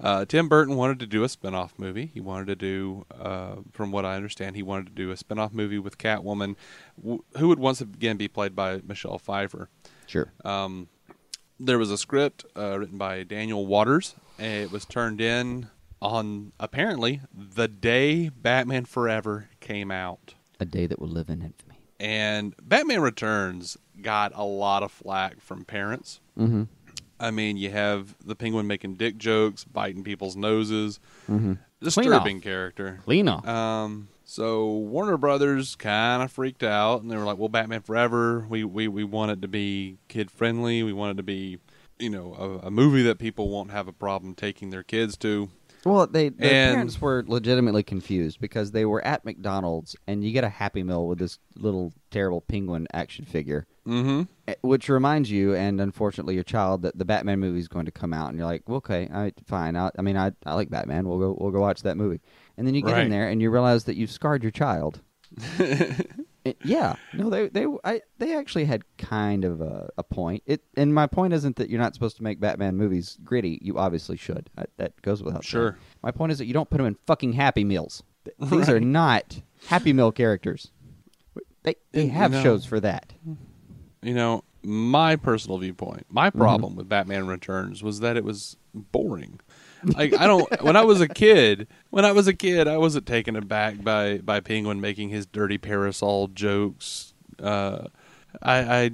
Uh, 0.00 0.24
Tim 0.24 0.48
Burton 0.48 0.76
wanted 0.76 0.98
to 1.00 1.06
do 1.06 1.24
a 1.24 1.28
spin-off 1.28 1.74
movie. 1.78 2.10
He 2.12 2.20
wanted 2.20 2.46
to 2.48 2.56
do, 2.56 3.06
uh, 3.18 3.56
from 3.72 3.92
what 3.92 4.04
I 4.04 4.16
understand, 4.16 4.56
he 4.56 4.62
wanted 4.62 4.86
to 4.86 4.92
do 4.92 5.10
a 5.10 5.16
spin-off 5.16 5.52
movie 5.52 5.78
with 5.78 5.98
Catwoman, 5.98 6.56
w- 7.00 7.22
who 7.38 7.48
would 7.48 7.58
once 7.58 7.80
again 7.80 8.16
be 8.16 8.28
played 8.28 8.54
by 8.56 8.80
Michelle 8.86 9.18
Pfeiffer. 9.18 9.68
Sure. 10.06 10.32
Um, 10.44 10.88
there 11.58 11.78
was 11.78 11.90
a 11.90 11.98
script 11.98 12.44
uh, 12.56 12.78
written 12.78 12.96
by 12.98 13.22
Daniel 13.22 13.66
Waters. 13.66 14.14
and 14.38 14.62
It 14.64 14.72
was 14.72 14.84
turned 14.84 15.20
in 15.20 15.68
on 16.02 16.52
apparently 16.58 17.20
the 17.36 17.68
day 17.68 18.30
Batman 18.30 18.86
Forever 18.86 19.48
came 19.60 19.90
out. 19.90 20.34
A 20.58 20.64
day 20.64 20.86
that 20.86 20.98
will 20.98 21.08
live 21.08 21.28
in 21.28 21.42
infamy. 21.42 21.76
And 21.98 22.54
Batman 22.62 23.02
Returns 23.02 23.76
got 24.00 24.32
a 24.34 24.44
lot 24.44 24.82
of 24.82 24.90
flack 24.90 25.40
from 25.40 25.64
parents. 25.64 26.20
Mm-hmm. 26.38 26.64
I 27.20 27.30
mean, 27.30 27.56
you 27.58 27.70
have 27.70 28.16
the 28.24 28.34
penguin 28.34 28.66
making 28.66 28.94
dick 28.94 29.18
jokes, 29.18 29.64
biting 29.64 30.02
people's 30.02 30.36
noses. 30.36 30.98
Mm-hmm. 31.28 31.54
Disturbing 31.82 32.40
character. 32.40 33.00
Lena. 33.06 33.46
Um, 33.46 34.08
so 34.24 34.68
Warner 34.68 35.16
Brothers 35.16 35.76
kind 35.76 36.22
of 36.22 36.30
freaked 36.30 36.62
out, 36.62 37.02
and 37.02 37.10
they 37.10 37.16
were 37.16 37.24
like, 37.24 37.38
"Well, 37.38 37.48
Batman 37.48 37.82
Forever, 37.82 38.46
we 38.48 38.64
we 38.64 38.86
we 38.88 39.04
want 39.04 39.32
it 39.32 39.42
to 39.42 39.48
be 39.48 39.98
kid 40.08 40.30
friendly. 40.30 40.82
We 40.82 40.92
want 40.92 41.12
it 41.12 41.16
to 41.16 41.22
be, 41.22 41.58
you 41.98 42.10
know, 42.10 42.34
a, 42.34 42.66
a 42.66 42.70
movie 42.70 43.02
that 43.02 43.18
people 43.18 43.48
won't 43.48 43.70
have 43.70 43.88
a 43.88 43.92
problem 43.92 44.34
taking 44.34 44.70
their 44.70 44.82
kids 44.82 45.16
to." 45.18 45.50
Well, 45.84 46.06
they 46.06 46.28
the 46.28 46.36
parents 46.36 47.00
were 47.00 47.24
legitimately 47.26 47.82
confused 47.82 48.40
because 48.40 48.70
they 48.70 48.84
were 48.84 49.04
at 49.04 49.24
McDonald's 49.24 49.96
and 50.06 50.22
you 50.22 50.32
get 50.32 50.44
a 50.44 50.48
Happy 50.48 50.82
Meal 50.82 51.06
with 51.06 51.18
this 51.18 51.38
little 51.56 51.92
terrible 52.10 52.42
penguin 52.42 52.86
action 52.92 53.24
figure, 53.24 53.66
Mm-hmm. 53.90 54.22
eh, 54.48 54.54
which 54.62 54.88
reminds 54.88 55.30
you, 55.30 55.54
and 55.54 55.80
unfortunately 55.80 56.34
your 56.34 56.44
child, 56.44 56.82
that 56.82 56.96
the 56.96 57.04
Batman 57.04 57.40
movie 57.40 57.58
is 57.60 57.68
going 57.68 57.86
to 57.86 57.90
come 57.92 58.12
out, 58.12 58.28
and 58.30 58.38
you're 58.38 58.46
like, 58.46 58.62
well, 58.68 58.76
okay, 58.78 59.08
I, 59.12 59.32
fine. 59.46 59.76
I, 59.76 59.90
I 59.98 60.02
mean, 60.02 60.16
I, 60.16 60.32
I 60.46 60.54
like 60.54 60.70
Batman. 60.70 61.08
We'll 61.08 61.18
go 61.18 61.36
we'll 61.40 61.50
go 61.50 61.60
watch 61.60 61.82
that 61.82 61.96
movie, 61.96 62.20
and 62.56 62.66
then 62.66 62.74
you 62.74 62.82
get 62.82 62.92
Right. 62.92 63.04
in 63.04 63.10
there 63.10 63.28
and 63.28 63.42
you 63.42 63.50
realize 63.50 63.84
that 63.84 63.96
you've 63.96 64.10
scarred 64.10 64.42
your 64.42 64.52
child. 64.52 65.00
Eh, 66.46 66.54
yeah, 66.64 66.94
no, 67.12 67.28
they 67.28 67.48
they 67.48 67.66
I, 67.84 68.00
they 68.16 68.34
actually 68.34 68.64
had 68.64 68.82
kind 68.96 69.44
of 69.44 69.60
a, 69.60 69.90
a 69.98 70.02
point. 70.02 70.42
It 70.46 70.62
and 70.74 70.94
my 70.94 71.06
point 71.06 71.34
isn't 71.34 71.56
that 71.56 71.68
you're 71.68 71.78
not 71.78 71.92
supposed 71.92 72.16
to 72.16 72.22
make 72.22 72.40
Batman 72.40 72.78
movies 72.78 73.18
gritty. 73.22 73.58
You 73.60 73.76
obviously 73.78 74.16
should. 74.16 74.48
I, 74.56 74.64
that 74.78 75.00
goes 75.02 75.22
without 75.22 75.44
saying. 75.44 75.50
Sure. 75.50 75.78
My 76.02 76.12
point 76.12 76.32
is 76.32 76.38
that 76.38 76.46
you 76.46 76.54
don't 76.54 76.70
put 76.70 76.78
them 76.78 76.86
in 76.86 76.96
fucking 77.06 77.34
Happy 77.34 77.62
Meals. 77.62 78.02
Th- 78.24 78.34
These 78.50 78.68
are 78.70 78.80
not 78.80 79.42
Happy 79.66 79.92
Meal 79.92 80.12
characters. 80.12 80.70
They 81.62 81.74
they 81.92 82.06
have 82.06 82.32
shows 82.32 82.64
for 82.64 82.80
that. 82.80 83.12
You 84.02 84.14
know, 84.14 84.44
my 84.62 85.16
personal 85.16 85.58
viewpoint, 85.58 86.06
my 86.08 86.30
problem 86.30 86.74
with 86.76 86.88
Batman 86.88 87.26
Returns 87.26 87.82
was 87.82 88.00
that 88.00 88.16
it 88.16 88.24
was 88.24 88.56
boring. 88.74 89.40
Like 89.84 90.18
I 90.18 90.26
don't. 90.26 90.62
when 90.62 90.76
I 90.76 90.84
was 90.84 91.00
a 91.00 91.08
kid, 91.08 91.66
when 91.90 92.04
I 92.04 92.12
was 92.12 92.26
a 92.26 92.34
kid, 92.34 92.66
I 92.68 92.76
wasn't 92.78 93.06
taken 93.06 93.36
aback 93.36 93.82
by 93.82 94.18
by 94.18 94.40
Penguin 94.40 94.80
making 94.80 95.08
his 95.10 95.26
dirty 95.26 95.58
parasol 95.58 96.28
jokes. 96.28 97.14
Uh, 97.42 97.86
I, 98.42 98.84
I 98.84 98.90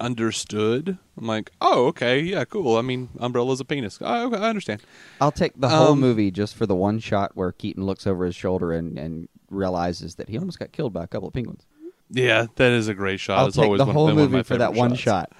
understood. 0.00 0.98
I'm 1.18 1.26
like, 1.26 1.50
oh, 1.60 1.86
okay, 1.86 2.20
yeah, 2.20 2.44
cool. 2.44 2.76
I 2.76 2.82
mean, 2.82 3.08
umbrella's 3.18 3.60
a 3.60 3.64
penis. 3.64 4.00
Okay, 4.00 4.36
I 4.36 4.48
understand. 4.48 4.82
I'll 5.20 5.32
take 5.32 5.58
the 5.58 5.68
whole 5.68 5.92
Um, 5.92 6.00
movie 6.00 6.30
just 6.30 6.54
for 6.54 6.66
the 6.66 6.74
one 6.76 6.98
shot 6.98 7.32
where 7.34 7.52
Keaton 7.52 7.84
looks 7.84 8.06
over 8.06 8.24
his 8.26 8.36
shoulder 8.36 8.72
and, 8.72 8.98
and 8.98 9.28
realizes 9.50 10.16
that 10.16 10.28
he 10.28 10.38
almost 10.38 10.58
got 10.58 10.72
killed 10.72 10.92
by 10.92 11.04
a 11.04 11.06
couple 11.06 11.28
of 11.28 11.34
penguins. 11.34 11.64
Yeah, 12.10 12.46
that 12.56 12.72
is 12.72 12.88
a 12.88 12.94
great 12.94 13.18
shot. 13.20 13.38
I'll 13.38 13.46
it's 13.46 13.56
take 13.56 13.64
always 13.64 13.78
the 13.80 13.84
one, 13.86 13.94
whole 13.94 14.08
of 14.08 14.16
movie 14.16 14.42
for 14.42 14.56
that 14.58 14.74
one 14.74 14.90
shots. 14.94 15.00
shot. 15.00 15.32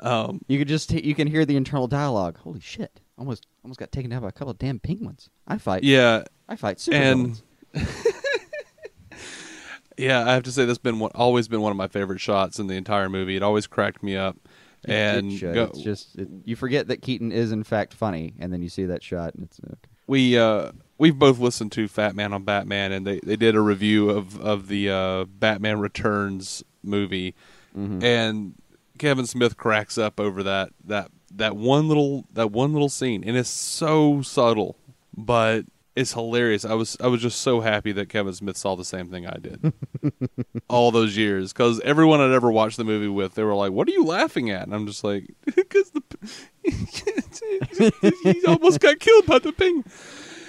Um, 0.00 0.40
You 0.48 0.58
could 0.58 0.68
just 0.68 0.90
t- 0.90 1.04
you 1.04 1.14
can 1.14 1.26
hear 1.28 1.44
the 1.44 1.56
internal 1.56 1.86
dialogue. 1.88 2.38
Holy 2.38 2.60
shit! 2.60 3.00
Almost 3.18 3.46
almost 3.64 3.80
got 3.80 3.90
taken 3.92 4.10
down 4.10 4.22
by 4.22 4.28
a 4.28 4.32
couple 4.32 4.50
of 4.50 4.58
damn 4.58 4.78
penguins. 4.78 5.28
I 5.46 5.58
fight. 5.58 5.82
yeah, 5.84 6.22
I 6.48 6.56
fight 6.56 6.78
super 6.80 6.96
and 6.96 7.42
yeah, 9.96 10.24
I 10.28 10.34
have 10.34 10.44
to 10.44 10.52
say 10.52 10.64
that's 10.64 10.78
been 10.78 10.98
one, 11.00 11.10
always 11.14 11.48
been 11.48 11.60
one 11.60 11.72
of 11.72 11.76
my 11.76 11.88
favorite 11.88 12.20
shots 12.20 12.58
in 12.60 12.68
the 12.68 12.74
entire 12.74 13.08
movie. 13.08 13.36
It 13.36 13.42
always 13.42 13.66
cracked 13.66 14.02
me 14.02 14.16
up. 14.16 14.36
And 14.84 15.32
it 15.32 15.40
go- 15.40 15.64
it's 15.64 15.80
just 15.82 16.16
it, 16.16 16.28
you 16.44 16.54
forget 16.54 16.86
that 16.88 17.02
Keaton 17.02 17.32
is 17.32 17.50
in 17.50 17.64
fact 17.64 17.92
funny, 17.94 18.34
and 18.38 18.52
then 18.52 18.62
you 18.62 18.68
see 18.68 18.84
that 18.86 19.02
shot, 19.02 19.34
and 19.34 19.42
it's 19.44 19.58
okay. 19.66 19.74
we 20.06 20.38
uh, 20.38 20.70
we've 20.98 21.18
both 21.18 21.38
listened 21.38 21.72
to 21.72 21.88
Fat 21.88 22.14
Man 22.14 22.32
on 22.32 22.44
Batman, 22.44 22.92
and 22.92 23.06
they, 23.06 23.20
they 23.20 23.36
did 23.36 23.54
a 23.54 23.60
review 23.60 24.10
of 24.10 24.38
of 24.40 24.68
the 24.68 24.90
uh, 24.90 25.24
Batman 25.24 25.78
Returns 25.80 26.62
movie, 26.82 27.34
Mm-hmm. 27.76 28.02
and 28.04 28.54
Kevin 28.98 29.26
Smith 29.26 29.56
cracks 29.56 29.96
up 29.98 30.18
over 30.18 30.42
that 30.42 30.70
that 30.84 31.10
that 31.34 31.54
one 31.56 31.86
little 31.86 32.24
that 32.32 32.50
one 32.50 32.72
little 32.72 32.88
scene, 32.88 33.22
and 33.24 33.36
it's 33.36 33.50
so 33.50 34.22
subtle, 34.22 34.76
but 35.16 35.64
it's 35.94 36.12
hilarious. 36.14 36.64
I 36.64 36.74
was 36.74 36.96
I 37.00 37.06
was 37.08 37.20
just 37.20 37.40
so 37.42 37.60
happy 37.60 37.92
that 37.92 38.08
Kevin 38.08 38.32
Smith 38.32 38.56
saw 38.56 38.74
the 38.74 38.84
same 38.84 39.10
thing 39.10 39.26
I 39.26 39.36
did 39.36 39.72
all 40.68 40.90
those 40.90 41.16
years 41.16 41.52
because 41.52 41.78
everyone 41.80 42.20
I'd 42.20 42.32
ever 42.32 42.50
watched 42.50 42.76
the 42.78 42.84
movie 42.84 43.08
with, 43.08 43.34
they 43.34 43.42
were 43.44 43.54
like, 43.54 43.70
"What 43.72 43.86
are 43.88 43.92
you 43.92 44.04
laughing 44.04 44.50
at?" 44.50 44.62
And 44.62 44.74
I'm 44.74 44.86
just 44.86 45.04
like, 45.04 45.28
"Because 45.44 45.90
the 45.90 46.02
he 48.24 48.44
almost 48.46 48.80
got 48.80 48.98
killed 48.98 49.26
by 49.26 49.38
the 49.38 49.52
penguin." 49.52 49.84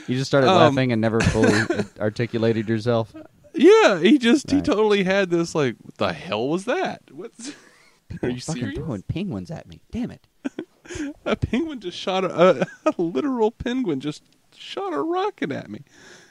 You 0.09 0.17
just 0.17 0.29
started 0.29 0.49
Um, 0.49 0.57
laughing 0.57 0.91
and 0.91 0.99
never 1.01 1.19
fully 1.19 1.53
articulated 1.99 2.67
yourself. 2.67 3.13
Yeah, 3.53 3.99
he 3.99 4.17
just 4.17 4.49
he 4.51 4.61
totally 4.61 5.03
had 5.03 5.29
this 5.29 5.53
like, 5.55 5.75
what 5.81 5.97
the 5.97 6.13
hell 6.13 6.47
was 6.49 6.65
that? 6.65 7.01
What's 7.11 7.49
are 8.23 8.29
you 8.29 8.41
fucking 8.41 8.61
serious? 8.61 8.77
throwing 8.77 9.01
penguins 9.03 9.51
at 9.51 9.67
me? 9.67 9.81
Damn 9.91 10.11
it! 10.11 10.27
A 11.25 11.35
penguin 11.35 11.79
just 11.79 11.97
shot 11.97 12.23
a, 12.25 12.61
a, 12.85 12.93
a 12.97 13.01
literal 13.01 13.51
penguin 13.51 13.99
just 13.99 14.23
shot 14.55 14.91
a 14.93 14.99
rocket 15.01 15.51
at 15.51 15.69
me. 15.69 15.81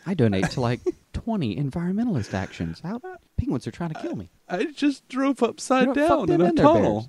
I 0.04 0.14
donate 0.14 0.50
to 0.50 0.60
like 0.60 0.80
twenty 1.12 1.54
environmentalist 1.56 2.34
actions. 2.34 2.80
How 2.80 3.00
penguins 3.36 3.66
are 3.68 3.70
trying 3.70 3.90
to 3.90 4.00
kill 4.00 4.16
me? 4.16 4.30
I 4.48 4.64
just 4.64 5.06
drove 5.08 5.42
upside 5.44 5.94
down 5.94 6.30
in 6.30 6.40
a 6.40 6.52
tunnel. 6.52 7.08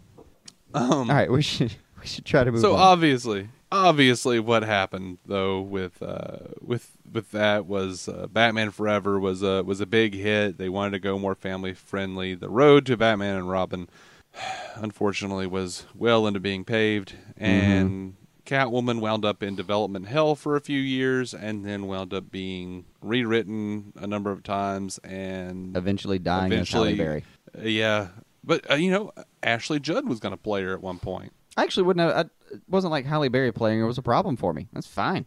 Um, 0.75 0.91
All 0.91 1.05
right, 1.05 1.31
we 1.31 1.41
should 1.41 1.73
we 1.99 2.05
should 2.05 2.25
try 2.25 2.43
to 2.43 2.51
move 2.51 2.61
so 2.61 2.73
on. 2.75 2.79
obviously, 2.79 3.49
obviously, 3.71 4.39
what 4.39 4.63
happened 4.63 5.19
though 5.25 5.61
with 5.61 6.01
uh, 6.01 6.37
with 6.61 6.97
with 7.11 7.31
that 7.31 7.65
was 7.65 8.07
uh, 8.07 8.27
Batman 8.27 8.71
Forever 8.71 9.19
was 9.19 9.41
a 9.43 9.63
was 9.63 9.81
a 9.81 9.85
big 9.85 10.13
hit. 10.13 10.57
They 10.57 10.69
wanted 10.69 10.91
to 10.91 10.99
go 10.99 11.17
more 11.19 11.35
family 11.35 11.73
friendly. 11.73 12.35
The 12.35 12.49
road 12.49 12.85
to 12.87 12.97
Batman 12.97 13.35
and 13.35 13.49
Robin, 13.49 13.89
unfortunately, 14.75 15.47
was 15.47 15.85
well 15.95 16.27
into 16.27 16.39
being 16.39 16.63
paved, 16.65 17.13
and 17.37 18.15
Catwoman 18.45 18.99
wound 18.99 19.25
up 19.25 19.43
in 19.43 19.55
development 19.55 20.07
hell 20.07 20.35
for 20.35 20.55
a 20.55 20.61
few 20.61 20.79
years, 20.79 21.33
and 21.33 21.63
then 21.63 21.87
wound 21.87 22.13
up 22.13 22.31
being 22.31 22.85
rewritten 23.01 23.93
a 23.95 24.07
number 24.07 24.31
of 24.31 24.41
times, 24.43 24.97
and 24.99 25.77
Eventually 25.77 26.17
dying 26.19 26.51
eventually, 26.51 26.93
as 26.93 26.97
Halle 26.97 27.05
Berry. 27.05 27.23
yeah. 27.61 28.07
But 28.43 28.71
uh, 28.71 28.75
you 28.75 28.89
know, 28.89 29.11
Ashley 29.43 29.79
Judd 29.79 30.07
was 30.07 30.19
going 30.19 30.33
to 30.33 30.41
play 30.41 30.63
her 30.63 30.73
at 30.73 30.81
one 30.81 30.97
point. 30.97 31.33
I 31.59 31.63
actually 31.63 31.83
wouldn't 31.83 32.07
have. 32.07 32.25
I, 32.25 32.53
it 32.53 32.61
wasn't 32.69 32.91
like 32.91 33.05
Halle 33.05 33.27
Berry 33.27 33.51
playing 33.51 33.79
her 33.79 33.85
was 33.85 33.97
a 33.97 34.01
problem 34.01 34.37
for 34.37 34.53
me. 34.53 34.69
That's 34.71 34.87
fine. 34.87 35.25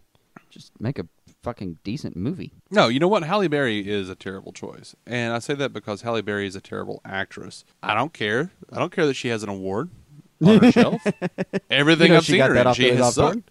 Just 0.49 0.73
make 0.81 0.99
a 0.99 1.07
fucking 1.43 1.79
decent 1.85 2.17
movie. 2.17 2.55
No, 2.71 2.89
you 2.89 2.99
know 2.99 3.09
what? 3.09 3.23
Halle 3.23 3.49
Berry 3.49 3.87
is 3.87 4.09
a 4.09 4.15
terrible 4.15 4.53
choice, 4.53 4.97
and 5.07 5.35
I 5.35 5.41
say 5.41 5.53
that 5.55 5.75
because 5.75 6.01
Halle 6.03 6.23
Berry 6.23 6.47
is 6.47 6.57
a 6.57 6.61
terrible 6.61 7.03
actress. 7.05 7.65
I 7.83 7.95
don't 7.95 8.15
care. 8.15 8.51
I 8.73 8.79
don't 8.79 8.91
care 8.91 9.05
that 9.05 9.15
she 9.15 9.29
has 9.29 9.43
an 9.43 9.51
award 9.51 9.91
on 10.43 10.59
her 10.61 10.73
shelf. 10.73 11.03
Everything 11.71 12.07
You 12.07 12.13
know 12.13 12.17
I've 12.17 12.25
she 12.25 12.33
seen 12.33 12.39
got 12.39 12.49
her 12.49 12.55
that 12.55 12.67
in, 12.69 12.75
she 12.75 12.91
has 12.91 13.15
sucked. 13.15 13.51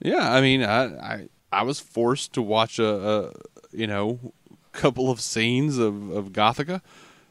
Yeah, 0.00 0.30
I 0.30 0.42
mean, 0.42 0.62
I, 0.62 0.84
I 0.84 1.28
I 1.50 1.62
was 1.62 1.80
forced 1.80 2.34
to 2.34 2.42
watch 2.42 2.78
a, 2.78 2.84
a 2.86 3.32
you 3.72 3.86
know 3.86 4.32
couple 4.72 5.10
of 5.10 5.22
scenes 5.22 5.78
of 5.78 6.10
of 6.10 6.32
Gothika. 6.32 6.82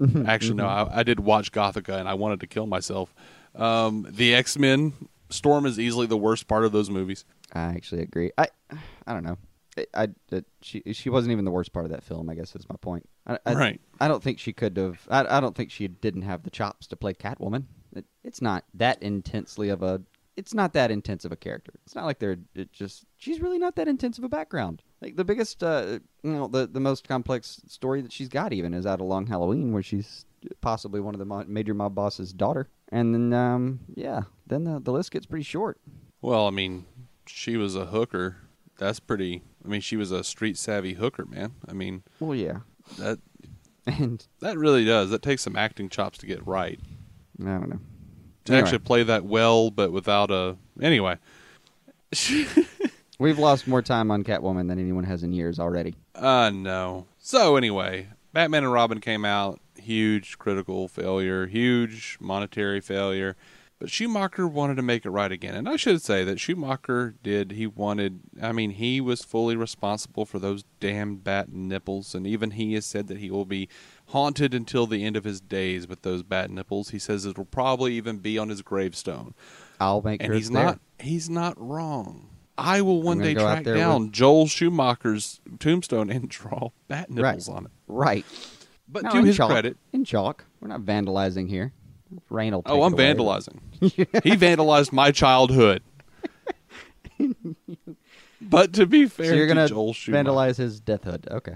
Mm-hmm, 0.02 0.26
actually, 0.28 0.56
no, 0.56 0.64
mm-hmm. 0.64 0.94
I, 0.94 1.00
I 1.00 1.04
did 1.04 1.20
watch 1.20 1.52
Gothika, 1.52 2.00
and 2.00 2.10
I 2.10 2.16
wanted 2.16 2.40
to 2.40 2.48
kill 2.48 2.66
myself. 2.66 3.14
Um, 3.56 4.08
the 4.10 4.36
X 4.36 4.58
Men 4.58 4.94
Storm 5.30 5.66
is 5.66 5.80
easily 5.80 6.08
the 6.08 6.18
worst 6.18 6.48
part 6.48 6.66
of 6.66 6.72
those 6.72 6.90
movies. 6.90 7.26
I 7.54 7.62
actually 7.62 8.02
agree. 8.02 8.32
I 8.38 8.48
I 9.06 9.14
don't 9.14 9.24
know. 9.24 9.38
I, 9.78 10.10
I 10.32 10.42
she 10.62 10.82
she 10.94 11.10
wasn't 11.10 11.32
even 11.32 11.46
the 11.46 11.52
worst 11.52 11.74
part 11.74 11.86
of 11.86 11.92
that 11.92 12.04
film. 12.04 12.30
I 12.30 12.36
guess 12.36 12.56
is 12.56 12.68
my 12.70 12.76
point. 12.82 13.08
I, 13.28 13.40
I, 13.46 13.54
Right. 13.54 13.82
I 14.00 14.08
don't 14.08 14.24
think 14.24 14.40
she 14.40 14.54
could 14.54 14.78
have. 14.78 15.00
I, 15.10 15.38
I 15.38 15.40
don't 15.40 15.56
think 15.56 15.72
she 15.72 15.88
didn't 15.88 16.24
have 16.24 16.44
the 16.44 16.50
chops 16.50 16.88
to 16.88 16.96
play 16.96 17.14
Catwoman. 17.14 17.66
It, 17.96 18.06
it's 18.24 18.42
not 18.42 18.66
that 18.76 19.02
intensely 19.02 19.70
of 19.70 19.84
a. 19.84 20.02
It's 20.36 20.54
not 20.54 20.74
that 20.74 20.90
intense 20.90 21.26
of 21.26 21.34
a 21.34 21.36
character. 21.36 21.74
It's 21.86 21.96
not 21.96 22.06
like 22.06 22.20
they're 22.20 22.38
it 22.56 22.72
just. 22.72 23.06
She's 23.18 23.42
really 23.42 23.60
not 23.60 23.76
that 23.76 23.88
intense 23.88 24.18
of 24.18 24.24
a 24.24 24.30
background. 24.30 24.82
Like 25.02 25.16
the 25.16 25.26
biggest, 25.26 25.64
uh, 25.64 26.00
you 26.24 26.32
know, 26.32 26.48
the 26.48 26.68
the 26.68 26.80
most 26.80 27.08
complex 27.08 27.62
story 27.68 28.02
that 28.02 28.12
she's 28.12 28.30
got 28.30 28.54
even 28.54 28.74
is 28.74 28.86
out 28.86 29.02
of 29.02 29.08
Long 29.08 29.28
Halloween, 29.28 29.74
where 29.74 29.84
she's 29.84 30.26
possibly 30.62 31.00
one 31.00 31.14
of 31.16 31.20
the 31.20 31.46
major 31.48 31.74
mob 31.74 31.96
boss's 31.96 32.34
daughter. 32.34 32.68
And 32.92 33.14
then, 33.14 33.34
um, 33.34 33.80
yeah, 33.96 34.22
then 34.48 34.64
the 34.64 34.80
the 34.80 34.92
list 34.92 35.12
gets 35.12 35.26
pretty 35.26 35.44
short. 35.44 35.80
Well, 36.22 36.48
I 36.48 36.50
mean, 36.50 36.86
she 37.26 37.56
was 37.58 37.76
a 37.76 37.86
hooker. 37.86 38.38
That's 38.78 39.00
pretty. 39.00 39.44
I 39.64 39.68
mean, 39.68 39.82
she 39.82 39.98
was 39.98 40.12
a 40.12 40.24
street 40.24 40.58
savvy 40.58 40.94
hooker, 40.94 41.26
man. 41.26 41.54
I 41.68 41.74
mean, 41.74 42.04
Well, 42.20 42.36
yeah, 42.36 42.60
that 42.98 43.20
and 43.86 44.26
that 44.40 44.58
really 44.58 44.86
does. 44.86 45.10
That 45.12 45.22
takes 45.22 45.44
some 45.44 45.56
acting 45.56 45.90
chops 45.90 46.18
to 46.20 46.26
get 46.26 46.46
right. 46.48 46.80
I 47.42 47.46
don't 47.46 47.70
know. 47.70 47.80
To 48.46 48.54
Anyway. 48.54 48.64
actually 48.64 48.80
play 48.80 49.04
that 49.04 49.26
well, 49.26 49.70
but 49.72 49.92
without 49.92 50.32
a. 50.32 50.58
Anyway. 50.82 51.18
We've 53.20 53.38
lost 53.38 53.68
more 53.68 53.82
time 53.82 54.12
on 54.12 54.24
Catwoman 54.24 54.68
than 54.70 54.80
anyone 54.80 55.04
has 55.04 55.24
in 55.24 55.34
years 55.34 55.60
already. 55.60 55.96
Uh, 56.16 56.50
no. 56.54 57.06
So, 57.18 57.58
anyway, 57.58 58.08
Batman 58.32 58.64
and 58.64 58.72
Robin 58.72 59.02
came 59.02 59.26
out. 59.26 59.60
Huge 59.90 60.38
critical 60.38 60.88
failure, 60.88 61.48
huge 61.48 62.20
monetary 62.22 62.80
failure. 62.80 63.36
But 63.80 63.90
Schumacher 63.90 64.48
wanted 64.48 64.76
to 64.76 64.84
make 64.84 65.04
it 65.04 65.10
right 65.10 65.32
again. 65.32 65.56
And 65.56 65.68
I 65.68 65.78
should 65.78 66.04
say 66.04 66.24
that 66.26 66.40
Schumacher 66.40 67.16
did. 67.24 67.54
He 67.54 67.66
wanted, 67.66 68.20
I 68.40 68.52
mean, 68.52 68.70
he 68.70 69.02
was 69.02 69.24
fully 69.24 69.56
responsible 69.56 70.28
for 70.28 70.38
those 70.38 70.64
damn 70.80 71.16
bat 71.16 71.52
nipples. 71.52 72.14
And 72.14 72.28
even 72.28 72.52
he 72.52 72.76
has 72.76 72.86
said 72.86 73.08
that 73.08 73.18
he 73.18 73.32
will 73.32 73.46
be 73.46 73.68
haunted 74.10 74.54
until 74.54 74.86
the 74.86 75.04
end 75.04 75.16
of 75.16 75.24
his 75.24 75.42
days 75.42 75.88
with 75.88 76.04
those 76.04 76.22
bat 76.22 76.52
nipples. 76.52 76.90
He 76.90 77.00
says 77.00 77.26
it 77.26 77.36
will 77.36 77.46
probably 77.46 77.94
even 77.94 78.20
be 78.20 78.38
on 78.38 78.50
his 78.50 78.62
gravestone. 78.62 79.34
I'll 79.80 80.04
make 80.04 80.22
and 80.22 80.28
sure 80.28 80.36
he's 80.36 80.48
it's 80.50 80.54
there. 80.54 80.66
not 80.66 80.80
he's 81.00 81.30
not 81.32 81.56
wrong. 81.58 82.30
I 82.60 82.82
will 82.82 83.02
one 83.02 83.18
day 83.18 83.34
track 83.34 83.64
down 83.64 84.12
Joel 84.12 84.46
Schumacher's 84.46 85.42
tombstone 85.58 86.12
and 86.12 86.30
draw 86.30 86.70
bat 86.88 87.10
nipples 87.10 87.50
right. 87.50 87.56
on 87.56 87.66
it. 87.66 87.72
Right. 87.88 88.26
But 88.92 89.04
No, 89.04 89.12
to 89.12 89.24
his 89.24 89.38
chalk. 89.38 89.52
credit, 89.52 89.78
in 89.94 90.04
chalk. 90.04 90.46
We're 90.60 90.68
not 90.70 90.82
vandalizing 90.82 91.48
here. 91.48 91.74
Rain 92.30 92.54
will. 92.54 92.64
oh, 92.66 92.82
I'm 92.82 92.94
away. 92.94 93.14
vandalizing. 93.14 93.60
he 93.80 94.32
vandalized 94.36 94.92
my 94.92 95.12
childhood. 95.12 95.84
but 98.42 98.74
to 98.74 98.86
be 98.86 99.06
fair 99.08 99.28
So 99.28 99.34
you're 99.36 99.48
gonna 99.48 99.68
Joel 99.68 99.94
vandalize 99.94 100.58
his 100.58 100.80
death 100.80 101.04
hood. 101.04 101.28
Okay. 101.30 101.56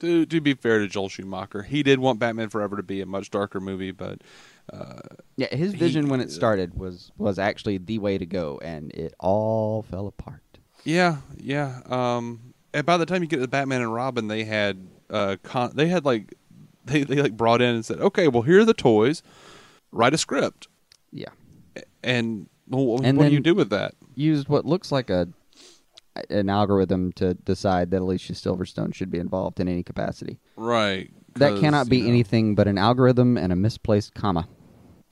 to, 0.00 0.26
to 0.26 0.40
be 0.40 0.54
fair 0.54 0.78
to 0.80 0.88
Joel 0.88 1.08
Schumacher, 1.08 1.62
he 1.62 1.82
did 1.82 1.98
want 2.00 2.18
Batman 2.18 2.48
Forever 2.48 2.76
to 2.76 2.82
be 2.82 3.00
a 3.00 3.06
much 3.06 3.30
darker 3.30 3.60
movie, 3.60 3.90
but 3.92 4.20
Yeah, 5.36 5.54
his 5.54 5.72
He- 5.72 5.78
vision 5.78 6.08
when 6.08 6.20
it 6.20 6.30
started 6.30 6.74
was 6.74 7.10
was 7.16 7.38
actually 7.38 7.78
the 7.78 7.98
way 7.98 8.18
to 8.18 8.26
go, 8.26 8.58
and 8.62 8.92
it 8.92 9.14
all 9.18 9.82
fell 9.82 10.06
apart. 10.06 10.42
Yeah, 10.84 11.18
yeah. 11.38 11.80
Um, 11.86 12.54
and 12.74 12.84
by 12.86 12.96
the 12.98 13.06
time 13.06 13.22
you 13.22 13.28
get 13.28 13.38
to 13.40 13.48
Batman 13.48 13.80
and 13.82 13.92
Robin, 13.92 14.28
they 14.28 14.44
had 14.44 14.86
uh, 15.10 15.36
con- 15.42 15.72
they 15.74 15.88
had 15.88 16.04
like 16.04 16.34
they 16.88 17.04
they 17.04 17.16
like 17.22 17.36
brought 17.36 17.60
in 17.62 17.74
and 17.74 17.84
said, 17.84 18.00
okay, 18.00 18.28
well 18.28 18.42
here 18.42 18.60
are 18.60 18.64
the 18.64 18.74
toys, 18.74 19.22
write 19.92 20.14
a 20.14 20.18
script, 20.18 20.68
Yeah, 21.12 21.28
and 22.02 22.48
well, 22.68 23.00
And 23.02 23.16
what 23.18 23.28
do 23.28 23.34
you 23.34 23.40
do 23.40 23.54
with 23.54 23.70
that? 23.70 23.94
used 24.14 24.48
what 24.48 24.64
looks 24.66 24.90
like 24.92 25.10
a 25.10 25.28
an 26.30 26.48
algorithm 26.50 27.12
to 27.12 27.34
decide 27.34 27.92
that 27.92 28.00
Alicia 28.02 28.32
Silverstone 28.32 28.92
should 28.92 29.10
be 29.10 29.18
involved 29.18 29.60
in 29.60 29.68
any 29.68 29.84
capacity. 29.84 30.40
Right. 30.56 31.10
That 31.36 31.60
cannot 31.60 31.88
be 31.88 31.98
you 31.98 32.02
know- 32.04 32.08
anything 32.08 32.54
but 32.56 32.66
an 32.66 32.76
algorithm 32.76 33.36
and 33.38 33.52
a 33.52 33.56
misplaced 33.56 34.14
comma. 34.14 34.48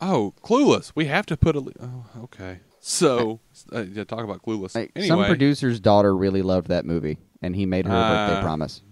Oh, 0.01 0.35
clueless. 0.43 0.91
We 0.97 1.05
have 1.07 1.25
to 1.27 1.37
put 1.37 1.55
a. 1.57 1.61
Oh, 1.81 2.05
okay. 2.25 2.59
So 2.81 3.39
uh, 3.73 3.83
yeah, 3.83 4.05
talk 4.05 4.25
about 4.25 4.43
clueless. 4.43 4.75
Like, 4.75 4.91
anyway, 4.97 5.09
Some 5.09 5.25
producer's 5.25 5.79
daughter 5.81 6.15
really 6.17 6.43
loved 6.43 6.69
that 6.69 6.85
movie, 6.85 7.19
and 7.41 7.55
he 7.57 7.65
made 7.67 7.87
her 7.87 7.93
a 7.93 7.95
birthday 7.95 8.39
Ah. 8.39 8.43
promise. 8.43 8.83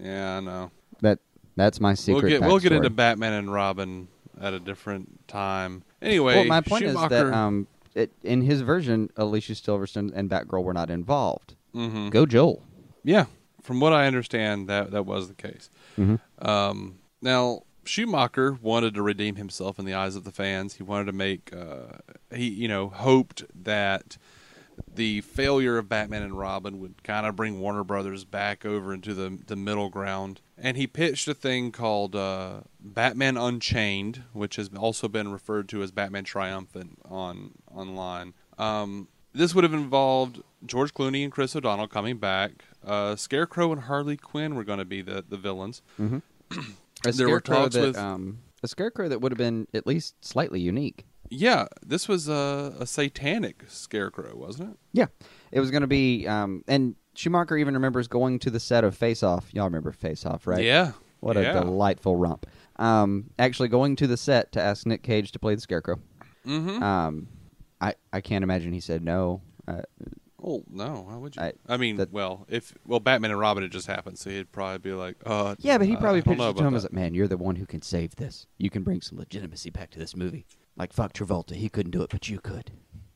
yeah, 0.00 0.38
I 0.38 0.40
know. 0.40 0.70
That 1.02 1.18
that's 1.56 1.80
my 1.80 1.94
secret. 1.94 2.22
We'll 2.22 2.40
get 2.40 2.40
we'll 2.42 2.58
get 2.58 2.72
into 2.72 2.90
Batman 2.90 3.32
and 3.34 3.52
Robin 3.52 4.08
at 4.40 4.54
a 4.54 4.60
different 4.60 5.26
time. 5.28 5.82
Anyway, 6.00 6.36
Well, 6.36 6.44
my 6.46 6.60
point 6.60 6.84
Schumacher, 6.84 7.14
is 7.14 7.22
that 7.22 7.32
um, 7.32 7.66
it, 7.94 8.12
in 8.22 8.42
his 8.42 8.62
version, 8.62 9.10
Alicia 9.16 9.52
Silverstone 9.52 10.12
and 10.14 10.30
Batgirl 10.30 10.62
were 10.64 10.72
not 10.72 10.90
involved. 10.90 11.54
mhm. 11.74 12.10
Go 12.10 12.24
Joel. 12.26 12.62
Yeah, 13.04 13.26
from 13.62 13.80
what 13.80 13.92
I 13.92 14.06
understand, 14.06 14.68
that 14.68 14.90
that 14.92 15.04
was 15.04 15.28
the 15.28 15.34
case. 15.34 15.70
Mm-hmm. 15.98 16.48
Um, 16.48 16.98
now 17.22 17.62
Schumacher 17.84 18.58
wanted 18.62 18.94
to 18.94 19.02
redeem 19.02 19.36
himself 19.36 19.78
in 19.78 19.84
the 19.84 19.94
eyes 19.94 20.16
of 20.16 20.24
the 20.24 20.32
fans. 20.32 20.74
He 20.74 20.82
wanted 20.82 21.06
to 21.06 21.12
make 21.12 21.52
uh, 21.54 21.98
he 22.34 22.48
you 22.48 22.68
know 22.68 22.88
hoped 22.88 23.44
that 23.64 24.16
the 24.94 25.20
failure 25.22 25.78
of 25.78 25.88
Batman 25.88 26.22
and 26.22 26.36
Robin 26.38 26.80
would 26.80 27.02
kind 27.02 27.26
of 27.26 27.36
bring 27.36 27.60
Warner 27.60 27.84
Brothers 27.84 28.24
back 28.24 28.64
over 28.64 28.92
into 28.92 29.14
the 29.14 29.38
the 29.46 29.56
middle 29.56 29.88
ground. 29.88 30.40
And 30.58 30.76
he 30.76 30.86
pitched 30.86 31.26
a 31.28 31.34
thing 31.34 31.72
called 31.72 32.14
uh, 32.14 32.60
Batman 32.80 33.36
Unchained, 33.36 34.24
which 34.32 34.56
has 34.56 34.68
also 34.76 35.08
been 35.08 35.32
referred 35.32 35.68
to 35.70 35.82
as 35.82 35.90
Batman 35.90 36.24
Triumphant 36.24 36.98
on 37.08 37.52
online. 37.74 38.34
Um, 38.58 39.08
this 39.32 39.54
would 39.54 39.64
have 39.64 39.72
involved 39.72 40.42
George 40.66 40.92
Clooney 40.92 41.22
and 41.22 41.32
Chris 41.32 41.54
O'Donnell 41.56 41.88
coming 41.88 42.18
back. 42.18 42.64
Uh, 42.84 43.16
Scarecrow 43.16 43.72
and 43.72 43.82
Harley 43.82 44.16
Quinn 44.16 44.54
were 44.54 44.64
going 44.64 44.80
to 44.80 44.84
be 44.84 45.00
the, 45.02 45.24
the 45.26 45.36
villains. 45.36 45.82
A 45.98 47.12
There 47.12 47.28
were 47.30 47.40
talks 47.40 47.74
that, 47.74 47.80
with- 47.82 47.96
um, 47.96 48.40
a 48.62 48.68
scarecrow 48.68 49.08
that 49.08 49.20
would 49.22 49.32
have 49.32 49.38
been 49.38 49.66
at 49.72 49.86
least 49.86 50.22
slightly 50.22 50.60
unique. 50.60 51.06
Yeah, 51.30 51.66
this 51.86 52.08
was 52.08 52.28
a, 52.28 52.74
a 52.80 52.86
satanic 52.86 53.64
scarecrow, 53.68 54.36
wasn't 54.36 54.72
it? 54.72 54.76
Yeah, 54.92 55.06
it 55.52 55.60
was 55.60 55.70
going 55.70 55.82
to 55.82 55.86
be, 55.86 56.26
um, 56.26 56.64
and 56.66 56.96
Schumacher 57.14 57.56
even 57.56 57.74
remembers 57.74 58.08
going 58.08 58.40
to 58.40 58.50
the 58.50 58.58
set 58.58 58.82
of 58.82 58.96
Face 58.96 59.22
Off. 59.22 59.54
Y'all 59.54 59.64
remember 59.64 59.92
Face 59.92 60.26
Off, 60.26 60.46
right? 60.46 60.64
Yeah. 60.64 60.92
What 61.20 61.36
yeah. 61.36 61.58
a 61.58 61.64
delightful 61.64 62.16
romp. 62.16 62.46
Um, 62.76 63.30
actually 63.38 63.68
going 63.68 63.94
to 63.96 64.06
the 64.06 64.16
set 64.16 64.52
to 64.52 64.60
ask 64.60 64.86
Nick 64.86 65.02
Cage 65.02 65.32
to 65.32 65.38
play 65.38 65.54
the 65.54 65.60
Scarecrow. 65.60 66.00
Mm-hmm. 66.46 66.82
Um, 66.82 67.28
I 67.80 67.94
I 68.12 68.20
can't 68.20 68.42
imagine 68.42 68.72
he 68.72 68.80
said 68.80 69.04
no. 69.04 69.42
Uh, 69.68 69.82
Well, 70.38 70.62
no. 70.70 71.04
Why 71.06 71.16
would 71.16 71.36
you? 71.36 71.42
I- 71.42 71.52
I, 71.68 71.76
mean, 71.76 71.96
that- 71.96 72.10
well, 72.10 72.46
if 72.48 72.72
well, 72.86 73.00
Batman 73.00 73.30
and 73.30 73.38
Robin 73.38 73.62
had 73.62 73.70
just 73.70 73.86
happened, 73.86 74.18
so 74.18 74.30
he'd 74.30 74.50
probably 74.50 74.78
be 74.78 74.92
like, 74.92 75.16
"Uh, 75.26 75.54
yeah, 75.58 75.76
but 75.76 75.86
he 75.86 75.96
uh, 75.96 76.00
probably 76.00 76.22
don't 76.22 76.36
pitched 76.36 76.56
to 76.56 76.62
him 76.62 76.66
about 76.68 76.76
as, 76.76 76.82
that. 76.84 76.92
"Man, 76.94 77.14
you're 77.14 77.28
the 77.28 77.36
one 77.36 77.56
who 77.56 77.66
can 77.66 77.82
save 77.82 78.16
this. 78.16 78.46
You 78.56 78.70
can 78.70 78.82
bring 78.82 79.02
some 79.02 79.18
legitimacy 79.18 79.68
back 79.70 79.90
to 79.90 79.98
this 79.98 80.16
movie." 80.16 80.46
Like 80.76 80.92
fuck 80.92 81.12
Travolta, 81.12 81.52
he 81.54 81.68
couldn't 81.68 81.90
do 81.92 82.02
it, 82.02 82.10
but 82.10 82.28
you 82.28 82.40
could. 82.40 82.70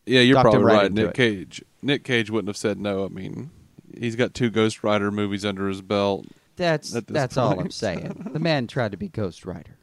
Yeah, 0.07 0.21
you're 0.21 0.35
Talked 0.35 0.51
probably 0.53 0.65
right 0.65 0.83
right. 0.83 0.93
Nick 0.93 1.07
it. 1.09 1.15
Cage. 1.15 1.65
Nick 1.83 2.05
Cage 2.05 2.31
wouldn't 2.31 2.49
have 2.49 2.57
said 2.59 2.79
no. 2.79 3.05
I 3.05 3.09
mean, 3.09 3.51
he's 3.99 4.17
got 4.17 4.35
two 4.35 4.51
Ghost 4.51 4.85
Rider 4.85 5.11
movies 5.11 5.45
under 5.45 5.69
his 5.69 5.81
belt. 5.81 6.27
That's 6.57 6.91
that's 6.91 7.37
all 7.37 7.59
I'm 7.59 7.71
saying. 7.71 8.29
the 8.33 8.39
man 8.39 8.67
tried 8.67 8.93
to 8.93 8.97
be 8.99 9.09
Ghost 9.09 9.45
Rider. 9.47 9.77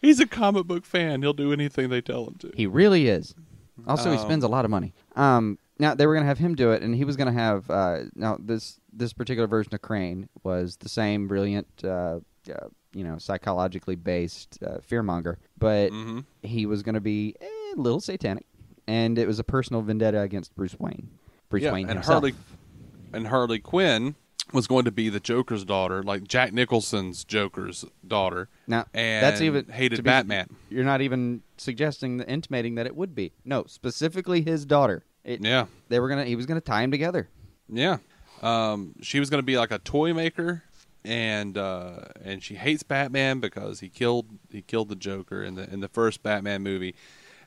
He's 0.00 0.20
a 0.20 0.26
comic 0.26 0.66
book 0.66 0.84
fan. 0.84 1.22
He'll 1.22 1.32
do 1.32 1.52
anything 1.52 1.88
they 1.88 2.00
tell 2.00 2.26
him 2.28 2.34
to. 2.36 2.52
He 2.54 2.66
really 2.66 3.08
is. 3.08 3.34
Also, 3.86 4.10
he 4.12 4.16
Um, 4.16 4.22
spends 4.24 4.44
a 4.44 4.48
lot 4.48 4.64
of 4.64 4.70
money. 4.70 4.92
Um, 5.16 5.58
now 5.80 5.94
they 5.94 6.06
were 6.06 6.14
going 6.14 6.22
to 6.24 6.28
have 6.28 6.38
him 6.38 6.54
do 6.54 6.70
it, 6.70 6.82
and 6.82 6.94
he 6.94 7.04
was 7.04 7.16
going 7.16 7.26
to 7.26 7.32
have. 7.32 7.68
Uh, 7.68 8.04
now 8.14 8.38
this 8.40 8.78
this 8.92 9.12
particular 9.12 9.48
version 9.48 9.74
of 9.74 9.82
Crane 9.82 10.28
was 10.44 10.76
the 10.76 10.88
same 10.88 11.26
brilliant, 11.28 11.66
uh, 11.84 12.20
uh, 12.48 12.68
you 12.94 13.04
know, 13.04 13.18
psychologically 13.18 13.96
based 13.96 14.58
uh, 14.66 14.78
fearmonger, 14.88 15.36
but 15.58 15.90
hmm 15.90 16.20
he 16.42 16.66
was 16.66 16.82
going 16.82 16.94
to 16.94 17.00
be 17.00 17.34
a 17.40 17.74
little 17.80 18.00
satanic, 18.00 18.46
and 18.86 19.18
it 19.18 19.26
was 19.26 19.38
a 19.38 19.44
personal 19.44 19.82
vendetta 19.82 20.20
against 20.20 20.54
Bruce 20.54 20.78
Wayne. 20.78 21.08
Bruce 21.50 21.62
yeah, 21.64 21.72
Wayne 21.72 21.88
and 21.88 21.98
himself. 21.98 22.22
Harley 22.22 22.34
and 23.12 23.26
Harley 23.28 23.58
Quinn 23.58 24.14
was 24.52 24.66
going 24.66 24.84
to 24.86 24.90
be 24.90 25.08
the 25.10 25.20
Joker's 25.20 25.64
daughter, 25.64 26.02
like 26.02 26.26
Jack 26.26 26.52
Nicholson's 26.54 27.24
Joker's 27.24 27.84
daughter. 28.06 28.48
Now 28.66 28.86
and 28.94 29.22
that's 29.24 29.40
even 29.42 29.66
hated 29.66 29.98
be- 29.98 30.02
Batman. 30.02 30.48
You're 30.70 30.84
not 30.84 31.00
even 31.02 31.42
suggesting, 31.58 32.20
intimating 32.20 32.76
that 32.76 32.86
it 32.86 32.96
would 32.96 33.14
be. 33.14 33.32
No, 33.44 33.64
specifically 33.66 34.40
his 34.42 34.64
daughter. 34.64 35.04
It, 35.24 35.44
Yeah, 35.44 35.66
They 35.88 36.00
were 36.00 36.08
gonna. 36.08 36.24
He 36.24 36.36
was 36.36 36.46
gonna 36.46 36.60
tie 36.62 36.82
him 36.82 36.90
together. 36.90 37.28
yeah. 37.68 37.98
Um, 38.40 38.94
she 39.02 39.18
was 39.18 39.30
going 39.30 39.40
to 39.40 39.46
be 39.46 39.58
like 39.58 39.72
a 39.72 39.78
toy 39.80 40.14
maker, 40.14 40.62
and 41.08 41.56
uh, 41.56 42.00
and 42.22 42.42
she 42.42 42.56
hates 42.56 42.82
Batman 42.82 43.40
because 43.40 43.80
he 43.80 43.88
killed 43.88 44.26
he 44.50 44.60
killed 44.60 44.90
the 44.90 44.96
Joker 44.96 45.42
in 45.42 45.54
the 45.54 45.68
in 45.72 45.80
the 45.80 45.88
first 45.88 46.22
Batman 46.22 46.62
movie, 46.62 46.94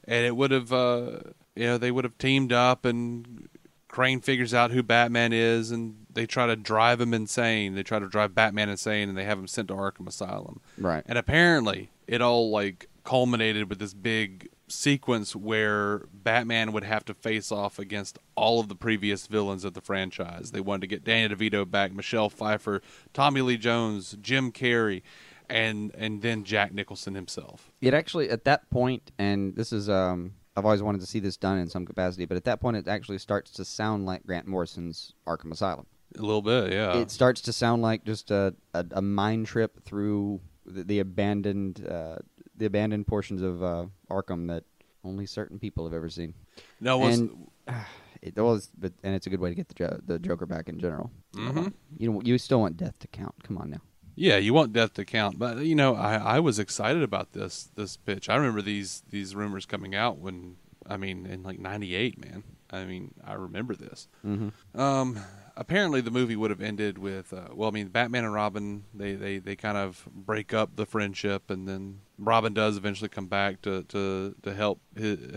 and 0.03 0.25
it 0.25 0.35
would 0.35 0.49
have 0.49 0.73
uh, 0.73 1.19
you 1.55 1.67
know 1.67 1.77
they 1.77 1.91
would 1.91 2.03
have 2.03 2.17
teamed 2.17 2.51
up 2.51 2.85
and 2.85 3.47
Crane 3.87 4.19
figures 4.19 4.53
out 4.53 4.71
who 4.71 4.81
Batman 4.81 5.31
is 5.31 5.69
and 5.69 6.07
they 6.11 6.25
try 6.25 6.47
to 6.47 6.55
drive 6.55 6.99
him 6.99 7.13
insane. 7.13 7.75
They 7.75 7.83
try 7.83 7.99
to 7.99 8.07
drive 8.07 8.33
Batman 8.33 8.69
insane 8.69 9.09
and 9.09 9.17
they 9.17 9.25
have 9.25 9.37
him 9.37 9.47
sent 9.47 9.67
to 9.67 9.75
Arkham 9.75 10.07
Asylum. 10.07 10.59
Right. 10.77 11.03
And 11.05 11.17
apparently, 11.17 11.91
it 12.07 12.21
all 12.21 12.49
like 12.49 12.89
culminated 13.03 13.69
with 13.69 13.79
this 13.79 13.93
big 13.93 14.49
sequence 14.71 15.35
where 15.35 16.05
Batman 16.13 16.71
would 16.71 16.83
have 16.83 17.05
to 17.05 17.13
face 17.13 17.51
off 17.51 17.79
against 17.79 18.17
all 18.35 18.59
of 18.59 18.67
the 18.67 18.75
previous 18.75 19.27
villains 19.27 19.63
of 19.65 19.73
the 19.73 19.81
franchise. 19.81 20.51
They 20.51 20.61
wanted 20.61 20.81
to 20.81 20.87
get 20.87 21.03
Danny 21.03 21.33
DeVito 21.33 21.69
back, 21.69 21.93
Michelle 21.93 22.29
Pfeiffer, 22.29 22.81
Tommy 23.13 23.41
Lee 23.41 23.57
Jones, 23.57 24.17
Jim 24.21 24.51
Carrey, 24.51 25.01
and 25.49 25.93
and 25.95 26.21
then 26.21 26.43
Jack 26.43 26.73
Nicholson 26.73 27.13
himself. 27.13 27.71
It 27.81 27.93
actually 27.93 28.29
at 28.29 28.45
that 28.45 28.69
point, 28.69 29.11
and 29.19 29.55
this 29.55 29.73
is 29.73 29.89
um, 29.89 30.33
I've 30.55 30.65
always 30.65 30.81
wanted 30.81 31.01
to 31.01 31.07
see 31.07 31.19
this 31.19 31.37
done 31.37 31.59
in 31.59 31.67
some 31.69 31.85
capacity, 31.85 32.25
but 32.25 32.37
at 32.37 32.45
that 32.45 32.59
point, 32.59 32.77
it 32.77 32.87
actually 32.87 33.19
starts 33.19 33.51
to 33.51 33.65
sound 33.65 34.05
like 34.05 34.25
Grant 34.25 34.47
Morrison's 34.47 35.13
Arkham 35.27 35.51
Asylum. 35.51 35.85
A 36.17 36.21
little 36.21 36.41
bit, 36.41 36.73
yeah. 36.73 36.97
it 36.97 37.09
starts 37.09 37.39
to 37.41 37.53
sound 37.53 37.81
like 37.81 38.03
just 38.03 38.31
a 38.31 38.55
a, 38.73 38.85
a 38.91 39.01
mind 39.01 39.47
trip 39.47 39.83
through 39.83 40.41
the, 40.65 40.83
the 40.83 40.99
abandoned 40.99 41.85
uh, 41.87 42.17
the 42.61 42.67
abandoned 42.67 43.07
portions 43.07 43.41
of 43.41 43.63
uh, 43.63 43.85
Arkham 44.09 44.47
that 44.47 44.63
only 45.03 45.25
certain 45.25 45.57
people 45.57 45.83
have 45.85 45.93
ever 45.93 46.09
seen. 46.09 46.33
no, 46.79 47.01
it 47.01 47.07
was, 47.07 47.19
and 47.19 47.47
it 48.21 48.37
was, 48.37 48.69
but 48.77 48.93
and 49.03 49.15
it's 49.15 49.25
a 49.25 49.29
good 49.31 49.39
way 49.39 49.49
to 49.49 49.55
get 49.55 49.67
the 49.67 49.73
jo- 49.73 49.99
the 50.05 50.19
Joker 50.19 50.45
back 50.45 50.69
in 50.69 50.79
general. 50.79 51.09
Mhm. 51.33 51.73
You 51.97 52.11
know, 52.11 52.21
you 52.23 52.37
still 52.37 52.59
want 52.59 52.77
death 52.77 52.99
to 52.99 53.07
count. 53.07 53.33
Come 53.43 53.57
on 53.57 53.69
now. 53.71 53.81
Yeah, 54.15 54.37
you 54.37 54.53
want 54.53 54.73
death 54.73 54.93
to 54.95 55.05
count, 55.05 55.39
but 55.39 55.59
you 55.59 55.73
know, 55.73 55.95
I, 55.95 56.15
I 56.35 56.39
was 56.39 56.59
excited 56.59 57.01
about 57.01 57.31
this 57.33 57.69
this 57.75 57.97
pitch. 57.97 58.29
I 58.29 58.35
remember 58.35 58.61
these 58.61 59.01
these 59.09 59.33
rumors 59.35 59.65
coming 59.65 59.95
out 59.95 60.19
when 60.19 60.57
I 60.87 60.97
mean 60.97 61.25
in 61.25 61.41
like 61.43 61.59
'98, 61.59 62.23
man. 62.23 62.43
I 62.71 62.85
mean, 62.85 63.13
I 63.25 63.33
remember 63.33 63.75
this. 63.75 64.07
Mm-hmm. 64.25 64.79
Um, 64.79 65.19
apparently, 65.55 66.01
the 66.01 66.11
movie 66.11 66.35
would 66.35 66.49
have 66.49 66.61
ended 66.61 66.97
with 66.97 67.33
uh, 67.33 67.49
well, 67.53 67.69
I 67.69 67.71
mean, 67.71 67.89
Batman 67.89 68.23
and 68.23 68.33
Robin 68.33 68.83
they, 68.93 69.13
they 69.13 69.39
they 69.39 69.55
kind 69.55 69.77
of 69.77 70.07
break 70.13 70.53
up 70.53 70.75
the 70.75 70.85
friendship, 70.85 71.49
and 71.49 71.67
then 71.67 71.99
Robin 72.17 72.53
does 72.53 72.77
eventually 72.77 73.09
come 73.09 73.27
back 73.27 73.61
to 73.63 73.83
to 73.83 74.35
to 74.41 74.53
help 74.53 74.79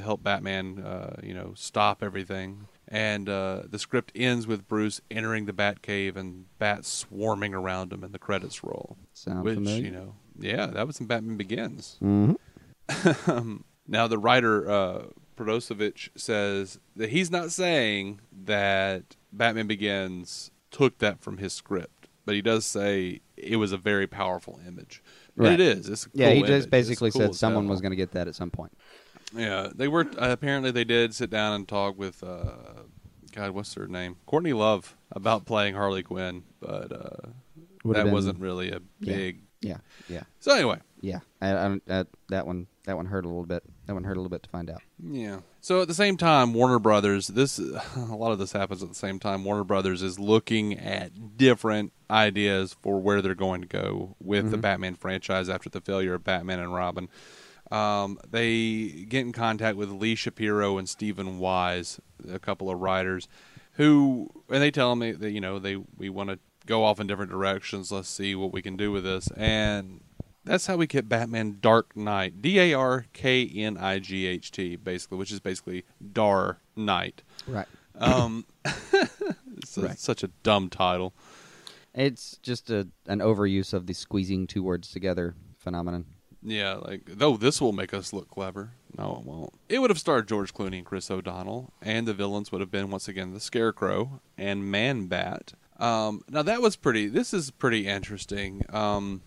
help 0.03 0.23
Batman, 0.23 0.81
uh, 0.81 1.21
you 1.23 1.35
know, 1.35 1.53
stop 1.55 2.03
everything. 2.03 2.67
And 2.87 3.29
uh, 3.29 3.63
the 3.69 3.79
script 3.79 4.13
ends 4.15 4.47
with 4.47 4.69
Bruce 4.69 5.01
entering 5.11 5.47
the 5.47 5.55
Batcave 5.55 6.17
and 6.17 6.47
bats 6.59 6.89
swarming 6.89 7.55
around 7.55 7.93
him, 7.93 8.05
and 8.05 8.13
the 8.13 8.19
credits 8.19 8.63
roll. 8.63 8.97
Sound 9.15 9.43
which 9.43 9.55
familiar? 9.55 9.85
you 9.85 9.91
know, 9.91 10.15
yeah, 10.39 10.67
that 10.67 10.87
was 10.87 11.01
in 11.01 11.07
Batman 11.07 11.37
Begins. 11.37 11.99
Mm-hmm. 12.03 13.57
Now 13.87 14.07
the 14.07 14.19
writer 14.19 14.71
Protosevich 15.37 16.11
says 16.17 16.79
that 16.97 17.11
he's 17.11 17.31
not 17.31 17.51
saying 17.53 18.21
that 18.45 19.17
Batman 19.33 19.67
Begins 19.67 20.51
took 20.71 20.99
that 20.99 21.21
from 21.21 21.39
his 21.39 21.53
script, 21.53 22.09
but 22.25 22.35
he 22.35 22.43
does 22.43 22.65
say 22.67 23.21
it 23.37 23.57
was 23.57 23.73
a 23.73 23.77
very 23.77 24.07
powerful 24.07 24.61
image. 24.67 25.03
And 25.37 25.47
it 25.49 25.61
is. 25.61 25.89
It's 25.89 26.07
a 26.07 26.09
Yeah, 26.15 26.27
cool 26.29 26.35
he 26.37 26.41
just 26.43 26.53
It's 26.59 26.67
basically 26.67 27.11
cool 27.11 27.21
said 27.21 27.35
someone 27.35 27.65
hell. 27.65 27.71
was 27.73 27.81
going 27.81 27.91
to 27.93 27.97
get 27.97 28.13
that 28.13 28.29
at 28.29 28.35
some 28.35 28.51
point. 28.51 28.73
Yeah, 29.37 29.69
they 29.75 29.89
were 29.89 30.07
uh, 30.19 30.31
apparently 30.31 30.71
they 30.71 30.85
did 30.85 31.15
sit 31.15 31.31
down 31.31 31.55
and 31.55 31.67
talk 31.67 31.99
with 31.99 32.23
uh, 32.23 32.53
God, 33.33 33.51
what's 33.51 33.75
her 33.75 33.89
name, 33.89 34.17
Courtney 34.27 34.53
Love, 34.53 34.97
about 35.11 35.45
playing 35.45 35.75
Harley 35.75 36.05
Quinn, 36.05 36.45
but 36.61 36.93
uh, 36.93 37.29
that 37.85 38.05
been- 38.05 38.13
wasn't 38.13 38.39
really 38.39 38.71
a 38.71 38.79
big. 39.01 39.41
Yeah, 39.61 39.79
yeah, 40.09 40.25
So 40.41 40.55
anyway, 40.55 40.79
yeah. 41.01 41.21
I, 41.41 41.53
I, 41.57 41.81
that 41.87 42.07
that 42.29 42.47
one 42.47 42.67
that 42.85 42.97
one 42.97 43.07
hurt 43.07 43.25
a 43.25 43.29
little 43.29 43.47
bit. 43.47 43.65
That 43.87 43.95
one 43.95 44.05
hurt 44.05 44.17
a 44.17 44.21
little 44.21 44.31
bit 44.31 44.43
to 44.45 44.49
find 44.49 44.71
out. 44.71 44.83
Yeah. 45.03 45.41
So 45.61 45.83
at 45.83 45.89
the 45.89 45.95
same 45.95 46.17
time, 46.17 46.55
Warner 46.55 46.79
Brothers, 46.79 47.29
this 47.29 47.59
a 47.97 48.15
lot 48.15 48.33
of 48.33 48.39
this 48.39 48.53
happens 48.53 48.83
at 48.83 48.89
the 48.89 48.95
same 48.95 49.19
time. 49.19 49.45
Warner 49.45 49.65
Brothers 49.65 50.03
is 50.03 50.19
looking 50.19 50.79
at 50.79 51.37
different 51.37 51.93
ideas 52.11 52.77
for 52.83 53.01
where 53.01 53.21
they're 53.21 53.35
going 53.35 53.61
to 53.61 53.69
go 53.69 54.17
with 54.21 54.51
the 54.51 54.57
Batman 54.57 54.95
franchise 54.95 55.49
after 55.49 55.69
the 55.69 55.81
failure 55.81 56.15
of 56.15 56.25
Batman 56.25 56.61
and 56.61 56.75
Robin. 56.75 57.09
Um, 57.71 58.19
they 58.31 59.07
get 59.09 59.23
in 59.23 59.33
contact 59.33 59.77
with 59.77 59.91
Lee 59.91 60.15
Shapiro 60.15 60.79
and 60.79 60.89
Stephen 60.89 61.39
Wise, 61.39 62.01
a 62.31 62.39
couple 62.39 62.71
of 62.71 62.79
writers, 62.79 63.27
who 63.73 64.31
and 64.49 64.63
they 64.63 64.71
tell 64.71 64.95
me 64.97 65.13
that 65.13 65.31
you 65.31 65.41
know 65.41 65.59
they 65.59 65.77
we 65.77 66.09
want 66.09 66.31
to 66.31 66.39
go 66.67 66.85
off 66.85 67.01
in 67.01 67.07
different 67.07 67.31
directions. 67.31 67.91
Let's 67.91 68.09
see 68.09 68.35
what 68.35 68.53
we 68.53 68.63
can 68.63 68.77
do 68.77 68.93
with 68.93 69.05
this, 69.05 69.31
and 69.37 70.01
that's 70.45 70.67
how 70.67 70.77
we 70.77 70.87
get 70.87 71.09
Batman 71.09 71.59
Dark 71.61 71.97
Knight. 71.97 72.41
D 72.43 72.59
A 72.61 72.75
R 72.75 73.07
K 73.13 73.45
N 73.47 73.77
I 73.77 73.99
G 73.99 74.27
H 74.27 74.51
T, 74.51 74.77
basically, 74.77 75.19
which 75.19 75.33
is 75.33 75.41
basically 75.41 75.85
Dar 76.13 76.59
Knight. 76.77 77.23
Right. 77.47 77.67
Um, 77.99 78.45
it's 78.65 79.77
a- 79.77 79.83
Right. 79.83 79.99
such 79.99 80.23
a 80.23 80.29
dumb 80.43 80.69
title. 80.69 81.15
It's 81.95 82.39
just 82.43 82.71
a 82.71 82.89
an 83.07 83.21
overuse 83.21 83.73
of 83.73 83.87
the 83.87 83.95
squeezing 83.95 84.47
two 84.47 84.63
words 84.63 84.91
together 84.91 85.35
phenomenon. 85.59 86.07
Yeah, 86.43 86.75
like 86.75 87.03
though 87.07 87.37
this 87.37 87.61
will 87.61 87.73
make 87.73 87.95
us 87.95 88.13
look 88.13 88.29
clever. 88.29 88.73
No, 88.99 89.17
it 89.21 89.27
won't. 89.27 89.53
It 89.69 89.79
would 89.79 89.91
have 89.91 89.99
starred 89.99 90.29
George 90.29 90.53
Clooney 90.53 90.77
and 90.79 90.85
Chris 90.87 91.11
O'Donnell, 91.11 91.73
and 91.81 92.07
the 92.07 92.13
villains 92.15 92.53
would 92.53 92.61
have 92.61 92.71
been 92.71 92.91
once 92.91 93.09
again 93.09 93.33
the 93.33 93.41
Scarecrow 93.41 94.21
and 94.37 94.71
Man 94.71 95.07
Bat. 95.07 95.55
Um, 95.79 96.23
now 96.29 96.43
that 96.43 96.61
was 96.61 96.77
pretty. 96.77 97.07
This 97.09 97.33
is 97.33 97.51
pretty 97.51 97.87
interesting. 97.87 98.63
Um, 98.71 99.23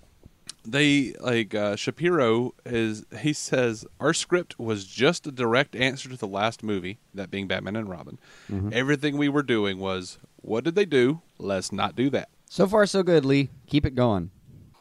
they 0.68 1.14
like 1.20 1.56
uh, 1.56 1.76
Shapiro 1.76 2.54
is. 2.66 3.06
He 3.20 3.34
says 3.34 3.86
our 4.00 4.14
script 4.14 4.60
was 4.60 4.86
just 4.86 5.26
a 5.26 5.32
direct 5.32 5.76
answer 5.76 6.10
to 6.10 6.18
the 6.18 6.28
last 6.28 6.62
movie, 6.64 7.00
that 7.14 7.32
being 7.32 7.48
Batman 7.48 7.76
and 7.76 7.90
Robin. 7.90 8.20
Everything 8.72 9.18
we 9.18 9.30
were 9.30 9.44
doing 9.44 9.80
was, 9.80 10.18
what 10.38 10.64
did 10.64 10.76
they 10.76 10.86
do? 10.86 11.22
Let's 11.40 11.72
not 11.72 11.96
do 11.96 12.10
that. 12.12 12.30
So 12.50 12.68
far, 12.68 12.86
so 12.86 13.04
good, 13.04 13.26
Lee. 13.26 13.50
Keep 13.68 13.86
it 13.86 13.96
going. 13.96 14.32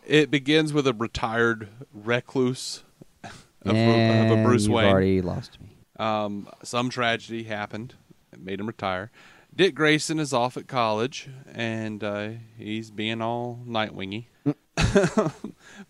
It 0.07 0.31
begins 0.31 0.73
with 0.73 0.87
a 0.87 0.93
retired 0.93 1.69
recluse 1.93 2.85
of, 3.25 3.33
of 3.77 4.39
a 4.39 4.43
Bruce 4.45 4.69
Wayne. 4.69 4.87
already 4.87 5.21
lost 5.21 5.59
me. 5.61 5.69
Um, 5.99 6.49
some 6.63 6.91
tragedy 6.91 7.45
happened, 7.45 7.95
it 8.33 8.41
made 8.41 8.61
him 8.61 8.67
retire. 8.67 9.11
Dick 9.57 9.75
Grayson 9.75 10.19
is 10.19 10.33
off 10.35 10.57
at 10.59 10.67
college, 10.69 11.31
and 11.53 12.05
uh, 12.05 12.29
he's 12.59 12.91
being 12.91 13.23
all 13.23 13.61
Nightwingy. 13.67 14.27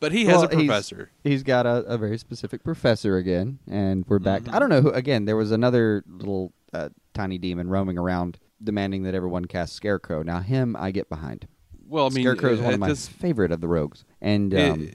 but 0.00 0.12
he 0.12 0.26
has 0.26 0.36
Well, 0.36 0.44
a 0.44 0.48
he's- 0.54 0.66
professor. 0.66 1.10
He's 1.24 1.42
got 1.42 1.66
a, 1.66 1.78
a 1.86 1.98
very 1.98 2.16
specific 2.18 2.62
professor 2.62 3.16
again, 3.16 3.58
and 3.68 4.04
we're 4.06 4.18
back. 4.20 4.42
Mm-hmm. 4.42 4.54
I 4.54 4.58
don't 4.60 4.68
know 4.70 4.80
who. 4.82 4.90
Again, 4.90 5.24
there 5.24 5.36
was 5.36 5.50
another 5.50 6.04
little 6.06 6.52
uh, 6.72 6.90
tiny 7.12 7.38
demon 7.38 7.68
roaming 7.68 7.98
around, 7.98 8.38
demanding 8.62 9.02
that 9.02 9.14
everyone 9.14 9.46
cast 9.46 9.74
Scarecrow. 9.74 10.22
Now, 10.22 10.40
him, 10.40 10.76
I 10.78 10.92
get 10.92 11.08
behind. 11.08 11.48
Well, 11.88 12.06
I 12.06 12.10
mean, 12.10 12.22
Scarecrow 12.24 12.52
is 12.52 12.60
one 12.60 12.74
of 12.74 12.80
my 12.80 12.88
this, 12.88 13.08
favorite 13.08 13.50
of 13.52 13.60
the 13.60 13.68
rogues, 13.68 14.04
and 14.20 14.54
it- 14.54 14.70
um, 14.70 14.90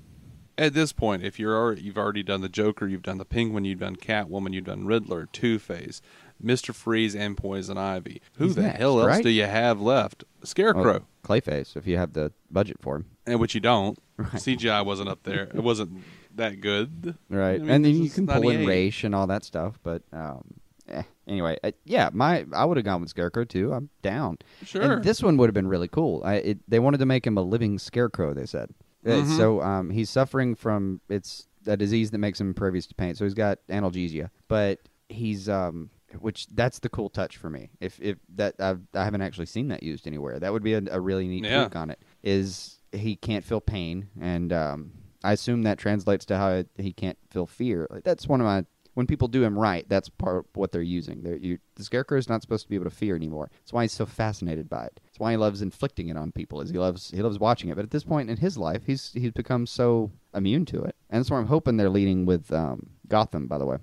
at 0.58 0.74
this 0.74 0.94
point, 0.94 1.24
if 1.24 1.40
you're 1.40 1.56
already, 1.56 1.82
you've 1.82 1.98
already 1.98 2.24
done 2.24 2.42
the 2.42 2.50
Joker, 2.50 2.88
you've 2.88 3.02
done 3.02 3.18
the 3.18 3.26
Penguin, 3.26 3.66
you've 3.66 3.80
done 3.80 3.96
Catwoman, 3.96 4.54
you've 4.54 4.66
done 4.66 4.86
Riddler, 4.86 5.28
Two 5.32 5.58
Face, 5.58 6.02
Mister 6.42 6.74
Freeze, 6.74 7.16
and 7.16 7.38
Poison 7.38 7.78
Ivy. 7.78 8.22
Who 8.38 8.46
He's 8.46 8.56
the 8.56 8.64
next, 8.64 8.80
hell 8.80 9.00
else 9.00 9.08
right? 9.08 9.24
do 9.24 9.30
you 9.30 9.46
have 9.46 9.80
left? 9.82 10.24
well, 10.40 10.46
Scarecrow. 10.46 11.06
Clayface, 11.24 11.78
if 11.78 11.86
you 11.88 11.98
have 11.98 12.14
the 12.14 12.32
budget 12.50 12.78
for 12.82 12.96
him, 12.98 13.06
and 13.26 13.40
which 13.40 13.54
you 13.56 13.62
don't. 13.62 13.98
Right. 14.18 14.32
CGI 14.34 14.86
wasn't 14.86 15.10
up 15.10 15.24
there. 15.24 15.44
It 15.54 15.64
wasn't 15.64 16.04
that 16.36 16.62
good. 16.62 17.16
right? 17.30 17.56
I 17.56 17.58
mean, 17.60 17.70
and 17.70 17.86
then 17.86 17.96
you 18.04 18.10
can 18.10 18.28
pull 18.28 18.50
in 18.50 18.66
98. 18.66 18.68
Ra's 18.68 19.04
and 19.04 19.16
all 19.16 19.28
that 19.28 19.44
stuff, 19.44 19.80
but 19.84 20.04
um, 20.14 20.44
eh. 20.88 21.04
anyway, 21.28 21.58
uh, 21.64 21.72
yeah, 21.86 22.10
my 22.14 22.46
I 22.54 22.66
would 22.66 22.78
have 22.78 22.86
gone 22.86 23.02
with 23.02 23.10
Scarecrow 23.10 23.46
too. 23.46 23.74
I'm 23.74 23.90
down. 24.02 24.38
Sure. 24.64 24.82
And 24.94 25.04
this 25.04 25.24
one 25.24 25.38
would 25.38 25.48
have 25.48 25.54
been 25.56 25.68
really 25.68 25.88
cool. 25.88 26.22
I, 26.24 26.36
it, 26.36 26.60
they 26.68 26.80
wanted 26.80 27.00
to 27.00 27.06
make 27.06 27.26
him 27.26 27.38
a 27.38 27.42
living 27.42 27.80
scarecrow. 27.80 28.34
They 28.34 28.46
said. 28.46 28.70
Uh, 29.06 29.10
Mhm. 29.10 29.38
So 29.38 29.62
um, 29.64 29.90
he's 29.90 30.10
suffering 30.12 30.54
from 30.54 31.02
it's 31.10 31.48
a 31.66 31.76
disease 31.78 32.12
that 32.12 32.18
makes 32.20 32.40
him 32.40 32.48
impervious 32.50 32.86
to 32.88 32.96
pain. 32.96 33.16
So 33.16 33.26
he's 33.26 33.34
got 33.34 33.58
analgesia, 33.70 34.30
but 34.48 34.80
he's 35.10 35.50
um, 35.50 35.90
which 36.20 36.48
that's 36.48 36.80
the 36.80 36.90
cool 36.90 37.10
touch 37.10 37.38
for 37.38 37.50
me. 37.50 37.70
If 37.80 38.00
if 38.02 38.18
that 38.36 38.56
I've, 38.60 38.82
I 38.94 39.04
haven't 39.04 39.22
actually 39.22 39.46
seen 39.48 39.68
that 39.70 39.84
used 39.84 40.08
anywhere. 40.08 40.40
That 40.40 40.52
would 40.54 40.64
be 40.64 40.74
a, 40.74 40.82
a 40.92 41.00
really 41.00 41.28
neat 41.28 41.46
Yeah. 41.46 41.64
take 41.64 41.76
on 41.76 41.90
it. 41.90 42.00
Is 42.24 42.80
he 42.92 43.16
can't 43.16 43.46
feel 43.46 43.62
pain, 43.62 44.10
and 44.20 44.52
um, 44.52 44.92
I 45.24 45.32
assume 45.34 45.64
that 45.64 45.78
translates 45.78 46.26
to 46.26 46.38
how 46.38 46.64
he 46.78 46.92
can't 46.94 47.18
feel 47.30 47.46
fear. 47.46 47.88
Like, 47.90 48.04
that's 48.04 48.28
one 48.28 48.42
of 48.42 48.46
my 48.46 48.66
when 48.94 49.08
people 49.08 49.30
do 49.30 49.42
him 49.42 49.58
right, 49.58 49.88
that's 49.88 50.10
part 50.10 50.40
of 50.40 50.46
what 50.54 50.74
they're 50.74 50.82
using. 50.82 51.24
They're, 51.24 51.38
you, 51.38 51.60
the 51.76 51.84
scarecrow 51.86 52.18
is 52.18 52.28
not 52.28 52.42
supposed 52.42 52.64
to 52.66 52.70
be 52.70 52.76
able 52.76 52.90
to 52.90 52.96
fear 52.96 53.16
anymore. 53.16 53.50
That's 53.62 53.72
why 53.72 53.84
he's 53.84 53.94
so 53.94 54.06
fascinated 54.06 54.68
by 54.68 54.84
it. 54.88 55.00
That's 55.06 55.18
why 55.18 55.32
he 55.32 55.38
loves 55.38 55.62
inflicting 55.62 56.10
it 56.10 56.18
on 56.18 56.34
people. 56.34 56.60
Is 56.60 56.72
he 56.72 56.78
loves 56.78 57.10
he 57.12 57.22
loves 57.22 57.40
watching 57.40 57.70
it. 57.70 57.76
But 57.78 57.86
at 57.86 57.92
this 57.92 58.04
point 58.04 58.30
in 58.30 58.36
his 58.38 58.58
life, 58.58 58.84
he's 58.86 59.12
he's 59.14 59.32
become 59.32 59.66
so 59.66 60.12
immune 60.36 60.66
to 60.66 60.84
it, 60.84 60.96
and 61.10 61.22
that's 61.22 61.32
where 61.32 61.40
I'm 61.40 61.48
hoping 61.48 61.78
they're 61.78 61.90
leading 61.90 62.26
with 62.26 62.52
um, 62.52 62.90
Gotham. 63.08 63.48
By 63.48 63.58
the 63.58 63.66
way, 63.66 63.78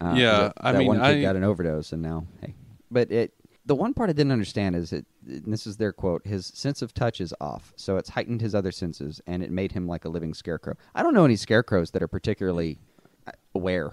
uh, 0.00 0.14
Yeah, 0.16 0.38
that, 0.38 0.52
I 0.58 0.72
that 0.72 0.78
mean, 0.78 0.88
one 0.88 0.96
kid 0.98 1.04
I- 1.04 1.22
got 1.22 1.36
an 1.36 1.44
overdose, 1.44 1.92
and 1.92 2.02
now 2.02 2.26
hey, 2.40 2.54
but 2.90 3.10
it. 3.10 3.34
The 3.64 3.76
one 3.76 3.94
part 3.94 4.10
I 4.10 4.12
didn't 4.12 4.32
understand 4.32 4.74
is 4.74 4.92
it. 4.92 5.06
This 5.22 5.68
is 5.68 5.76
their 5.76 5.92
quote: 5.92 6.26
"His 6.26 6.46
sense 6.46 6.82
of 6.82 6.92
touch 6.92 7.20
is 7.20 7.32
off, 7.40 7.72
so 7.76 7.96
it's 7.96 8.08
heightened 8.08 8.40
his 8.40 8.56
other 8.56 8.72
senses, 8.72 9.20
and 9.24 9.40
it 9.40 9.52
made 9.52 9.70
him 9.70 9.86
like 9.86 10.04
a 10.04 10.08
living 10.08 10.34
scarecrow." 10.34 10.74
I 10.96 11.04
don't 11.04 11.14
know 11.14 11.24
any 11.24 11.36
scarecrows 11.36 11.92
that 11.92 12.02
are 12.02 12.08
particularly 12.08 12.80
uh, 13.24 13.30
aware, 13.54 13.92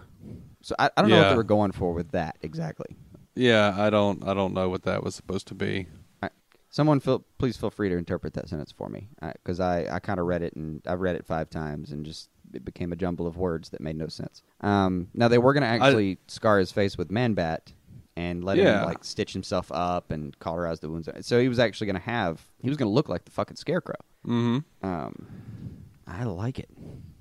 so 0.62 0.74
I, 0.80 0.90
I 0.98 1.02
don't 1.02 1.12
know 1.12 1.20
what 1.22 1.30
they 1.30 1.36
were 1.36 1.44
going 1.44 1.72
for 1.72 1.94
with 1.94 2.10
that 2.14 2.38
exactly. 2.42 2.96
Yeah, 3.36 3.76
I 3.78 3.92
don't. 3.92 4.28
I 4.28 4.34
don't 4.34 4.56
know 4.56 4.70
what 4.70 4.84
that 4.84 5.04
was 5.04 5.14
supposed 5.14 5.48
to 5.50 5.54
be. 5.56 5.88
I, 6.24 6.30
someone, 6.72 7.00
feel, 7.00 7.24
please 7.38 7.56
feel 7.56 7.70
free 7.70 7.90
to 7.90 7.96
interpret 7.96 8.34
that 8.34 8.50
sentence 8.50 8.72
for 8.72 8.90
me, 8.90 9.10
because 9.22 9.60
I, 9.60 9.86
I, 9.90 10.00
kind 10.00 10.20
of 10.20 10.26
read 10.26 10.42
it 10.42 10.56
and 10.56 10.82
I've 10.88 11.00
read 11.00 11.16
it 11.16 11.28
five 11.28 11.50
times 11.52 11.92
and 11.92 12.04
just 12.04 12.30
it 12.54 12.66
became 12.66 12.92
a 12.92 12.96
jumble 12.96 13.28
of 13.28 13.38
words 13.38 13.70
that 13.70 13.82
made 13.82 13.96
no 13.98 14.08
sense. 14.08 14.44
Um, 14.62 15.08
now 15.14 15.28
they 15.28 15.38
were 15.38 15.54
going 15.54 15.64
to 15.64 15.68
actually 15.70 16.20
scar 16.28 16.60
his 16.60 16.72
face 16.72 16.98
with 16.98 17.12
Man 17.12 17.34
Bat 17.34 17.74
and 18.16 18.44
let 18.44 18.58
Yeah. 18.58 18.80
him 18.80 18.86
like 18.86 19.04
stitch 19.04 19.34
himself 19.34 19.72
up 19.72 20.12
and 20.12 20.38
cauterize 20.40 20.80
the 20.80 20.90
wounds. 20.90 21.08
So 21.22 21.40
he 21.40 21.48
was 21.48 21.60
actually 21.60 21.88
going 21.88 21.96
to 21.96 22.02
have 22.10 22.42
he 22.62 22.70
was 22.70 22.78
going 22.78 22.90
to 22.90 22.94
look 22.94 23.08
like 23.10 23.26
the 23.26 23.32
fucking 23.32 23.58
scarecrow. 23.58 23.96
hmm 24.26 24.60
Um, 24.82 25.28
I 26.08 26.24
like 26.24 26.58
it, 26.60 26.70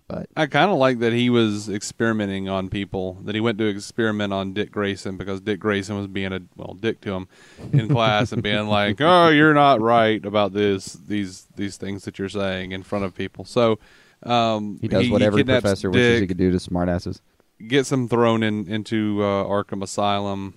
but 0.08 0.26
I 0.34 0.46
kind 0.46 0.70
of 0.70 0.78
like 0.78 0.98
that 1.00 1.12
he 1.12 1.28
was 1.30 1.68
experimenting 1.68 2.48
on 2.48 2.68
people. 2.70 3.18
That 3.24 3.34
he 3.34 3.40
went 3.40 3.58
to 3.58 3.66
experiment 3.66 4.32
on 4.32 4.54
Dick 4.54 4.70
Grayson 4.72 5.16
because 5.18 5.42
Dick 5.42 5.60
Grayson 5.60 5.96
was 5.96 6.06
being 6.06 6.32
a 6.32 6.40
well 6.56 6.74
dick 6.74 7.00
to 7.02 7.12
him 7.12 7.28
in 7.72 7.88
class 7.88 8.32
and 8.32 8.42
being 8.42 8.66
like, 8.66 8.96
"Oh, 9.00 9.28
you're 9.28 9.52
not 9.54 9.80
right 9.82 10.24
about 10.24 10.52
this 10.54 10.94
these 10.94 11.46
these 11.56 11.76
things 11.76 12.04
that 12.04 12.18
you're 12.18 12.30
saying 12.30 12.72
in 12.72 12.82
front 12.82 13.04
of 13.04 13.14
people." 13.14 13.44
So 13.44 13.78
um, 14.22 14.78
he 14.80 14.88
does 14.88 15.08
what 15.10 15.22
every 15.22 15.40
kidnaps 15.40 15.62
professor 15.62 15.90
wishes 15.90 16.20
he 16.20 16.26
could 16.26 16.36
do 16.36 16.50
to 16.50 16.58
smartasses. 16.58 17.20
gets 17.66 17.90
him 17.92 18.08
thrown 18.08 18.42
in 18.42 18.66
into 18.68 19.22
uh, 19.22 19.44
Arkham 19.44 19.82
Asylum 19.82 20.54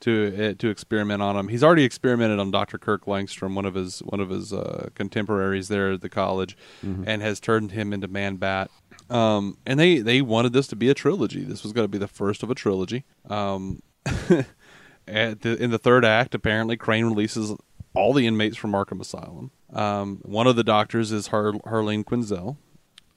to 0.00 0.50
uh, 0.50 0.54
to 0.58 0.68
experiment 0.68 1.22
on 1.22 1.36
him. 1.36 1.48
He's 1.48 1.62
already 1.62 1.84
experimented 1.84 2.38
on 2.38 2.50
Dr. 2.50 2.78
Kirk 2.78 3.04
Langstrom, 3.04 3.54
one 3.54 3.64
of 3.66 3.74
his 3.74 4.00
one 4.00 4.20
of 4.20 4.30
his 4.30 4.52
uh, 4.52 4.88
contemporaries 4.94 5.68
there 5.68 5.92
at 5.92 6.00
the 6.00 6.08
college, 6.08 6.56
and 7.06 7.22
has 7.22 7.38
turned 7.40 7.72
him 7.72 7.92
into 7.92 8.08
Man 8.08 8.36
Bat. 8.36 8.70
Um, 9.10 9.58
and 9.66 9.78
they 9.78 9.98
they 9.98 10.22
wanted 10.22 10.52
this 10.52 10.66
to 10.68 10.76
be 10.76 10.88
a 10.88 10.94
trilogy. 10.94 11.44
This 11.44 11.62
was 11.62 11.72
going 11.72 11.84
to 11.84 11.88
be 11.88 11.98
the 11.98 12.08
first 12.08 12.42
of 12.42 12.50
a 12.50 12.54
trilogy. 12.54 13.04
Um, 13.28 13.82
the, 15.06 15.56
in 15.60 15.70
the 15.70 15.78
third 15.78 16.04
act, 16.04 16.34
apparently 16.34 16.76
Crane 16.76 17.06
releases 17.06 17.54
all 17.94 18.12
the 18.12 18.26
inmates 18.26 18.56
from 18.56 18.72
Arkham 18.72 19.00
Asylum. 19.00 19.50
Um, 19.72 20.20
one 20.22 20.46
of 20.46 20.56
the 20.56 20.64
doctors 20.64 21.12
is 21.12 21.28
Har- 21.28 21.52
Harleen 21.52 22.04
Quinzel, 22.04 22.56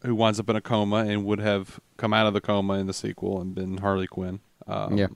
who 0.06 0.16
winds 0.16 0.40
up 0.40 0.50
in 0.50 0.56
a 0.56 0.62
coma 0.62 0.98
and 0.98 1.26
would 1.26 1.40
have 1.40 1.80
come 1.98 2.14
out 2.14 2.28
of 2.28 2.34
the 2.34 2.42
coma 2.42 2.74
in 2.76 2.88
the 2.88 2.94
sequel 2.94 3.40
and 3.42 3.54
been 3.56 3.78
Harley 3.78 4.08
Quinn. 4.08 4.40
Um, 4.68 4.98
Yeah. 4.98 5.08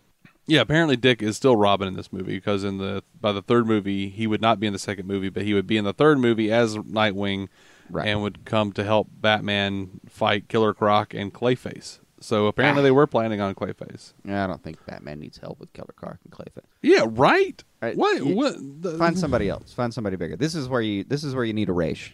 yeah. 0.48 0.62
Apparently, 0.62 0.96
Dick 0.96 1.22
is 1.22 1.36
still 1.38 1.56
Robin 1.56 1.88
in 1.88 1.96
this 1.96 2.12
movie 2.14 2.36
because 2.36 2.64
in 2.64 2.78
the 2.78 3.04
by 3.20 3.32
the 3.32 3.42
third 3.42 3.68
movie 3.68 4.10
he 4.10 4.28
would 4.28 4.42
not 4.42 4.60
be 4.60 4.68
in 4.68 4.74
the 4.74 4.80
second 4.80 5.08
movie, 5.08 5.30
but 5.30 5.44
he 5.44 5.54
would 5.54 5.68
be 5.68 5.78
in 5.78 5.86
the 5.86 5.94
third 5.94 6.20
movie 6.20 6.52
as 6.52 6.76
Nightwing, 6.78 7.48
Right. 7.90 8.08
and 8.08 8.22
would 8.22 8.46
come 8.46 8.72
to 8.74 8.84
help 8.84 9.08
Batman 9.20 10.00
fight 10.08 10.48
Killer 10.48 10.74
Croc 10.74 11.14
and 11.14 11.34
Clayface. 11.34 12.00
So 12.22 12.48
apparently 12.48 12.84
they 12.84 12.92
were 12.92 13.08
planning 13.08 13.40
on 13.40 13.56
Clayface. 13.56 14.12
Yeah, 14.26 14.44
I 14.44 14.48
don't 14.48 14.62
think 14.62 14.86
Batman 14.86 15.22
needs 15.22 15.38
help 15.38 15.58
with 15.58 15.72
Killer 15.72 15.94
Croc 15.96 16.18
and 16.26 16.34
Clayface. 16.34 16.66
Yeah, 16.82 17.06
right. 17.08 17.64
Right, 17.82 17.96
What? 17.96 18.18
you- 18.18 18.36
what 18.36 18.56
the, 18.60 18.98
Find 18.98 19.18
somebody 19.18 19.48
else. 19.48 19.72
Find 19.72 19.94
somebody 19.94 20.18
bigger. 20.18 20.36
This 20.36 20.54
is 20.54 20.68
where 20.68 20.82
you. 20.82 21.06
This 21.06 21.24
is 21.24 21.34
where 21.34 21.46
you 21.46 21.54
need 21.54 21.70
a 21.70 21.74
race. 21.74 22.10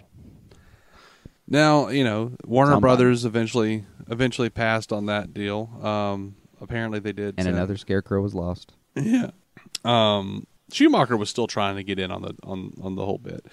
Now 1.47 1.89
you 1.89 2.03
know 2.03 2.31
Warner 2.45 2.73
Somebody. 2.73 2.81
Brothers 2.81 3.25
eventually 3.25 3.85
eventually 4.09 4.49
passed 4.49 4.91
on 4.91 5.05
that 5.07 5.33
deal. 5.33 5.69
Um, 5.81 6.35
apparently 6.61 6.99
they 6.99 7.13
did. 7.13 7.35
And 7.37 7.45
send- 7.45 7.55
another 7.55 7.77
scarecrow 7.77 8.21
was 8.21 8.33
lost. 8.33 8.73
Yeah. 8.95 9.31
Um, 9.83 10.47
Schumacher 10.71 11.17
was 11.17 11.29
still 11.29 11.47
trying 11.47 11.75
to 11.75 11.83
get 11.83 11.99
in 11.99 12.11
on 12.11 12.21
the 12.21 12.35
on 12.43 12.73
on 12.81 12.95
the 12.95 13.05
whole 13.05 13.17
bit. 13.19 13.45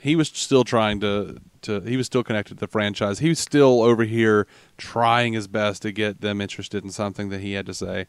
He 0.00 0.14
was 0.14 0.28
still 0.28 0.64
trying 0.64 1.00
to 1.00 1.38
to 1.62 1.80
he 1.80 1.96
was 1.96 2.06
still 2.06 2.22
connected 2.22 2.54
to 2.54 2.60
the 2.60 2.68
franchise. 2.68 3.18
He 3.18 3.28
was 3.30 3.38
still 3.38 3.82
over 3.82 4.04
here 4.04 4.46
trying 4.76 5.32
his 5.32 5.48
best 5.48 5.82
to 5.82 5.92
get 5.92 6.20
them 6.20 6.40
interested 6.40 6.84
in 6.84 6.90
something 6.90 7.30
that 7.30 7.40
he 7.40 7.54
had 7.54 7.66
to 7.66 7.74
say. 7.74 8.06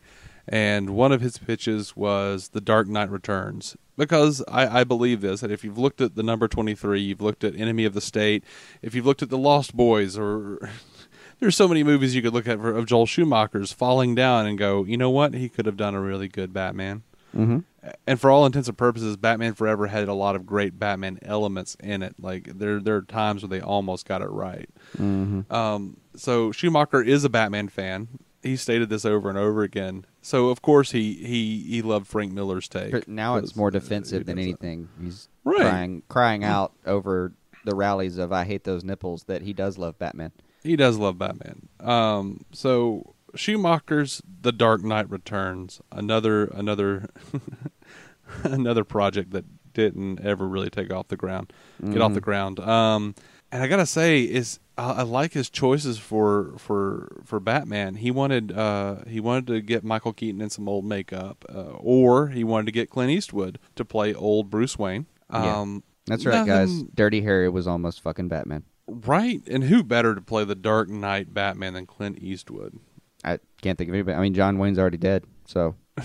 And 0.51 0.89
one 0.89 1.11
of 1.11 1.21
his 1.21 1.37
pitches 1.37 1.95
was 1.95 2.49
The 2.49 2.61
Dark 2.61 2.87
Knight 2.87 3.11
Returns. 3.11 3.77
Because 3.97 4.43
I, 4.47 4.79
I 4.79 4.83
believe 4.83 5.21
this 5.21 5.41
that 5.41 5.51
if 5.51 5.63
you've 5.63 5.77
looked 5.77 6.01
at 6.01 6.15
the 6.15 6.23
number 6.23 6.47
twenty 6.47 6.73
three, 6.73 7.01
you've 7.01 7.21
looked 7.21 7.43
at 7.43 7.55
Enemy 7.55 7.85
of 7.85 7.93
the 7.93 8.01
State, 8.01 8.43
if 8.81 8.95
you've 8.95 9.05
looked 9.05 9.21
at 9.21 9.29
The 9.29 9.37
Lost 9.37 9.75
Boys 9.75 10.17
or 10.17 10.69
there's 11.39 11.55
so 11.55 11.67
many 11.67 11.83
movies 11.83 12.15
you 12.15 12.21
could 12.21 12.33
look 12.33 12.47
at 12.47 12.59
for, 12.59 12.75
of 12.75 12.85
Joel 12.85 13.05
Schumacher's 13.05 13.71
falling 13.71 14.15
down 14.15 14.45
and 14.45 14.57
go, 14.57 14.85
you 14.85 14.97
know 14.97 15.09
what? 15.09 15.33
He 15.33 15.49
could 15.49 15.65
have 15.65 15.77
done 15.77 15.95
a 15.95 16.01
really 16.01 16.27
good 16.27 16.53
Batman. 16.53 17.03
Mm-hmm. 17.35 17.59
And 18.05 18.19
for 18.19 18.29
all 18.29 18.45
intents 18.45 18.67
and 18.67 18.77
purposes, 18.77 19.17
Batman 19.17 19.53
Forever 19.53 19.87
had 19.87 20.07
a 20.07 20.13
lot 20.13 20.35
of 20.35 20.45
great 20.45 20.77
Batman 20.77 21.19
elements 21.21 21.75
in 21.79 22.03
it. 22.03 22.15
Like 22.19 22.57
there, 22.57 22.79
there 22.79 22.97
are 22.97 23.01
times 23.01 23.43
where 23.43 23.49
they 23.49 23.61
almost 23.61 24.07
got 24.07 24.21
it 24.21 24.29
right. 24.29 24.69
Mm-hmm. 24.97 25.51
Um, 25.53 25.97
so 26.15 26.51
Schumacher 26.51 27.01
is 27.01 27.23
a 27.23 27.29
Batman 27.29 27.69
fan. 27.69 28.07
He 28.41 28.55
stated 28.55 28.89
this 28.89 29.03
over 29.05 29.29
and 29.29 29.37
over 29.37 29.63
again. 29.63 30.05
So 30.21 30.49
of 30.49 30.61
course 30.61 30.91
he 30.91 31.13
he 31.13 31.59
he 31.67 31.81
loved 31.81 32.07
Frank 32.07 32.31
Miller's 32.31 32.67
take. 32.67 32.91
But 32.91 33.07
now 33.07 33.35
it's 33.35 33.55
more 33.55 33.71
defensive 33.71 34.25
than 34.25 34.37
does 34.37 34.45
that. 34.45 34.49
anything. 34.49 34.89
He's 35.01 35.27
Right. 35.43 35.61
crying, 35.61 36.03
crying 36.09 36.43
out 36.43 36.73
over 36.85 37.33
the 37.65 37.75
rallies 37.75 38.17
of 38.17 38.31
"I 38.31 38.45
hate 38.45 38.63
those 38.63 38.83
nipples" 38.83 39.23
that 39.25 39.41
he 39.41 39.51
does 39.53 39.77
love 39.77 39.97
Batman. 39.99 40.31
He 40.63 40.75
does 40.75 40.97
love 40.97 41.17
Batman. 41.17 41.67
Um, 41.79 42.41
so 42.51 43.15
Schumacher's 43.35 44.21
The 44.41 44.51
Dark 44.51 44.83
Knight 44.83 45.09
Returns, 45.09 45.81
another 45.91 46.45
another 46.45 47.09
another 48.43 48.83
project 48.83 49.31
that 49.31 49.45
didn't 49.73 50.19
ever 50.21 50.47
really 50.47 50.69
take 50.69 50.91
off 50.91 51.07
the 51.07 51.17
ground, 51.17 51.53
get 51.91 52.01
off 52.01 52.13
the 52.13 52.21
ground. 52.21 52.59
Um, 52.59 53.15
and 53.51 53.63
I 53.63 53.67
gotta 53.67 53.85
say, 53.85 54.21
is 54.23 54.59
I, 54.79 54.99
I 54.99 55.01
like 55.03 55.33
his 55.33 55.49
choices 55.49 55.99
for 55.99 56.53
for 56.57 57.21
for 57.25 57.39
Batman. 57.39 57.95
He 57.95 58.11
wanted 58.11 58.51
uh, 58.51 59.03
he 59.07 59.19
wanted 59.19 59.47
to 59.47 59.61
get 59.61 59.83
Michael 59.83 60.13
Keaton 60.13 60.41
in 60.41 60.49
some 60.49 60.69
old 60.69 60.85
makeup, 60.85 61.45
uh, 61.53 61.73
or 61.77 62.29
he 62.29 62.43
wanted 62.43 62.67
to 62.67 62.71
get 62.71 62.89
Clint 62.89 63.11
Eastwood 63.11 63.59
to 63.75 63.83
play 63.83 64.13
old 64.13 64.49
Bruce 64.49 64.79
Wayne. 64.79 65.05
Yeah. 65.31 65.59
Um, 65.59 65.83
That's 66.07 66.25
right, 66.25 66.47
guys. 66.47 66.83
Dirty 66.95 67.21
Harry 67.21 67.49
was 67.49 67.67
almost 67.67 68.01
fucking 68.01 68.29
Batman. 68.29 68.63
Right, 68.87 69.41
and 69.47 69.65
who 69.65 69.83
better 69.83 70.15
to 70.15 70.21
play 70.21 70.45
the 70.45 70.55
Dark 70.55 70.89
Knight 70.89 71.31
Batman 71.31 71.73
than 71.73 71.85
Clint 71.85 72.17
Eastwood? 72.19 72.79
I 73.23 73.37
can't 73.61 73.77
think 73.77 73.89
of 73.89 73.93
anybody. 73.93 74.17
I 74.17 74.21
mean, 74.21 74.33
John 74.33 74.57
Wayne's 74.57 74.79
already 74.79 74.97
dead, 74.97 75.25
so 75.45 75.75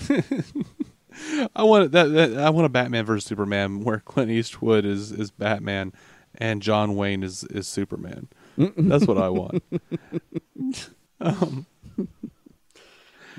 I 1.55 1.63
want 1.63 1.93
that, 1.93 2.11
that. 2.11 2.37
I 2.37 2.49
want 2.51 2.65
a 2.65 2.69
Batman 2.69 3.05
versus 3.05 3.25
Superman 3.25 3.83
where 3.83 3.99
Clint 3.99 4.29
Eastwood 4.29 4.85
is 4.85 5.11
is 5.11 5.31
Batman 5.31 5.93
and 6.37 6.61
John 6.61 6.95
Wayne 6.95 7.23
is 7.23 7.43
is 7.45 7.67
Superman. 7.67 8.27
That's 8.57 9.07
what 9.07 9.17
I 9.17 9.29
want. 9.29 9.63
Um, 11.21 11.65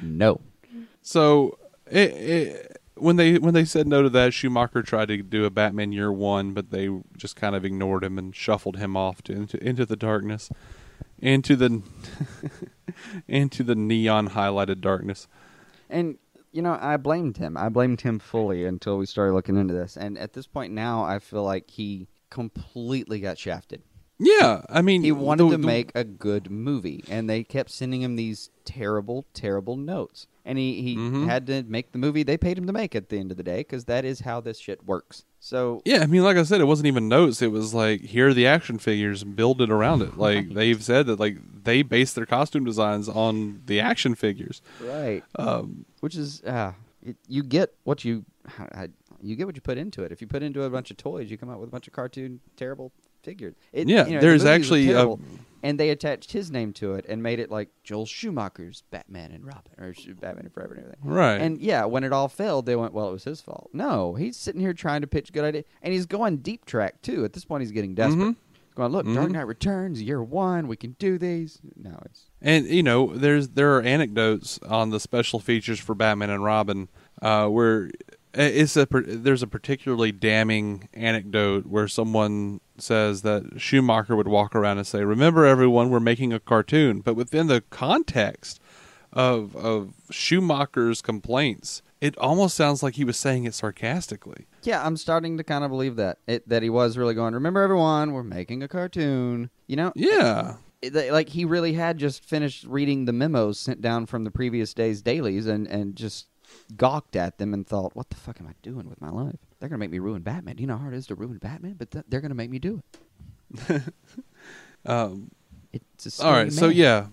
no. 0.01 0.41
So 1.03 1.59
it, 1.91 2.11
it, 2.11 2.81
when 2.97 3.17
they 3.17 3.39
when 3.39 3.55
they 3.55 3.65
said 3.65 3.87
no 3.87 4.03
to 4.03 4.09
that, 4.11 4.33
Schumacher 4.33 4.83
tried 4.83 5.09
to 5.09 5.23
do 5.23 5.45
a 5.45 5.51
Batman 5.51 5.93
Year 5.93 6.11
One, 6.11 6.53
but 6.53 6.71
they 6.71 6.89
just 7.17 7.37
kind 7.37 7.55
of 7.55 7.65
ignored 7.65 8.03
him 8.03 8.19
and 8.19 8.35
shuffled 8.35 8.79
him 8.79 8.97
off 8.97 9.23
to, 9.25 9.33
into 9.33 9.63
into 9.63 9.85
the 9.85 9.97
darkness, 9.97 10.51
into 11.19 11.55
the 11.55 11.83
into 13.29 13.63
the 13.63 13.75
neon 13.75 14.31
highlighted 14.31 14.81
darkness. 14.81 15.29
And 15.91 16.19
you 16.53 16.63
know, 16.63 16.79
I 16.81 16.97
blamed 16.97 17.37
him. 17.37 17.57
I 17.57 17.69
blamed 17.69 18.01
him 18.01 18.19
fully 18.19 18.65
until 18.65 18.97
we 18.97 19.05
started 19.05 19.35
looking 19.35 19.57
into 19.57 19.75
this. 19.75 19.97
And 19.97 20.17
at 20.17 20.33
this 20.33 20.47
point 20.47 20.73
now, 20.73 21.05
I 21.05 21.19
feel 21.19 21.45
like 21.45 21.71
he 21.71 22.09
completely 22.31 23.21
got 23.21 23.39
shafted. 23.39 23.83
Yeah, 24.19 24.63
I 24.71 24.81
mean, 24.83 25.03
He 25.03 25.13
wanted 25.13 25.45
the- 25.45 25.51
to 25.51 25.57
the- 25.59 25.67
make 25.67 25.93
a 25.95 26.03
good 26.05 26.51
movie, 26.51 27.05
and 27.09 27.29
they 27.29 27.45
kept 27.45 27.71
sending 27.71 28.01
him 28.03 28.17
these 28.17 28.51
terrible, 28.65 29.27
terrible 29.35 29.77
notes. 29.77 30.27
And 30.45 30.59
he, 30.59 30.81
he 30.81 30.97
Mhm. 30.97 31.27
had 31.27 31.47
to 31.49 31.65
make 31.65 31.91
the 31.91 31.99
movie 31.99 32.23
they 32.23 32.39
paid 32.39 32.57
him 32.57 32.67
to 32.69 32.73
make 32.73 32.95
at 32.95 33.09
the 33.09 33.19
end 33.19 33.33
of 33.33 33.37
the 33.37 33.43
day 33.43 33.59
because 33.59 33.87
that 33.87 34.05
is 34.05 34.21
how 34.21 34.41
this 34.41 34.59
shit 34.61 34.87
works. 34.87 35.25
So 35.41 35.83
Yeah, 35.85 36.03
I 36.03 36.07
mean, 36.07 36.23
like 36.23 36.37
I 36.37 36.45
said, 36.45 36.61
it 36.61 36.67
wasn't 36.67 36.87
even 36.87 37.09
notes. 37.09 37.43
It 37.43 37.51
was 37.51 37.75
like, 37.75 38.01
here 38.03 38.29
are 38.29 38.35
the 38.35 38.47
action 38.47 38.79
figures, 38.79 39.25
build 39.25 39.61
it 39.61 39.71
around 39.71 40.03
it. 40.03 40.17
Like 40.17 40.49
they've 40.55 40.83
said 40.83 41.07
that, 41.07 41.19
like 41.19 41.39
they 41.65 41.83
base 41.83 42.13
their 42.13 42.27
costume 42.27 42.65
designs 42.65 43.09
on 43.09 43.63
the 43.67 43.81
action 43.81 44.15
figures. 44.15 44.63
right, 44.81 45.25
Um, 45.37 45.85
which 45.99 46.15
is 46.15 46.43
uh, 46.45 46.73
it, 47.03 47.17
you 47.29 47.43
get 47.43 47.75
what 47.83 48.05
you 48.05 48.25
I, 48.59 48.89
you 49.21 49.35
get 49.35 49.47
what 49.47 49.57
you 49.57 49.63
put 49.63 49.79
into 49.79 50.05
it. 50.05 50.13
If 50.13 50.21
you 50.21 50.29
put 50.29 50.45
into 50.45 50.63
a 50.63 50.71
bunch 50.71 50.93
of 50.93 50.97
toys, 50.97 51.29
you 51.29 51.37
come 51.37 51.51
out 51.51 51.59
with 51.59 51.69
a 51.69 51.73
bunch 51.73 51.89
of 51.89 51.93
cartoon 51.93 52.39
terrible 52.57 52.93
figures. 53.27 53.55
It, 53.73 53.89
Yeah, 53.89 54.07
you 54.07 54.15
know, 54.15 54.21
there's 54.21 54.45
the 54.45 54.51
actually, 54.51 54.95
uh, 54.95 55.17
and 55.63 55.81
they 55.81 55.91
attached 55.91 56.33
his 56.33 56.51
name 56.51 56.73
to 56.75 56.95
it 56.95 57.05
and 57.09 57.23
made 57.23 57.41
it 57.41 57.51
like 57.51 57.69
Joel 57.83 58.07
Schumacher's 58.07 58.83
Batman 58.91 59.33
and 59.33 59.45
Robin 59.45 59.73
or 59.79 59.93
Batman 60.21 60.45
and 60.47 60.53
Forever 60.55 60.75
and 60.75 60.85
everything. 60.85 61.11
right. 61.11 61.41
And 61.41 61.59
yeah, 61.61 61.85
when 61.87 62.05
it 62.05 62.13
all 62.13 62.29
failed, 62.29 62.67
they 62.67 62.77
went, 62.77 62.93
"Well, 62.95 63.09
it 63.09 63.13
was 63.13 63.25
his 63.25 63.41
fault." 63.41 63.71
No, 63.73 64.15
he's 64.15 64.37
sitting 64.37 64.61
here 64.61 64.73
trying 64.75 65.01
to 65.01 65.07
pitch 65.07 65.33
good 65.33 65.45
idea, 65.45 65.65
and 65.83 65.93
he's 65.93 66.07
going 66.07 66.39
deep 66.39 66.65
track 66.67 67.03
too. 67.03 67.25
At 67.25 67.33
this 67.33 67.45
point, 67.45 67.63
he's 67.63 67.73
getting 67.73 67.95
desperate. 67.95 68.23
Mhm. 68.31 68.37
Going, 68.77 68.93
look, 68.93 69.07
Dark 69.07 69.31
Mhm. 69.31 69.33
Knight 69.33 69.47
Returns, 69.47 70.03
year 70.03 70.23
one, 70.23 70.69
we 70.69 70.77
can 70.77 70.97
do 70.99 71.17
these. 71.17 71.59
No, 71.83 71.99
it's 72.05 72.25
And 72.43 72.67
you 72.67 72.83
know, 72.83 73.07
there's 73.17 73.49
there 73.49 73.75
are 73.77 73.83
anecdotes 73.83 74.59
on 74.69 74.91
the 74.91 75.01
special 75.01 75.41
features 75.41 75.81
for 75.81 75.95
Batman 75.95 76.29
and 76.31 76.45
Robin 76.45 76.89
uh, 77.23 77.49
where 77.49 77.91
it's 78.35 78.77
a 78.77 78.87
there's 78.93 79.43
a 79.43 79.47
particularly 79.47 80.13
damning 80.13 80.91
anecdote 80.93 81.65
where 81.67 81.89
someone 81.89 82.61
says 82.83 83.23
that 83.23 83.61
Schumacher 83.61 84.15
would 84.17 84.29
walk 84.29 84.55
around 84.55 84.79
and 84.79 84.87
say, 84.87 85.05
"Remember, 85.05 85.45
everyone, 85.45 85.91
we're 85.91 86.01
making 86.01 86.33
a 86.33 86.41
cartoon," 86.41 87.01
but 87.01 87.15
within 87.15 87.47
the 87.47 87.63
context 87.71 88.61
of 89.13 89.55
of 89.57 89.95
Schumacher's 90.11 91.01
complaints, 91.03 91.83
it 92.01 92.17
almost 92.19 92.55
sounds 92.57 92.83
like 92.83 92.95
he 92.97 93.05
was 93.05 93.17
saying 93.17 93.45
it 93.45 93.55
sarcastically. 93.55 94.47
yeah. 94.63 94.85
I'm 94.85 94.97
starting 94.97 95.37
to 95.39 95.45
kind 95.45 95.65
of 95.65 95.71
believe 95.71 95.97
that 95.97 96.19
it, 96.27 96.49
that 96.49 96.63
he 96.63 96.69
was 96.71 96.99
really 96.99 97.15
going. 97.15 97.33
Remember, 97.35 97.63
everyone, 97.63 98.13
we're 98.13 98.23
making 98.25 98.63
a 98.63 98.69
cartoon. 98.69 99.49
You 99.67 99.77
know, 99.77 99.93
Yeah. 99.95 100.57
it- 100.83 101.13
like 101.13 101.31
he 101.31 101.45
really 101.45 101.73
had 101.75 101.97
just 101.99 102.25
finished 102.25 102.65
reading 102.65 103.05
the 103.07 103.13
memos 103.13 103.59
sent 103.59 103.81
down 103.81 104.07
from 104.07 104.25
the 104.25 104.31
previous 104.31 104.75
day's 104.75 105.01
dailies 105.03 105.47
and 105.47 105.67
and 105.69 105.97
just 105.97 106.27
gawked 106.77 107.17
at 107.17 107.39
them 107.39 107.55
and 107.55 107.67
thought, 107.67 107.97
"What 107.97 108.11
the 108.11 108.17
fuck 108.17 108.41
am 108.41 108.47
I 108.49 108.53
doing 108.63 108.89
with 108.89 109.01
my 109.01 109.11
life? 109.11 109.39
They're 109.59 109.69
gonna 109.69 109.79
make 109.79 109.91
me 109.91 109.99
ruin 109.99 110.23
Batman. 110.23 110.57
Do 110.57 110.63
you 110.63 110.67
know 110.67 110.75
how 110.77 110.83
hard 110.83 110.95
it 110.95 110.99
is 110.99 111.07
to 111.09 111.15
ruin 111.15 111.39
Batman? 111.39 111.75
But 111.79 111.91
th- 111.91 112.05
they're 112.09 112.21
gonna 112.21 112.35
make 112.35 112.51
me 112.51 112.59
do 112.59 112.83
it." 113.59 113.83
Um, 114.85 115.31
It's 115.73 116.21
a 116.21 116.25
All 116.25 116.33
scary 116.33 116.51
so 116.51 116.69
yeah, 116.69 117.07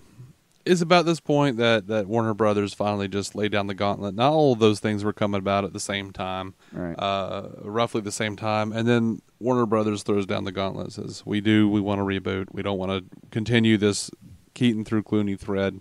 it's 0.66 0.82
about 0.82 1.06
this 1.08 1.20
point 1.20 1.58
that 1.58 1.88
that 1.88 2.08
Warner 2.08 2.34
Brothers 2.36 2.74
finally 2.74 3.08
just 3.08 3.34
laid 3.36 3.52
down 3.52 3.66
the 3.68 3.74
gauntlet. 3.74 4.14
Not 4.16 4.32
all 4.32 4.54
of 4.54 4.60
those 4.60 4.80
things 4.80 5.04
were 5.04 5.12
coming 5.14 5.40
about 5.40 5.64
at 5.66 5.74
the 5.74 5.80
same 5.80 6.12
time, 6.12 6.54
Right. 6.72 6.94
uh, 7.00 7.50
roughly 7.64 8.02
the 8.02 8.12
same 8.12 8.36
time, 8.36 8.72
and 8.72 8.88
then 8.88 9.22
Warner 9.40 9.66
Brothers 9.66 10.04
throws 10.04 10.26
down 10.28 10.44
the 10.44 10.52
gauntlet. 10.52 10.92
Says, 10.94 11.24
"We 11.26 11.42
do. 11.42 11.68
We 11.68 11.82
want 11.82 12.00
to 12.00 12.04
reboot. 12.06 12.48
We 12.52 12.62
don't 12.62 12.78
want 12.78 12.92
to 12.92 13.04
continue 13.32 13.78
this 13.78 14.12
Keaton 14.54 14.86
through 14.86 15.04
Clooney 15.04 15.38
thread." 15.40 15.80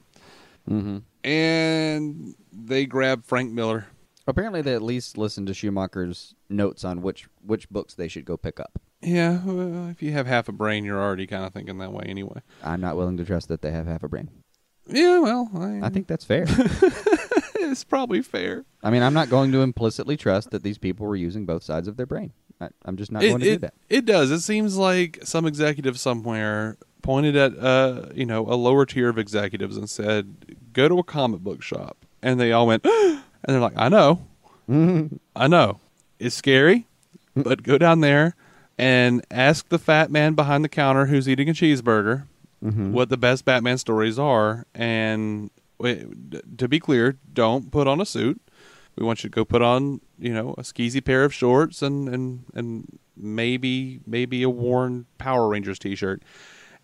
Mm-hmm. 0.71 0.99
And 1.29 2.35
they 2.53 2.87
grab 2.87 3.25
Frank 3.27 3.53
Miller. 3.53 3.87
Apparently, 4.27 4.62
they 4.62 4.75
at 4.75 4.83
least 4.83 5.18
listened 5.18 5.47
to 5.49 5.55
Schumacher's 5.55 6.35
notes 6.49 6.85
on 6.85 7.03
which 7.03 7.29
which 7.45 7.68
books 7.70 7.95
they 7.95 8.09
should 8.09 8.25
go 8.25 8.37
pick 8.37 8.61
up. 8.61 8.81
Yeah, 9.01 9.41
well, 9.45 9.89
if 9.89 10.03
you 10.03 10.12
have 10.12 10.27
half 10.27 10.49
a 10.49 10.53
brain, 10.53 10.85
you're 10.85 11.01
already 11.01 11.27
kind 11.27 11.45
of 11.45 11.53
thinking 11.53 11.79
that 11.79 11.93
way 11.93 12.05
anyway. 12.07 12.41
I'm 12.62 12.81
not 12.81 12.97
willing 12.97 13.16
to 13.16 13.25
trust 13.25 13.49
that 13.49 13.62
they 13.62 13.73
have 13.73 13.87
half 13.87 14.05
a 14.05 14.09
brain. 14.09 14.31
Yeah, 14.87 15.18
well, 15.18 15.51
I, 15.57 15.87
I 15.87 15.89
think 15.89 16.07
that's 16.07 16.25
fair. 16.25 16.45
it's 16.49 17.85
probably 17.85 18.23
fair. 18.23 18.64
I 18.83 18.91
mean, 18.91 19.03
I'm 19.03 19.14
not 19.14 19.29
going 19.29 19.51
to 19.53 19.62
implicitly 19.62 20.16
trust 20.16 20.51
that 20.51 20.62
these 20.62 20.79
people 20.79 21.07
were 21.07 21.16
using 21.16 21.47
both 21.47 21.62
sides 21.62 21.89
of 21.89 21.97
their 21.97 22.07
brain. 22.07 22.33
I, 22.61 22.68
I'm 22.85 22.97
just 22.97 23.11
not 23.11 23.25
it, 23.25 23.29
going 23.29 23.41
to 23.41 23.49
it, 23.49 23.53
do 23.55 23.59
that. 23.59 23.75
It 23.89 24.05
does. 24.05 24.31
It 24.31 24.41
seems 24.41 24.77
like 24.77 25.18
some 25.25 25.47
executive 25.47 25.99
somewhere 25.99 26.77
pointed 27.03 27.37
at 27.37 27.59
uh, 27.59 28.07
you 28.14 28.27
know, 28.27 28.47
a 28.47 28.55
lower 28.55 28.87
tier 28.87 29.09
of 29.09 29.18
executives 29.18 29.77
and 29.77 29.91
said, 29.91 30.57
"Go 30.73 30.89
to 30.89 30.99
a 30.99 31.05
comic 31.05 31.41
book 31.41 31.62
shop." 31.62 31.97
And 32.23 32.39
they 32.39 32.53
all 32.53 32.68
went, 32.68 32.87
and 33.45 33.55
they're 33.55 33.61
like, 33.61 33.76
"I 33.76 33.88
know. 33.88 34.26
I 35.36 35.49
know. 35.49 35.80
It's 36.18 36.36
scary, 36.36 36.86
but 37.34 37.62
go 37.62 37.78
down 37.78 38.01
there 38.01 38.36
and 38.78 39.24
ask 39.30 39.68
the 39.68 39.78
fat 39.78 40.11
man 40.11 40.34
behind 40.34 40.64
the 40.64 40.68
counter 40.68 41.07
who's 41.07 41.28
eating 41.28 41.49
a 41.49 41.53
cheeseburger 41.53 42.24
mm-hmm. 42.64 42.93
what 42.93 43.09
the 43.09 43.16
best 43.16 43.45
Batman 43.45 43.78
stories 43.78 44.18
are. 44.18 44.66
And 44.74 45.51
to 45.80 46.68
be 46.68 46.80
clear, 46.80 47.18
don't 47.32 47.70
put 47.70 47.86
on 47.86 48.01
a 48.01 48.07
suit. 48.07 48.40
We 48.97 49.05
want 49.05 49.24
you 49.24 49.30
to 49.30 49.34
go 49.34 49.45
put 49.45 49.62
on, 49.62 50.01
you 50.18 50.32
know, 50.32 50.55
a 50.59 50.62
skeezy 50.62 51.05
pair 51.05 51.24
of 51.24 51.32
shorts 51.32 51.82
and 51.82 52.09
and 52.09 52.45
and 52.55 52.99
maybe 53.16 54.01
maybe 54.07 54.43
a 54.43 54.51
worn 54.51 55.07
Power 55.18 55.49
Rangers 55.49 55.78
T-shirt, 55.78 56.22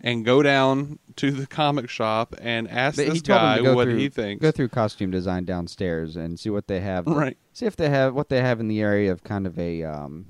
and 0.01 0.25
go 0.25 0.41
down 0.41 0.99
to 1.17 1.31
the 1.31 1.47
comic 1.47 1.89
shop 1.89 2.35
and 2.41 2.69
ask 2.69 2.97
But 2.97 3.07
this 3.07 3.15
he 3.15 3.21
told 3.21 3.41
him 3.41 3.63
guy 3.65 3.73
what 3.73 3.85
through, 3.85 3.97
he 3.97 4.09
thinks. 4.09 4.41
Go 4.41 4.51
through 4.51 4.69
costume 4.69 5.11
design 5.11 5.45
downstairs 5.45 6.15
and 6.15 6.39
see 6.39 6.49
what 6.49 6.67
they 6.67 6.79
have. 6.79 7.05
Right. 7.07 7.37
See 7.53 7.65
if 7.65 7.75
they 7.75 7.89
have 7.89 8.13
what 8.13 8.29
they 8.29 8.41
have 8.41 8.59
in 8.59 8.67
the 8.67 8.81
area 8.81 9.11
of 9.11 9.23
kind 9.23 9.45
of 9.45 9.57
a, 9.59 9.83
um, 9.83 10.25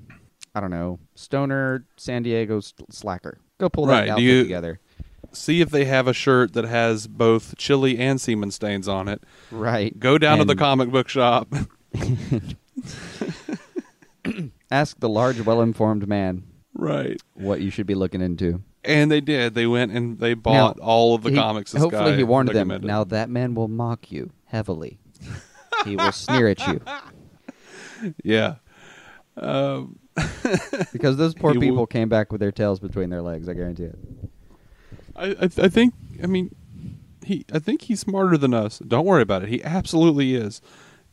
I 0.54 0.60
don't 0.60 0.70
know, 0.70 0.98
stoner 1.14 1.84
San 1.96 2.22
Diego 2.24 2.60
slacker. 2.90 3.38
Go 3.58 3.68
pull 3.68 3.86
that 3.86 4.00
Right, 4.00 4.08
outfit 4.10 4.24
you- 4.24 4.42
together. 4.42 4.80
See 5.32 5.60
if 5.60 5.70
they 5.70 5.84
have 5.84 6.08
a 6.08 6.12
shirt 6.12 6.54
that 6.54 6.64
has 6.64 7.06
both 7.06 7.56
chili 7.56 7.96
and 7.98 8.20
semen 8.20 8.50
stains 8.50 8.88
on 8.88 9.06
it. 9.06 9.22
Right. 9.52 9.96
Go 9.96 10.18
down 10.18 10.38
to 10.38 10.44
the 10.44 10.56
comic 10.56 10.90
book 10.90 11.08
shop. 11.08 11.54
Ask 14.70 15.00
the 15.00 15.08
large, 15.08 15.40
well-informed 15.40 16.06
man 16.08 16.44
right. 16.74 17.20
what 17.34 17.60
you 17.60 17.70
should 17.70 17.86
be 17.86 17.94
looking 17.94 18.20
into. 18.20 18.62
And 18.84 19.10
they 19.10 19.20
did. 19.20 19.54
They 19.54 19.66
went 19.66 19.92
and 19.92 20.18
they 20.18 20.32
bought 20.34 20.78
Now, 20.78 20.82
all 20.84 21.14
of 21.14 21.22
the 21.22 21.30
He- 21.30 21.36
comics. 21.36 21.72
This 21.72 21.82
hopefully, 21.82 22.12
guy 22.12 22.16
he 22.16 22.24
warned 22.24 22.48
them. 22.48 22.56
recommended. 22.56 22.86
Now 22.86 23.04
that 23.04 23.28
man 23.28 23.54
will 23.54 23.68
mock 23.68 24.10
you 24.10 24.30
heavily. 24.46 24.98
he 25.84 25.96
will 25.96 26.12
sneer 26.12 26.48
at 26.48 26.66
you 26.66 26.80
yeah. 28.24 28.54
Um, 29.36 29.98
because 30.92 31.16
those 31.16 31.34
poor 31.34 31.52
He 31.52 31.58
will- 31.58 31.66
people 31.66 31.86
came 31.86 32.08
back 32.08 32.32
with 32.32 32.40
their 32.40 32.52
tails 32.52 32.80
between 32.80 33.10
their 33.10 33.22
legs. 33.22 33.48
I 33.48 33.54
guarantee 33.54 33.84
it. 33.84 33.98
I, 35.16 35.26
I, 35.32 35.42
I 35.42 35.68
think. 35.68 35.92
I 36.22 36.26
mean, 36.26 36.54
he. 37.24 37.44
I 37.52 37.58
think 37.58 37.82
he's 37.82 38.00
smarter 38.00 38.38
than 38.38 38.54
us. 38.54 38.78
Don't 38.78 39.04
worry 39.04 39.22
about 39.22 39.42
it. 39.42 39.48
He 39.50 39.62
absolutely 39.62 40.34
is. 40.34 40.62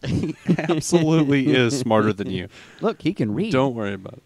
He 0.05 0.35
absolutely 0.57 1.53
is 1.53 1.77
smarter 1.77 2.13
than 2.13 2.29
you. 2.29 2.47
Look, 2.81 3.01
he 3.01 3.13
can 3.13 3.33
read. 3.33 3.51
Don't 3.51 3.75
worry 3.75 3.93
about 3.93 4.13
it. 4.13 4.23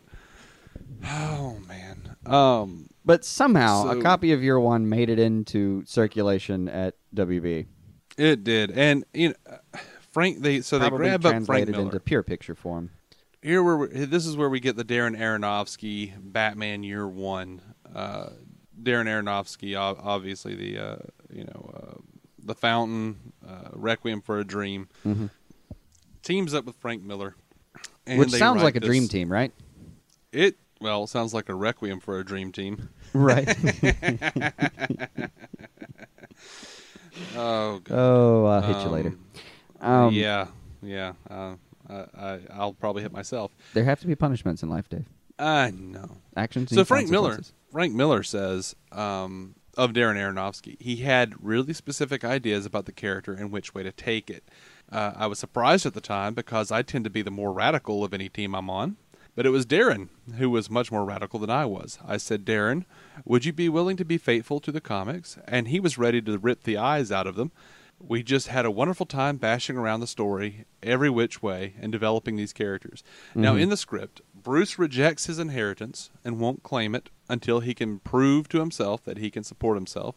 Oh 1.07 1.57
man. 1.67 2.15
Um. 2.25 2.87
But 3.03 3.25
somehow 3.25 3.83
So- 3.83 3.99
a 3.99 4.01
copy 4.01 4.31
of 4.31 4.43
Year 4.43 4.59
One 4.59 4.87
made 4.87 5.09
it 5.09 5.19
into 5.19 5.83
circulation 5.85 6.69
at 6.69 6.95
WB. 7.15 7.65
It 8.17 8.43
did, 8.43 8.71
and 8.71 9.05
you 9.13 9.29
know, 9.29 9.35
Frank. 10.11 10.41
They 10.41 10.61
so 10.61 10.77
they 10.77 10.89
Probably 10.89 11.07
grab 11.07 11.25
up 11.25 11.43
Frank 11.45 11.69
Miller. 11.69 11.83
into 11.83 11.99
pure 11.99 12.23
picture 12.23 12.55
form. 12.55 12.91
Here, 13.41 13.63
where 13.63 13.87
this 13.87 14.27
is 14.27 14.37
where 14.37 14.49
we 14.49 14.59
get 14.59 14.75
the 14.75 14.83
Darren 14.85 15.17
Aronofsky 15.17 16.13
Batman 16.19 16.83
Year 16.83 17.07
One. 17.07 17.61
Uh, 17.93 18.31
Darren 18.81 19.05
Aronofsky, 19.05 19.79
obviously 19.79 20.55
the 20.55 20.77
uh, 20.77 20.95
you 21.33 21.45
know 21.45 21.71
uh, 21.73 22.01
the 22.43 22.53
Fountain, 22.53 23.33
uh, 23.47 23.69
Requiem 23.73 24.21
for 24.21 24.39
a 24.39 24.43
Dream, 24.43 24.89
mm-hmm. 25.05 25.27
teams 26.21 26.53
up 26.53 26.65
with 26.65 26.75
Frank 26.77 27.03
Miller, 27.03 27.35
and 28.05 28.19
Which 28.19 28.31
they 28.31 28.37
sounds 28.39 28.61
like 28.61 28.75
a 28.75 28.79
this- 28.79 28.87
dream 28.87 29.07
team, 29.07 29.31
right? 29.31 29.51
It 30.31 30.57
well 30.81 31.07
sounds 31.07 31.33
like 31.33 31.49
a 31.49 31.55
Requiem 31.55 31.99
for 31.99 32.19
a 32.19 32.25
Dream 32.25 32.51
team. 32.51 32.89
Right. 33.13 33.47
Oh, 37.35 37.79
God. 37.83 37.95
oh, 37.95 38.45
I'll 38.45 38.61
hit 38.61 38.83
you 38.83 38.89
later. 38.89 39.13
Um, 39.79 40.13
yeah, 40.13 40.47
yeah. 40.81 41.13
Uh, 41.29 41.55
I, 41.89 42.05
I, 42.17 42.39
I'll 42.53 42.73
probably 42.73 43.03
hit 43.03 43.11
myself. 43.11 43.51
There 43.73 43.83
have 43.83 43.99
to 44.01 44.07
be 44.07 44.15
punishments 44.15 44.63
in 44.63 44.69
life, 44.69 44.89
Dave. 44.89 45.05
I 45.39 45.71
know. 45.71 46.17
Actions. 46.35 46.69
So 46.69 46.85
Frank 46.85 47.09
Miller. 47.09 47.39
Frank 47.71 47.93
Miller 47.93 48.23
says 48.23 48.75
um, 48.91 49.55
of 49.77 49.91
Darren 49.91 50.15
Aronofsky, 50.15 50.79
he 50.81 50.97
had 50.97 51.33
really 51.43 51.73
specific 51.73 52.23
ideas 52.23 52.65
about 52.65 52.85
the 52.85 52.91
character 52.91 53.33
and 53.33 53.51
which 53.51 53.73
way 53.73 53.83
to 53.83 53.91
take 53.91 54.29
it. 54.29 54.43
Uh, 54.91 55.13
I 55.15 55.27
was 55.27 55.39
surprised 55.39 55.85
at 55.85 55.93
the 55.93 56.01
time 56.01 56.33
because 56.33 56.71
I 56.71 56.81
tend 56.81 57.05
to 57.05 57.09
be 57.09 57.21
the 57.21 57.31
more 57.31 57.53
radical 57.53 58.03
of 58.03 58.13
any 58.13 58.29
team 58.29 58.53
I'm 58.53 58.69
on. 58.69 58.97
But 59.35 59.45
it 59.45 59.51
was 59.51 59.65
Darren 59.65 60.09
who 60.37 60.49
was 60.49 60.69
much 60.69 60.91
more 60.91 61.05
radical 61.05 61.39
than 61.39 61.49
I 61.49 61.65
was. 61.65 61.97
I 62.05 62.17
said, 62.17 62.45
Darren, 62.45 62.85
would 63.25 63.45
you 63.45 63.53
be 63.53 63.69
willing 63.69 63.97
to 63.97 64.05
be 64.05 64.17
faithful 64.17 64.59
to 64.59 64.71
the 64.71 64.81
comics? 64.81 65.37
And 65.47 65.69
he 65.69 65.79
was 65.79 65.97
ready 65.97 66.21
to 66.21 66.37
rip 66.37 66.63
the 66.63 66.77
eyes 66.77 67.11
out 67.11 67.27
of 67.27 67.35
them. 67.35 67.51
We 67.99 68.23
just 68.23 68.47
had 68.47 68.65
a 68.65 68.71
wonderful 68.71 69.05
time 69.05 69.37
bashing 69.37 69.77
around 69.77 69.99
the 69.99 70.07
story 70.07 70.65
every 70.81 71.09
which 71.09 71.41
way 71.41 71.75
and 71.79 71.91
developing 71.91 72.35
these 72.35 72.51
characters. 72.51 73.03
Now, 73.35 73.53
mm-hmm. 73.53 73.61
in 73.61 73.69
the 73.69 73.77
script, 73.77 74.21
Bruce 74.33 74.79
rejects 74.79 75.27
his 75.27 75.37
inheritance 75.37 76.09
and 76.25 76.39
won't 76.39 76.63
claim 76.63 76.95
it 76.95 77.09
until 77.29 77.59
he 77.59 77.75
can 77.75 77.99
prove 77.99 78.49
to 78.49 78.59
himself 78.59 79.03
that 79.03 79.19
he 79.19 79.29
can 79.29 79.43
support 79.43 79.77
himself. 79.77 80.15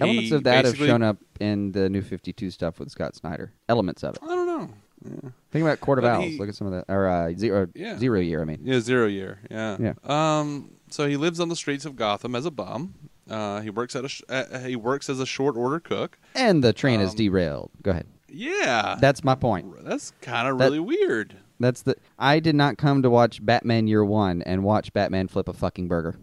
Elements 0.00 0.30
He 0.30 0.34
of 0.34 0.44
that 0.44 0.64
have 0.64 0.76
shown 0.76 1.02
up 1.02 1.18
in 1.38 1.72
the 1.72 1.90
New 1.90 2.00
Fifty 2.00 2.32
Two 2.32 2.50
stuff 2.50 2.78
with 2.78 2.90
Scott 2.90 3.14
Snyder. 3.14 3.52
Elements 3.68 4.02
of 4.02 4.14
it. 4.14 4.22
Yeah. 5.04 5.30
Think 5.50 5.64
about 5.64 5.80
Court 5.80 5.98
of 5.98 6.02
But 6.04 6.20
he- 6.20 6.38
Look 6.38 6.48
at 6.48 6.54
some 6.54 6.66
of 6.66 6.72
the 6.72 6.92
or 6.92 7.08
uh, 7.08 7.32
zero, 7.36 7.68
Yeah. 7.74 7.98
zero 7.98 8.20
year. 8.20 8.42
I 8.42 8.44
mean, 8.44 8.58
Yeah, 8.62 8.80
zero 8.80 9.06
year. 9.06 9.40
Yeah. 9.50 9.76
Yeah. 9.80 9.94
Um. 10.04 10.72
So 10.90 11.08
he 11.08 11.16
lives 11.16 11.38
on 11.40 11.48
the 11.48 11.56
streets 11.56 11.84
of 11.84 11.96
Gotham 11.96 12.34
as 12.34 12.44
a 12.46 12.50
bum. 12.50 12.94
Uh, 13.28 13.60
he 13.60 13.70
works 13.70 13.94
at 13.94 14.04
a 14.04 14.08
sh- 14.08 14.22
uh, 14.28 14.58
he 14.60 14.74
works 14.76 15.08
as 15.08 15.20
a 15.20 15.26
short 15.26 15.56
order 15.56 15.78
cook. 15.80 16.18
and 16.34 16.62
the 16.64 16.72
train 16.72 17.00
is 17.00 17.10
Um, 17.10 17.16
derailed. 17.16 17.70
Go 17.82 17.92
ahead. 17.92 18.06
Yeah. 18.28 18.96
That's 19.00 19.22
my 19.24 19.34
point. 19.34 19.66
that's 19.84 20.12
kind 20.20 20.48
of 20.48 20.58
that- 20.58 20.64
really 20.64 20.80
weird. 20.80 21.36
That's 21.60 21.82
the. 21.82 21.96
I 22.18 22.40
did 22.40 22.54
not 22.54 22.76
come 22.78 23.02
to 23.02 23.10
watch 23.10 23.44
Batman 23.44 23.86
Year 23.86 24.04
One 24.04 24.42
and 24.42 24.64
watch 24.64 24.92
Batman 24.92 25.28
flip 25.28 25.46
a 25.48 25.52
fucking 25.52 25.88
burger. 25.88 26.16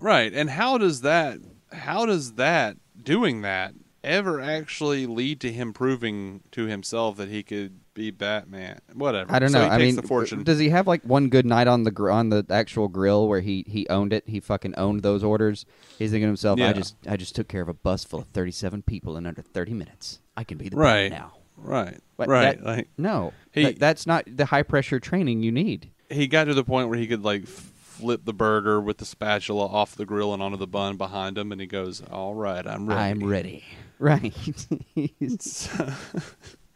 Right. 0.00 0.32
And 0.32 0.50
how 0.50 0.78
does 0.78 1.00
that 1.02 1.38
how 1.72 2.06
does 2.06 2.34
that 2.34 2.76
doing 3.02 3.42
that 3.42 3.74
ever 4.04 4.40
actually 4.40 5.06
lead 5.06 5.40
to 5.40 5.52
him 5.52 5.72
proving 5.72 6.42
to 6.52 6.66
himself 6.66 7.16
that 7.16 7.28
he 7.28 7.42
could 7.42 7.80
be 7.98 8.10
Batman? 8.10 8.78
Whatever. 8.94 9.32
I 9.32 9.38
don't 9.38 9.48
So 9.50 9.58
know. 9.58 9.64
he 9.64 9.70
I 9.70 9.78
mean, 9.78 9.96
the 9.96 10.02
fortune. 10.02 10.42
does 10.44 10.58
he 10.58 10.68
have 10.70 10.86
like 10.86 11.02
one 11.02 11.28
good 11.28 11.44
night 11.44 11.66
on 11.66 11.82
the 11.82 11.90
gr- 11.90 12.10
on 12.10 12.28
the 12.30 12.46
actual 12.48 12.88
grill 12.88 13.28
where 13.28 13.40
he 13.40 13.64
he 13.68 13.86
owned 13.88 14.12
it? 14.12 14.24
He 14.26 14.40
fucking 14.40 14.74
owned 14.76 15.02
those 15.02 15.22
orders. 15.24 15.66
He's 15.98 16.10
thinking 16.10 16.24
to 16.26 16.28
himself, 16.28 16.58
Yeah. 16.58 16.70
I 16.70 16.72
just 16.72 16.96
I 17.08 17.16
just 17.16 17.34
took 17.34 17.48
care 17.48 17.62
of 17.62 17.68
a 17.68 17.74
bus 17.74 18.04
full 18.04 18.20
of 18.20 18.28
thirty 18.28 18.52
seven 18.52 18.82
people 18.82 19.16
in 19.16 19.26
under 19.26 19.42
thirty 19.42 19.74
minutes. 19.74 20.20
I 20.36 20.44
can 20.44 20.56
be 20.58 20.68
the 20.68 20.76
right. 20.76 21.10
Now. 21.10 21.32
Right. 21.56 21.98
But 22.16 22.28
right. 22.28 22.56
that- 22.58 22.64
like 22.64 22.88
No, 22.96 23.32
He- 23.52 23.64
that- 23.64 23.78
that's 23.80 24.06
not 24.06 24.24
the 24.28 24.46
high 24.46 24.62
pressure 24.62 25.00
training 25.00 25.42
you 25.42 25.50
need. 25.52 25.90
he 26.08 26.26
got 26.28 26.44
to 26.44 26.54
the 26.54 26.64
point 26.64 26.88
where 26.88 26.98
he 26.98 27.06
could 27.08 27.24
like 27.24 27.46
flip 27.46 28.24
the 28.24 28.32
burger 28.32 28.80
with 28.80 28.98
the 28.98 29.04
spatula 29.04 29.66
off 29.66 29.96
the 29.96 30.06
grill 30.06 30.32
and 30.32 30.40
onto 30.40 30.56
the 30.56 30.68
bun 30.68 30.96
behind 30.96 31.36
him, 31.36 31.50
and 31.50 31.60
he 31.60 31.66
goes, 31.66 32.00
"All 32.12 32.32
right, 32.34 32.64
I'm 32.64 32.86
ready." 32.88 33.00
I'm 33.00 33.24
ready. 33.28 33.64
Right. 34.00 34.32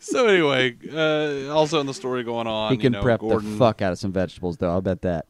So 0.00 0.26
anyway, 0.26 0.76
uh, 0.92 1.52
also 1.54 1.80
in 1.80 1.86
the 1.86 1.94
story 1.94 2.22
going 2.24 2.46
on, 2.46 2.72
he 2.72 2.76
can 2.78 2.92
you 2.92 2.98
know, 2.98 3.02
prep 3.02 3.20
Gordon, 3.20 3.52
the 3.52 3.58
fuck 3.58 3.82
out 3.82 3.92
of 3.92 3.98
some 3.98 4.12
vegetables, 4.12 4.56
though. 4.56 4.70
I'll 4.70 4.80
bet 4.80 5.02
that. 5.02 5.26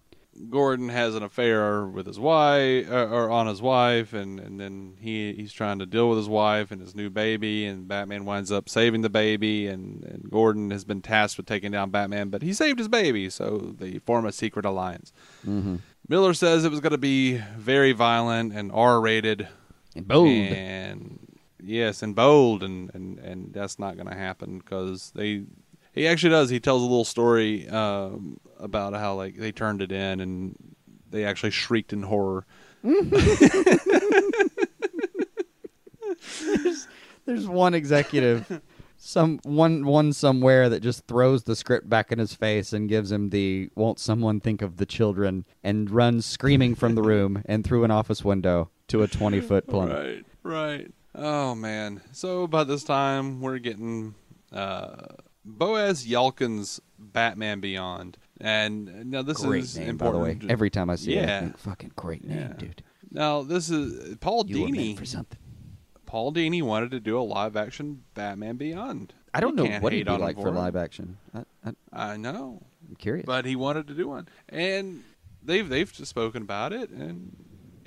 Gordon 0.49 0.89
has 0.89 1.15
an 1.15 1.23
affair 1.23 1.85
with 1.85 2.07
his 2.07 2.19
wife, 2.19 2.91
uh, 2.91 3.09
or 3.09 3.31
on 3.31 3.47
his 3.47 3.61
wife, 3.61 4.15
and, 4.15 4.41
and 4.41 4.59
then 4.59 4.97
he 4.99 5.35
he's 5.35 5.53
trying 5.53 5.79
to 5.81 5.87
deal 5.87 6.09
with 6.09 6.17
his 6.17 6.29
wife 6.31 6.71
and 6.71 6.81
his 6.81 6.95
new 6.95 7.11
baby, 7.11 7.67
and 7.67 7.87
Batman 7.87 8.25
winds 8.25 8.51
up 8.51 8.67
saving 8.69 9.03
the 9.03 9.11
baby, 9.11 9.67
and, 9.67 10.03
and 10.05 10.31
Gordon 10.31 10.71
has 10.71 10.85
been 10.85 11.03
tasked 11.03 11.37
with 11.37 11.45
taking 11.45 11.73
down 11.73 11.91
Batman, 11.91 12.31
but 12.31 12.41
he 12.41 12.55
saved 12.55 12.79
his 12.79 12.89
baby, 12.89 13.29
so 13.29 13.75
they 13.79 13.99
form 13.99 14.25
a 14.25 14.33
secret 14.33 14.65
alliance. 14.65 15.13
Mm-hmm. 15.47 15.77
Miller 16.09 16.33
says 16.33 16.65
it 16.65 16.71
was 16.71 16.81
going 16.81 16.93
to 16.93 16.99
be 16.99 17.37
very 17.59 17.93
violent 17.93 18.55
and 18.55 18.73
R-rated, 18.73 19.47
And 19.95 20.09
bold. 20.09 20.27
and 20.29 21.20
yes, 21.63 22.03
and 22.03 22.15
bold, 22.15 22.63
and 22.63 22.91
and 22.95 23.19
and 23.19 23.53
that's 23.53 23.79
not 23.79 23.97
going 23.97 24.09
to 24.09 24.17
happen 24.17 24.59
because 24.59 25.13
they. 25.15 25.45
He 25.93 26.07
actually 26.07 26.31
does. 26.31 26.51
He 26.51 26.61
tells 26.61 26.83
a 26.83 26.87
little 26.87 27.05
story 27.05 27.69
um, 27.69 28.39
about 28.59 28.95
how 28.95 29.15
like 29.15 29.37
they 29.37 29.51
turned 29.51 29.83
it 29.83 29.91
in 29.91 30.21
and 30.21 30.77
they 31.11 31.25
actually 31.25 31.51
shrieked 31.51 31.93
in 31.93 32.03
horror. 32.05 32.47
There's 36.45 36.89
there's 37.27 37.49
one 37.49 37.75
executive, 37.75 38.61
some 38.97 39.41
one 39.45 39.87
one 39.87 40.13
somewhere 40.13 40.69
that 40.69 40.81
just 40.81 41.07
throws 41.07 41.45
the 41.45 41.57
script 41.57 41.89
back 41.89 42.13
in 42.13 42.19
his 42.19 42.35
face 42.35 42.73
and 42.73 42.89
gives 42.89 43.11
him 43.13 43.31
the 43.31 43.71
"Won't 43.75 43.99
someone 43.99 44.41
think 44.41 44.63
of 44.63 44.77
the 44.77 44.87
children?" 44.87 45.45
and 45.63 45.91
runs 45.91 46.27
screaming 46.27 46.75
from 46.75 46.95
the 46.95 47.03
room 47.03 47.43
and 47.47 47.65
through 47.65 47.85
an 47.85 47.91
office 47.91 48.25
window 48.25 48.71
to 48.89 49.03
a 49.03 49.09
twenty 49.09 49.41
foot 49.41 49.67
plummet. 49.67 50.25
Right, 50.43 50.83
right. 50.83 50.93
Oh 51.15 51.55
man. 51.55 52.01
So 52.13 52.47
by 52.47 52.65
this 52.65 52.85
time 52.85 53.41
we're 53.41 53.59
getting 53.59 54.15
uh, 54.53 55.07
Boaz 55.45 56.07
Yelkin's 56.07 56.81
Batman 56.99 57.61
Beyond, 57.61 58.17
and 58.41 59.11
now 59.11 59.23
this 59.23 59.39
Great 59.45 59.65
is 59.65 59.77
name, 59.79 59.97
by 59.97 60.11
the 60.13 60.19
way. 60.19 60.39
Every 60.49 60.71
time 60.71 60.91
I 60.91 60.97
see 60.97 61.15
it, 61.15 61.19
I 61.19 61.27
Yeah. 61.27 61.41
think, 61.41 61.59
"Fucking 61.59 61.93
great 61.97 62.25
name, 62.25 62.39
Yeah. 62.39 62.53
dude." 62.59 62.83
Now 63.11 63.43
this 63.43 63.71
is 63.71 64.17
Paul 64.19 64.45
You 64.47 64.67
Dini. 64.67 64.97
for 64.97 65.05
something. 65.05 65.39
Paul 66.07 66.33
Dini 66.33 66.63
wanted 66.63 66.91
to 66.93 67.01
do 67.01 67.19
a 67.19 67.23
live 67.23 67.57
action 67.57 68.03
Batman 68.15 68.57
Beyond. 68.57 69.15
I 69.33 69.41
don't 69.41 69.57
You 69.59 69.69
know 69.69 69.79
what 69.81 69.93
he'd 69.93 70.07
be 70.07 70.17
like 70.17 70.37
for 70.37 70.51
live 70.51 70.75
action. 70.75 71.19
I, 71.33 71.45
I, 71.65 71.73
I 71.93 72.17
know, 72.17 72.63
I'm 72.89 72.97
curious. 72.97 73.25
but 73.27 73.45
he 73.45 73.55
wanted 73.57 73.87
to 73.89 73.95
do 73.95 74.09
one, 74.09 74.29
and 74.49 75.05
they've 75.43 75.69
they've 75.69 75.93
just 75.93 76.11
spoken 76.11 76.43
about 76.43 76.73
it, 76.73 76.91
and 76.91 77.37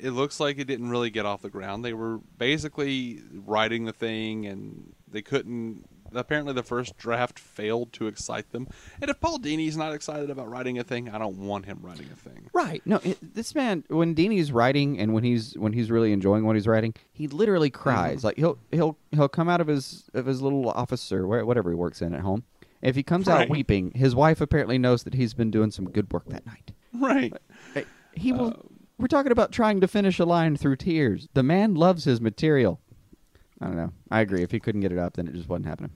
it 0.04 0.12
looks 0.12 0.40
like 0.40 0.60
it 0.60 0.66
didn't 0.66 0.90
really 0.90 1.10
get 1.10 1.26
off 1.26 1.42
the 1.42 1.50
ground. 1.50 1.84
They 1.86 1.94
were 1.94 2.20
basically 2.38 3.22
writing 3.32 3.86
the 3.86 3.94
thing, 3.94 4.46
and 4.46 4.94
they 5.10 5.22
couldn't. 5.22 5.86
Apparently, 6.16 6.54
the 6.54 6.62
first 6.62 6.96
draft 6.98 7.40
failed 7.40 7.92
to 7.94 8.06
excite 8.06 8.52
them. 8.52 8.68
And 9.02 9.10
if 9.10 9.20
Paul 9.20 9.40
Dini's 9.40 9.78
not 9.78 9.94
excited 9.94 10.30
about 10.30 10.48
writing 10.50 10.78
a 10.78 10.84
thing, 10.84 11.10
I 11.10 11.18
don't 11.18 11.38
want 11.38 11.66
him 11.66 11.80
writing 11.82 12.08
a 12.12 12.16
thing. 12.16 12.50
Right. 12.54 12.84
No, 12.86 12.98
it, 13.04 13.18
this 13.34 13.56
man 13.56 13.84
when 13.88 14.14
Dini's 14.14 14.52
writing 14.52 15.00
and 15.00 15.14
when 15.14 15.24
he's 15.24 15.58
when 15.58 15.74
he's 15.74 15.90
really 15.90 16.12
enjoying 16.12 16.46
what 16.46 16.56
he's 16.56 16.68
writing, 16.68 16.94
he 17.14 17.28
literally 17.28 17.72
cries. 17.72 18.18
Mm-hmm. 18.20 18.28
Like 18.28 18.38
he'll 18.38 18.60
he'll 18.72 18.98
he'll 19.12 19.30
come 19.30 19.50
out 19.50 19.62
of 19.62 19.68
his 19.68 20.10
of 20.14 20.26
his 20.28 20.42
little 20.42 20.70
office 20.70 21.12
or 21.12 21.26
whatever 21.46 21.72
he 21.72 21.76
works 21.76 22.02
in 22.02 22.14
at 22.14 22.22
home. 22.22 22.44
If 22.84 22.96
he 22.96 23.02
comes 23.04 23.30
out 23.30 23.50
weeping, 23.50 23.94
his 23.96 24.14
wife 24.14 24.42
apparently 24.42 24.78
knows 24.78 25.04
that 25.04 25.14
he's 25.14 25.34
been 25.34 25.50
doing 25.50 25.72
some 25.72 25.90
good 25.90 26.12
work 26.12 26.26
that 26.28 26.46
night. 26.46 26.74
Right. 26.94 27.34
Hey, 27.74 27.86
He 28.14 28.34
will. 28.34 28.50
Uh, 28.50 28.73
we're 29.04 29.08
talking 29.08 29.34
about 29.34 29.52
trying 29.52 29.82
to 29.82 29.88
finish 29.88 30.18
a 30.18 30.24
line 30.26 30.56
through 30.56 30.78
tears. 30.78 31.28
The 31.34 31.44
man 31.44 31.76
loves 31.76 32.06
his 32.06 32.22
material. 32.22 32.80
I 33.62 33.66
don't 33.68 33.76
know. 33.76 33.92
I 34.10 34.22
agree. 34.22 34.44
If 34.44 34.52
he 34.52 34.60
couldn't 34.62 34.80
get 34.82 34.94
it 34.94 34.98
up, 34.98 35.16
then 35.16 35.28
it 35.28 35.34
just 35.34 35.50
wasn't 35.50 35.66
happening. 35.66 35.92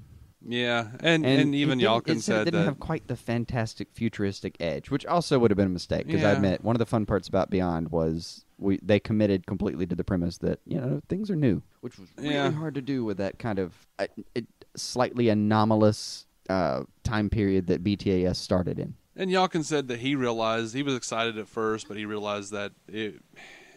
Yeah, 0.46 0.90
and 1.00 1.26
and, 1.26 1.56
even 1.56 1.80
it 1.80 1.84
didn't- 1.84 2.04
Yalkin 2.06 2.18
it 2.18 2.22
said 2.22 2.46
didn't 2.46 2.60
that. 2.60 2.66
have 2.66 2.80
quite 2.80 3.08
the 3.08 3.16
fantastic 3.16 3.88
futuristic 3.94 4.56
edge, 4.60 4.92
which 4.92 5.06
also 5.06 5.40
would 5.40 5.52
have 5.52 5.58
been 5.58 5.66
a 5.68 5.70
mistake. 5.70 6.06
Because 6.06 6.24
I 6.24 6.32
Yeah. 6.32 6.36
admit, 6.36 6.64
one 6.64 6.76
of 6.76 6.80
the 6.80 6.86
fun 6.86 7.06
parts 7.06 7.28
about 7.28 7.50
Beyond 7.50 7.90
was 7.92 8.46
we 8.58 8.78
they 8.84 9.00
committed 9.00 9.48
completely 9.48 9.86
to 9.88 9.96
the 9.96 10.04
premise 10.04 10.38
that 10.40 10.60
you 10.66 10.80
know 10.80 11.02
things 11.10 11.32
are 11.32 11.36
new, 11.36 11.64
which 11.82 11.98
was 11.98 12.10
really 12.18 12.34
Yeah. 12.36 12.52
hard 12.52 12.76
to 12.76 12.82
do 12.82 13.04
with 13.04 13.18
that 13.18 13.40
kind 13.40 13.58
of 13.60 13.88
uh, 14.00 14.08
it, 14.36 14.46
slightly 14.76 15.30
anomalous 15.30 16.26
uh, 16.50 16.84
time 17.04 17.30
period 17.30 17.68
that 17.68 17.84
BTAS 17.84 18.36
started 18.38 18.80
in. 18.80 18.94
And 19.20 19.32
Yakin 19.32 19.64
said 19.64 19.88
that 19.88 20.00
he 20.00 20.16
realized 20.16 20.74
he 20.76 20.84
was 20.84 20.96
excited 20.96 21.38
at 21.38 21.48
first, 21.48 21.88
but 21.88 21.98
he 21.98 22.06
realized 22.06 22.52
that 22.54 22.72
it 22.88 23.22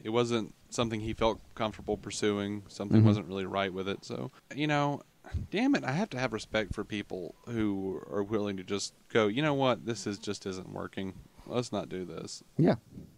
it 0.05 0.11
wasn't 0.11 0.55
something 0.71 1.01
he 1.01 1.13
felt 1.13 1.41
comfortable 1.55 1.97
pursuing. 1.97 2.63
Something 2.69 3.03
Mhm. 3.03 3.07
wasn't 3.07 3.27
really 3.27 3.45
right 3.47 3.73
with 3.73 3.89
it. 3.89 4.05
So 4.05 4.31
you 4.55 4.67
know, 4.67 5.03
damn 5.51 5.75
it, 5.75 5.83
I 5.85 5.93
have 5.93 6.11
to 6.11 6.19
have 6.19 6.33
respect 6.33 6.75
for 6.75 6.85
people 6.85 7.35
who 7.47 8.03
are 8.11 8.23
willing 8.23 8.57
to 8.59 8.65
just 8.65 8.93
go. 9.09 9.27
You 9.29 9.43
know 9.43 9.55
what? 9.55 9.87
This 9.87 10.07
is 10.07 10.19
just 10.19 10.47
isn't 10.47 10.73
working. 10.73 11.15
Let's 11.47 11.73
not 11.73 11.89
do 11.89 12.05
this. 12.05 12.45
Yeah, 12.59 12.77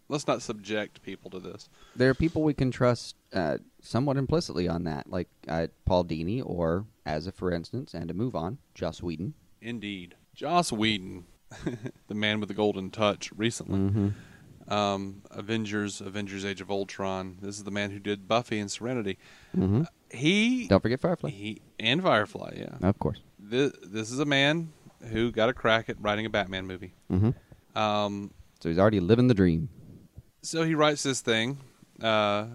Let's 0.09 0.27
not 0.27 0.41
subject 0.43 1.03
people 1.03 1.31
to 1.31 1.39
this. 1.41 1.69
there 1.97 2.09
are 2.11 2.15
people 2.15 2.43
we 2.43 2.55
can 2.55 2.71
trust 2.71 3.15
uh, 3.33 3.59
somewhat 3.81 4.17
implicitly 4.17 4.69
on 4.69 4.85
that, 4.85 5.11
like 5.11 5.29
uh, 5.49 5.67
Paul 5.85 6.05
Dini, 6.05 6.43
or 6.45 6.87
as 7.05 7.27
a 7.27 7.33
for 7.33 7.51
instance, 7.53 7.93
and 7.95 8.09
to 8.09 8.15
move 8.15 8.35
on, 8.37 8.59
Joss 8.75 9.03
Whedon. 9.03 9.35
Indeed, 9.61 10.15
Joss 10.35 10.73
Whedon, 10.73 11.27
the 12.09 12.15
man 12.15 12.41
with 12.41 12.49
the 12.49 12.55
golden 12.55 12.91
touch, 12.91 13.31
recently. 13.37 13.79
Mm-hmm. 13.79 14.73
um, 14.73 15.23
Avengers, 15.31 16.01
Avengers: 16.01 16.45
Age 16.45 16.61
of 16.61 16.71
Ultron. 16.71 17.37
This 17.41 17.57
is 17.57 17.65
the 17.65 17.71
man 17.71 17.91
who 17.91 17.99
did 17.99 18.27
Buffy 18.29 18.59
and 18.59 18.71
Serenity. 18.71 19.19
Mm-hmm. 19.57 19.83
He, 20.11 20.67
Don't 20.69 20.83
forget 20.83 21.01
Firefly, 21.01 21.31
he 21.31 21.63
and 21.81 22.03
Firefly. 22.03 22.55
Yeah, 22.57 22.89
of 22.89 22.99
course. 22.99 23.21
this, 23.39 23.73
this 23.83 24.11
is 24.11 24.19
a 24.19 24.27
man 24.27 24.73
who 25.11 25.33
got 25.33 25.49
a 25.49 25.53
crack 25.55 25.89
at 25.89 25.97
writing 26.01 26.27
a 26.27 26.31
Batman 26.31 26.67
movie. 26.67 26.93
Mm-hmm. 27.11 27.79
Um, 27.79 28.31
So 28.61 28.69
he's 28.69 28.79
already 28.79 29.01
living 29.01 29.29
the 29.29 29.35
dream. 29.35 29.69
so 30.43 30.65
he 30.65 30.75
writes 30.75 31.03
this 31.03 31.21
thing, 31.23 31.59
uh, 32.03 32.47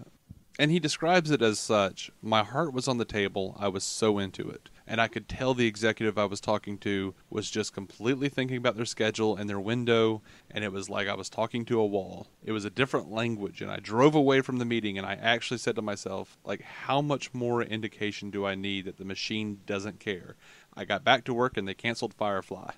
and 0.58 0.70
he 0.70 0.78
describes 0.78 1.30
it 1.30 1.42
as 1.42 1.58
such. 1.58 2.10
My 2.22 2.42
heart 2.44 2.72
was 2.72 2.86
on 2.88 2.98
the 2.98 3.04
table. 3.04 3.56
I 3.58 3.68
was 3.68 3.82
so 3.84 4.18
into 4.18 4.48
it. 4.48 4.70
And 4.90 5.02
I 5.02 5.06
could 5.06 5.28
tell 5.28 5.52
the 5.52 5.66
executive 5.66 6.16
I 6.16 6.24
was 6.24 6.40
talking 6.40 6.78
to 6.78 7.14
was 7.28 7.50
just 7.50 7.74
completely 7.74 8.30
thinking 8.30 8.56
about 8.56 8.74
their 8.74 8.86
schedule 8.86 9.36
and 9.36 9.48
their 9.48 9.60
window, 9.60 10.22
and 10.50 10.64
it 10.64 10.72
was 10.72 10.88
like 10.88 11.06
I 11.08 11.14
was 11.14 11.28
talking 11.28 11.66
to 11.66 11.78
a 11.78 11.84
wall. 11.84 12.28
It 12.42 12.52
was 12.52 12.64
a 12.64 12.70
different 12.70 13.10
language, 13.10 13.60
and 13.60 13.70
I 13.70 13.80
drove 13.80 14.14
away 14.14 14.40
from 14.40 14.56
the 14.56 14.64
meeting, 14.64 14.96
and 14.96 15.06
I 15.06 15.12
actually 15.12 15.58
said 15.58 15.76
to 15.76 15.82
myself, 15.82 16.38
like, 16.42 16.62
how 16.62 17.02
much 17.02 17.34
more 17.34 17.62
indication 17.62 18.30
do 18.30 18.46
I 18.46 18.54
need 18.54 18.86
that 18.86 18.96
the 18.96 19.04
machine 19.04 19.60
doesn't 19.66 20.00
care? 20.00 20.36
I 20.74 20.86
got 20.86 21.04
back 21.04 21.24
to 21.24 21.34
work, 21.34 21.58
and 21.58 21.68
they 21.68 21.74
canceled 21.74 22.14
Firefly, 22.14 22.70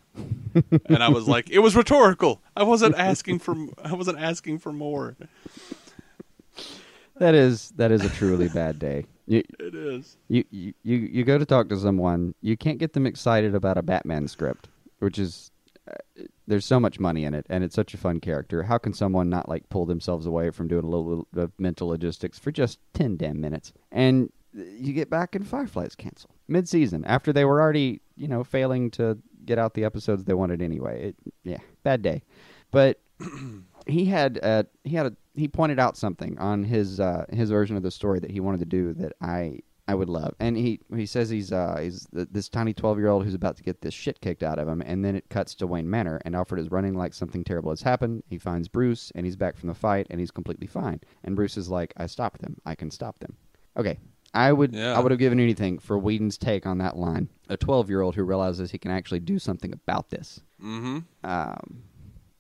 and 0.87 1.03
I 1.05 1.11
was 1.11 1.29
like, 1.29 1.49
it 1.49 1.61
was 1.61 1.77
rhetorical. 1.77 2.43
I 2.57 2.65
wasn't 2.65 2.97
asking 2.97 3.39
for, 3.39 3.55
I 3.85 3.95
wasn't 3.95 4.19
asking 4.19 4.59
for 4.59 4.73
more. 4.73 5.17
That 7.19 7.35
is 7.35 7.71
that 7.77 7.93
is 7.93 8.03
a 8.03 8.09
truly 8.09 8.49
bad 8.49 8.79
day. 8.79 9.05
You, 9.31 9.45
It 9.61 9.77
is. 9.77 10.17
you 10.29 10.45
you 10.51 10.75
you 10.83 10.97
you 10.97 11.25
go 11.25 11.39
to 11.39 11.47
talk 11.47 11.69
to 11.69 11.79
someone, 11.79 12.35
you 12.43 12.57
can't 12.57 12.79
get 12.79 12.95
them 12.95 13.07
excited 13.07 13.55
about 13.55 13.79
a 13.79 13.83
Batman 13.83 14.27
script, 14.27 14.69
which 14.99 15.21
is 15.21 15.53
uh, 15.89 16.25
there's 16.49 16.67
so 16.67 16.81
much 16.81 16.99
money 16.99 17.25
in 17.25 17.33
it, 17.33 17.47
and 17.49 17.63
it's 17.63 17.77
such 17.77 17.95
a 17.95 17.97
fun 17.97 18.19
character. 18.19 18.65
How 18.65 18.77
can 18.77 18.93
someone 18.93 19.31
not 19.31 19.49
like 19.49 19.69
pull 19.69 19.87
themselves 19.87 20.27
away 20.27 20.51
from 20.51 20.67
doing 20.67 20.83
a 20.83 20.89
little 20.89 21.29
bit 21.33 21.45
of 21.45 21.53
mental 21.61 21.87
logistics 21.87 22.41
for 22.41 22.51
just 22.51 22.81
ten 22.93 23.17
damn 23.17 23.41
minutes? 23.41 23.73
And 23.93 24.33
you 24.53 24.93
get 24.93 25.09
back 25.09 25.37
and 25.37 25.47
Firefly's 25.47 25.95
canceled 25.95 26.35
mid 26.49 26.69
season 26.69 27.05
after 27.05 27.33
they 27.33 27.45
were 27.45 27.61
already 27.61 28.01
you 28.17 28.27
know 28.27 28.43
failing 28.43 28.91
to 28.91 29.17
get 29.45 29.61
out 29.61 29.75
the 29.75 29.85
episodes 29.85 30.25
they 30.25 30.35
wanted 30.35 30.61
anyway. 30.61 31.11
It, 31.11 31.17
yeah, 31.45 31.59
bad 31.85 32.03
day, 32.03 32.23
but 32.73 32.99
he 33.87 34.07
had 34.07 34.41
uh, 34.43 34.65
he 34.83 34.97
had 34.97 35.07
a 35.07 35.13
he 35.35 35.49
pointed 35.49 35.79
out 35.79 35.97
something 35.97 36.39
on 36.39 36.65
his 36.65 37.01
uh, 37.01 37.25
his 37.31 37.51
version 37.51 37.77
of 37.77 37.83
the 37.83 37.91
story 37.91 38.21
that 38.21 38.31
he 38.31 38.41
wanted 38.41 38.61
to 38.61 38.67
do 38.67 38.95
that 38.95 39.13
I 39.21 39.61
I 39.89 39.95
would 39.95 40.09
love, 40.09 40.35
and 40.39 40.57
he 40.57 40.81
he 40.95 41.07
says 41.07 41.31
he's 41.31 41.53
uh, 41.53 41.79
he's 41.81 42.07
th- 42.15 42.29
this 42.31 42.49
tiny 42.49 42.73
twelve 42.73 42.99
year 42.99 43.09
old 43.09 43.25
who's 43.25 43.35
about 43.35 43.57
to 43.57 43.63
get 43.63 43.81
this 43.81 43.95
shit 43.95 44.21
kicked 44.21 44.43
out 44.43 44.59
of 44.59 44.69
him, 44.69 44.83
and 44.85 45.05
then 45.05 45.17
it 45.17 45.29
cuts 45.31 45.55
to 45.57 45.67
Wayne 45.67 45.91
Manor, 45.91 46.21
and 46.25 46.37
Alfred 46.37 46.61
is 46.61 46.71
running 46.71 46.95
like 46.95 47.13
something 47.13 47.43
terrible 47.43 47.71
has 47.71 47.83
happened. 47.83 48.23
He 48.29 48.39
finds 48.39 48.69
Bruce, 48.69 49.11
and 49.15 49.27
he's 49.27 49.37
back 49.37 49.57
from 49.57 49.69
the 49.69 49.75
fight, 49.75 50.07
and 50.11 50.21
he's 50.21 50.31
completely 50.31 50.69
fine. 50.69 51.01
And 51.25 51.35
Bruce 51.35 51.57
is 51.57 51.69
like, 51.69 51.93
I 51.97 52.07
stopped 52.07 52.41
them. 52.41 52.57
I 52.65 52.77
can 52.77 52.91
stop 52.91 53.19
them. 53.19 53.37
Okay. 53.77 53.99
I 54.33 54.53
would 54.53 54.75
Yeah. 54.75 54.97
I 54.97 55.01
would 55.01 55.11
have 55.11 55.19
given 55.19 55.41
anything 55.41 55.81
for 55.81 55.99
Whedon's 55.99 56.39
take 56.39 56.67
on 56.67 56.79
that 56.79 56.97
line. 56.97 57.29
A 57.49 57.57
twelve 57.57 57.89
year 57.91 58.01
old 58.01 58.15
who 58.15 58.23
realizes 58.23 58.71
he 58.71 58.79
can 58.79 58.93
actually 58.93 59.21
do 59.21 59.41
something 59.41 59.73
about 59.73 60.11
this. 60.11 60.41
Mm-hmm. 60.63 60.99
Um, 61.25 61.83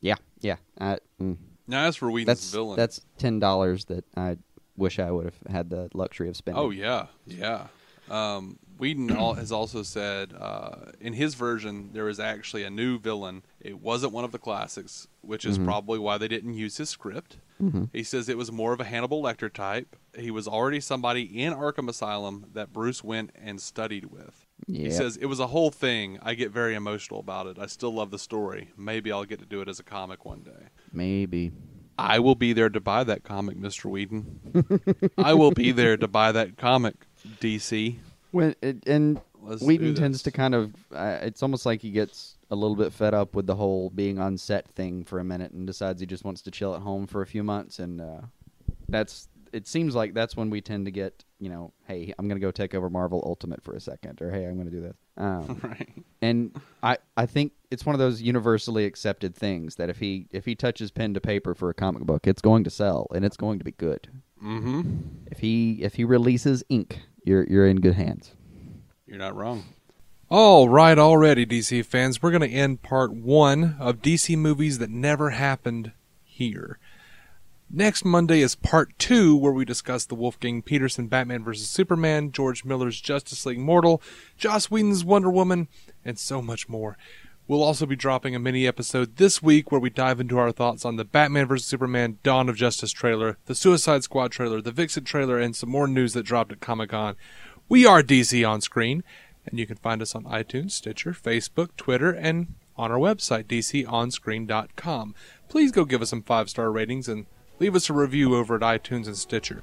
yeah, 0.00 0.14
yeah. 0.40 0.56
I, 0.80 0.98
mm. 1.20 1.36
Now, 1.66 1.86
as 1.86 1.96
for 1.96 2.10
Whedon's 2.10 2.40
That's 2.40 2.50
villain, 2.52 2.76
that's 2.76 3.00
ten 3.18 3.38
dollars 3.38 3.84
that 3.86 4.04
I 4.16 4.38
wish 4.76 4.98
I 4.98 5.10
would 5.10 5.24
have 5.26 5.38
had 5.48 5.70
the 5.70 5.88
luxury 5.94 6.28
of 6.28 6.36
spending. 6.36 6.62
oh 6.62 6.70
yeah, 6.70 7.06
yeah. 7.26 7.66
Um, 8.10 8.58
Whedon 8.78 9.10
al- 9.12 9.34
has 9.42 9.52
also 9.52 9.82
said 9.82 10.32
uh, 10.38 10.92
in 11.00 11.12
his 11.12 11.34
version 11.34 11.90
there 11.92 12.08
is 12.08 12.18
actually 12.18 12.64
a 12.64 12.70
new 12.70 12.98
villain. 12.98 13.42
It 13.60 13.80
wasn't 13.80 14.12
one 14.12 14.24
of 14.24 14.32
the 14.32 14.38
classics, 14.38 15.06
which 15.20 15.44
is 15.44 15.58
probably 15.58 15.98
why 15.98 16.18
they 16.18 16.28
didn't 16.28 16.54
use 16.54 16.78
his 16.78 16.88
script. 16.88 17.36
He 17.92 18.02
says 18.02 18.30
it 18.30 18.38
was 18.38 18.50
more 18.50 18.72
of 18.72 18.80
a 18.80 18.84
Hannibal 18.84 19.22
Lecter 19.22 19.52
type. 19.52 19.94
He 20.16 20.30
was 20.30 20.48
already 20.48 20.80
somebody 20.80 21.22
in 21.42 21.52
Arkham 21.52 21.90
Asylum 21.90 22.46
that 22.54 22.72
Bruce 22.72 23.04
went 23.04 23.32
and 23.34 23.60
studied 23.60 24.06
with. 24.06 24.46
He 24.66 24.90
says 24.90 25.16
it 25.16 25.26
was 25.26 25.40
a 25.40 25.46
whole 25.48 25.70
thing. 25.70 26.18
I 26.22 26.34
get 26.34 26.50
very 26.50 26.74
emotional 26.74 27.20
about 27.20 27.46
it. 27.46 27.58
I 27.58 27.66
still 27.66 27.92
love 27.92 28.10
the 28.10 28.18
story. 28.18 28.70
Maybe 28.76 29.12
I'll 29.12 29.24
get 29.24 29.40
to 29.40 29.46
do 29.46 29.60
it 29.60 29.68
as 29.68 29.78
a 29.78 29.84
comic 29.84 30.24
one 30.24 30.40
day. 30.40 30.68
maybe. 30.92 31.52
I 31.98 32.18
will 32.18 32.34
be 32.34 32.54
there 32.54 32.70
to 32.70 32.80
buy 32.80 33.04
that 33.04 33.24
comic, 33.24 33.58
Mr. 33.58 33.84
Whedon. 33.84 35.12
I 35.18 35.34
will 35.34 35.50
be 35.50 35.70
there 35.70 35.98
to 35.98 36.08
buy 36.08 36.32
that 36.32 36.56
comic, 36.56 36.94
DC. 37.40 37.98
When 38.30 38.54
it, 38.62 38.86
and 38.86 39.20
Let's 39.42 39.62
Whedon 39.62 39.94
tends 39.94 40.22
to 40.22 40.30
kind 40.30 40.54
of. 40.54 40.74
Uh, 40.92 41.18
it's 41.22 41.42
almost 41.42 41.66
like 41.66 41.80
he 41.80 41.90
gets 41.90 42.36
a 42.50 42.56
little 42.56 42.76
bit 42.76 42.92
fed 42.92 43.14
up 43.14 43.34
with 43.34 43.46
the 43.46 43.54
whole 43.54 43.90
being 43.90 44.18
on 44.18 44.38
set 44.38 44.68
thing 44.68 45.04
for 45.04 45.18
a 45.18 45.24
minute 45.24 45.52
and 45.52 45.66
decides 45.66 46.00
he 46.00 46.06
just 46.06 46.24
wants 46.24 46.42
to 46.42 46.50
chill 46.50 46.74
at 46.74 46.82
home 46.82 47.06
for 47.06 47.22
a 47.22 47.26
few 47.26 47.42
months, 47.42 47.78
and 47.78 48.00
uh, 48.00 48.20
that's. 48.88 49.28
It 49.52 49.66
seems 49.66 49.94
like 49.94 50.14
that's 50.14 50.36
when 50.36 50.50
we 50.50 50.60
tend 50.60 50.86
to 50.86 50.90
get, 50.90 51.24
you 51.38 51.48
know, 51.48 51.72
hey, 51.86 52.12
I'm 52.18 52.28
going 52.28 52.40
to 52.40 52.44
go 52.44 52.50
take 52.50 52.74
over 52.74 52.88
Marvel 52.90 53.22
Ultimate 53.26 53.62
for 53.62 53.74
a 53.74 53.80
second, 53.80 54.20
or 54.22 54.30
hey, 54.30 54.44
I'm 54.44 54.54
going 54.54 54.70
to 54.70 54.72
do 54.72 54.80
this. 54.80 54.96
Um, 55.16 55.60
Right. 55.62 55.88
and 56.22 56.58
I 56.82 56.98
I 57.16 57.26
think 57.26 57.52
it's 57.70 57.84
one 57.84 57.94
of 57.94 57.98
those 57.98 58.22
universally 58.22 58.84
accepted 58.86 59.34
things 59.34 59.76
that 59.76 59.90
if 59.90 59.98
he 59.98 60.26
if 60.30 60.44
he 60.44 60.54
touches 60.54 60.90
pen 60.90 61.14
to 61.14 61.20
paper 61.20 61.54
for 61.54 61.68
a 61.70 61.74
comic 61.74 62.04
book, 62.04 62.26
it's 62.26 62.42
going 62.42 62.64
to 62.64 62.70
sell 62.70 63.06
and 63.14 63.24
it's 63.24 63.36
going 63.36 63.58
to 63.58 63.64
be 63.64 63.72
good. 63.72 64.08
Mm-hmm. 64.42 64.98
If 65.30 65.38
he 65.40 65.82
if 65.82 65.94
he 65.94 66.04
releases 66.04 66.62
ink, 66.68 67.00
you're 67.24 67.44
you're 67.44 67.66
in 67.66 67.80
good 67.80 67.94
hands. 67.94 68.34
You're 69.06 69.18
not 69.18 69.34
wrong. 69.36 69.64
All 70.30 70.68
right, 70.68 70.96
already, 70.96 71.44
DC 71.44 71.84
fans. 71.84 72.22
We're 72.22 72.30
going 72.30 72.48
to 72.48 72.56
end 72.56 72.82
part 72.82 73.12
one 73.12 73.76
of 73.80 73.96
DC 74.00 74.38
movies 74.38 74.78
that 74.78 74.88
never 74.88 75.30
happened 75.30 75.90
here. 76.22 76.78
Next 77.72 78.04
Monday 78.04 78.40
is 78.40 78.56
part 78.56 78.98
two, 78.98 79.36
where 79.36 79.52
we 79.52 79.64
discuss 79.64 80.04
the 80.04 80.16
Wolfgang 80.16 80.60
Petersen 80.60 81.06
Batman 81.06 81.44
vs. 81.44 81.68
Superman, 81.68 82.32
George 82.32 82.64
Miller's 82.64 83.00
Justice 83.00 83.46
League 83.46 83.60
Mortal, 83.60 84.02
Joss 84.36 84.72
Whedon's 84.72 85.04
Wonder 85.04 85.30
Woman, 85.30 85.68
and 86.04 86.18
so 86.18 86.42
much 86.42 86.68
more. 86.68 86.98
We'll 87.46 87.62
also 87.62 87.86
be 87.86 87.94
dropping 87.94 88.34
a 88.34 88.40
mini 88.40 88.66
episode 88.66 89.18
this 89.18 89.40
week 89.40 89.70
where 89.70 89.80
we 89.80 89.88
dive 89.88 90.18
into 90.18 90.36
our 90.36 90.50
thoughts 90.50 90.84
on 90.84 90.96
the 90.96 91.04
Batman 91.04 91.46
vs. 91.46 91.64
Superman 91.64 92.18
Dawn 92.24 92.48
of 92.48 92.56
Justice 92.56 92.90
trailer, 92.90 93.38
the 93.46 93.54
Suicide 93.54 94.02
Squad 94.02 94.32
trailer, 94.32 94.60
the 94.60 94.72
Vixen 94.72 95.04
trailer, 95.04 95.38
and 95.38 95.54
some 95.54 95.70
more 95.70 95.86
news 95.86 96.12
that 96.14 96.24
dropped 96.24 96.50
at 96.50 96.58
Comic 96.58 96.90
Con. 96.90 97.14
We 97.68 97.86
are 97.86 98.02
DC 98.02 98.48
on 98.48 98.62
screen, 98.62 99.04
and 99.46 99.60
you 99.60 99.66
can 99.68 99.76
find 99.76 100.02
us 100.02 100.16
on 100.16 100.24
iTunes, 100.24 100.72
Stitcher, 100.72 101.12
Facebook, 101.12 101.76
Twitter, 101.76 102.10
and 102.10 102.54
on 102.76 102.90
our 102.90 102.98
website, 102.98 103.44
dconscreen.com. 103.44 105.14
Please 105.48 105.70
go 105.70 105.84
give 105.84 106.02
us 106.02 106.10
some 106.10 106.22
five 106.22 106.50
star 106.50 106.72
ratings 106.72 107.08
and 107.08 107.26
leave 107.60 107.76
us 107.76 107.90
a 107.90 107.92
review 107.92 108.34
over 108.34 108.56
at 108.56 108.62
iTunes 108.62 109.06
and 109.06 109.16
Stitcher. 109.16 109.62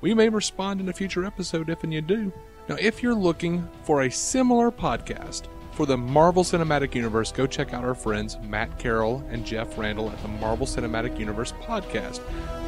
We 0.00 0.14
may 0.14 0.28
respond 0.28 0.80
in 0.80 0.88
a 0.88 0.92
future 0.92 1.24
episode 1.24 1.68
if 1.68 1.82
and 1.82 1.92
you 1.92 2.00
do. 2.00 2.32
Now, 2.68 2.76
if 2.78 3.02
you're 3.02 3.14
looking 3.14 3.68
for 3.82 4.02
a 4.02 4.10
similar 4.10 4.70
podcast 4.70 5.48
for 5.72 5.86
the 5.86 5.96
Marvel 5.96 6.44
Cinematic 6.44 6.94
Universe, 6.94 7.32
go 7.32 7.46
check 7.46 7.74
out 7.74 7.84
our 7.84 7.94
friends 7.94 8.38
Matt 8.42 8.78
Carroll 8.78 9.24
and 9.30 9.44
Jeff 9.44 9.76
Randall 9.76 10.10
at 10.10 10.22
the 10.22 10.28
Marvel 10.28 10.66
Cinematic 10.66 11.18
Universe 11.18 11.52
podcast. 11.62 12.20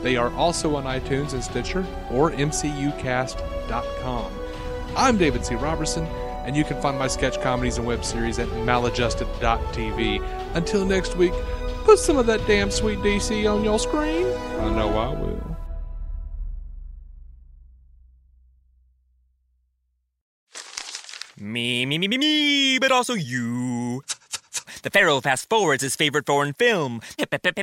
They 0.02 0.16
are 0.16 0.32
also 0.32 0.74
on 0.76 0.84
iTunes 0.84 1.34
and 1.34 1.44
Stitcher 1.44 1.86
or 2.10 2.32
MCUcast.com. 2.32 4.32
I'm 4.96 5.16
David 5.16 5.46
C. 5.46 5.54
Robertson, 5.54 6.04
and 6.44 6.56
you 6.56 6.64
can 6.64 6.80
find 6.82 6.98
my 6.98 7.06
sketch 7.06 7.40
comedies 7.40 7.78
and 7.78 7.86
web 7.86 8.04
series 8.04 8.38
at 8.38 8.48
maladjusted.tv. 8.48 10.54
Until 10.54 10.84
next 10.84 11.16
week, 11.16 11.32
put 11.82 11.98
some 11.98 12.16
of 12.16 12.26
that 12.26 12.46
damn 12.46 12.70
sweet 12.70 12.98
DC 13.00 13.52
on 13.52 13.64
your 13.64 13.78
screen. 13.78 14.26
I 14.60 14.70
know 14.70 14.88
I 14.96 15.08
will. 15.08 15.52
Me, 21.38 21.84
me, 21.86 21.98
me, 21.98 22.06
me, 22.06 22.18
me, 22.18 22.78
but 22.78 22.92
also 22.92 23.14
you. 23.14 24.04
The 24.82 24.90
Pharaoh 24.90 25.20
fast 25.20 25.48
forwards 25.48 25.82
his 25.82 25.96
favorite 25.96 26.24
foreign 26.24 26.52
film, 26.52 27.00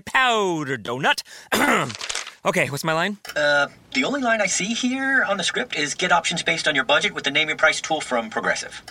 Powder 0.02 0.78
Donut. 0.78 1.22
okay, 2.46 2.70
what's 2.70 2.84
my 2.84 2.94
line? 2.94 3.18
Uh, 3.36 3.68
the 3.94 4.04
only 4.04 4.22
line 4.22 4.42
I 4.42 4.48
see 4.48 4.74
here 4.74 5.24
on 5.24 5.38
the 5.38 5.44
script 5.44 5.78
is 5.78 5.96
get 5.96 6.12
options 6.12 6.44
based 6.44 6.68
on 6.68 6.76
your 6.76 6.84
budget 6.84 7.14
with 7.14 7.24
the 7.24 7.32
name 7.32 7.48
your 7.48 7.58
price 7.58 7.80
tool 7.80 8.02
from 8.02 8.30
Progressive. 8.30 8.82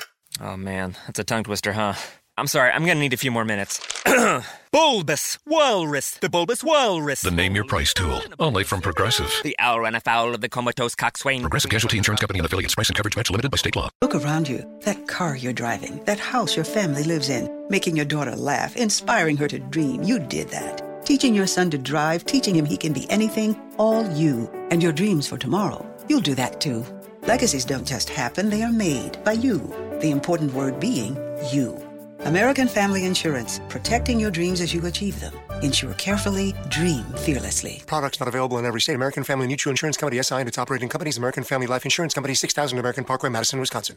Oh 0.40 0.56
man, 0.56 0.96
that's 1.06 1.18
a 1.18 1.24
tongue 1.24 1.44
twister, 1.44 1.72
huh? 1.72 1.94
I'm 2.38 2.46
sorry, 2.46 2.70
I'm 2.70 2.86
gonna 2.86 3.00
need 3.00 3.12
a 3.12 3.16
few 3.16 3.32
more 3.32 3.44
minutes. 3.44 3.80
bulbous 4.70 5.40
Walrus, 5.44 6.12
the 6.18 6.28
Bulbous 6.28 6.62
Walrus. 6.62 7.22
The 7.22 7.32
name 7.32 7.56
your 7.56 7.64
price 7.64 7.92
tool, 7.92 8.22
only 8.38 8.62
from 8.62 8.80
Progressive. 8.80 9.32
The 9.42 9.56
owl 9.58 9.80
ran 9.80 9.96
afoul 9.96 10.36
of 10.36 10.40
the 10.40 10.48
comatose 10.48 10.94
coxswain. 10.94 11.40
Progressive 11.40 11.72
Casualty 11.72 11.98
Insurance 11.98 12.20
Company 12.20 12.38
and 12.38 12.46
affiliates. 12.46 12.76
Price 12.76 12.90
and 12.90 12.96
coverage 12.96 13.16
match 13.16 13.28
limited 13.28 13.50
by 13.50 13.56
state 13.56 13.74
law. 13.74 13.88
Look 14.00 14.14
around 14.14 14.48
you. 14.48 14.64
That 14.82 15.08
car 15.08 15.36
you're 15.36 15.52
driving, 15.52 16.04
that 16.04 16.20
house 16.20 16.54
your 16.54 16.64
family 16.64 17.02
lives 17.02 17.28
in, 17.28 17.50
making 17.70 17.96
your 17.96 18.04
daughter 18.04 18.36
laugh, 18.36 18.76
inspiring 18.76 19.36
her 19.38 19.48
to 19.48 19.58
dream. 19.58 20.04
You 20.04 20.20
did 20.20 20.48
that. 20.50 21.04
Teaching 21.04 21.34
your 21.34 21.48
son 21.48 21.72
to 21.72 21.78
drive, 21.78 22.24
teaching 22.24 22.54
him 22.54 22.66
he 22.66 22.76
can 22.76 22.92
be 22.92 23.10
anything, 23.10 23.60
all 23.78 24.08
you. 24.12 24.48
And 24.70 24.80
your 24.80 24.92
dreams 24.92 25.26
for 25.26 25.38
tomorrow. 25.38 25.84
You'll 26.08 26.20
do 26.20 26.36
that 26.36 26.60
too. 26.60 26.84
Legacies 27.22 27.64
don't 27.64 27.86
just 27.86 28.08
happen, 28.08 28.48
they 28.48 28.62
are 28.62 28.70
made 28.70 29.22
by 29.24 29.32
you. 29.32 29.58
The 30.00 30.12
important 30.12 30.52
word 30.52 30.78
being 30.78 31.16
you. 31.52 31.87
American 32.20 32.68
Family 32.68 33.04
Insurance, 33.04 33.60
protecting 33.68 34.18
your 34.18 34.30
dreams 34.30 34.60
as 34.60 34.74
you 34.74 34.84
achieve 34.86 35.18
them. 35.20 35.32
Insure 35.62 35.94
carefully, 35.94 36.54
dream 36.68 37.04
fearlessly. 37.16 37.82
Products 37.86 38.20
not 38.20 38.28
available 38.28 38.58
in 38.58 38.64
every 38.66 38.80
state. 38.80 38.94
American 38.94 39.24
Family 39.24 39.46
Mutual 39.46 39.70
Insurance 39.70 39.96
Company, 39.96 40.22
SI, 40.22 40.34
and 40.36 40.48
its 40.48 40.58
operating 40.58 40.88
companies, 40.88 41.16
American 41.16 41.44
Family 41.44 41.66
Life 41.66 41.84
Insurance 41.84 42.14
Company, 42.14 42.34
6000 42.34 42.78
American 42.78 43.04
Parkway, 43.04 43.30
Madison, 43.30 43.60
Wisconsin. 43.60 43.96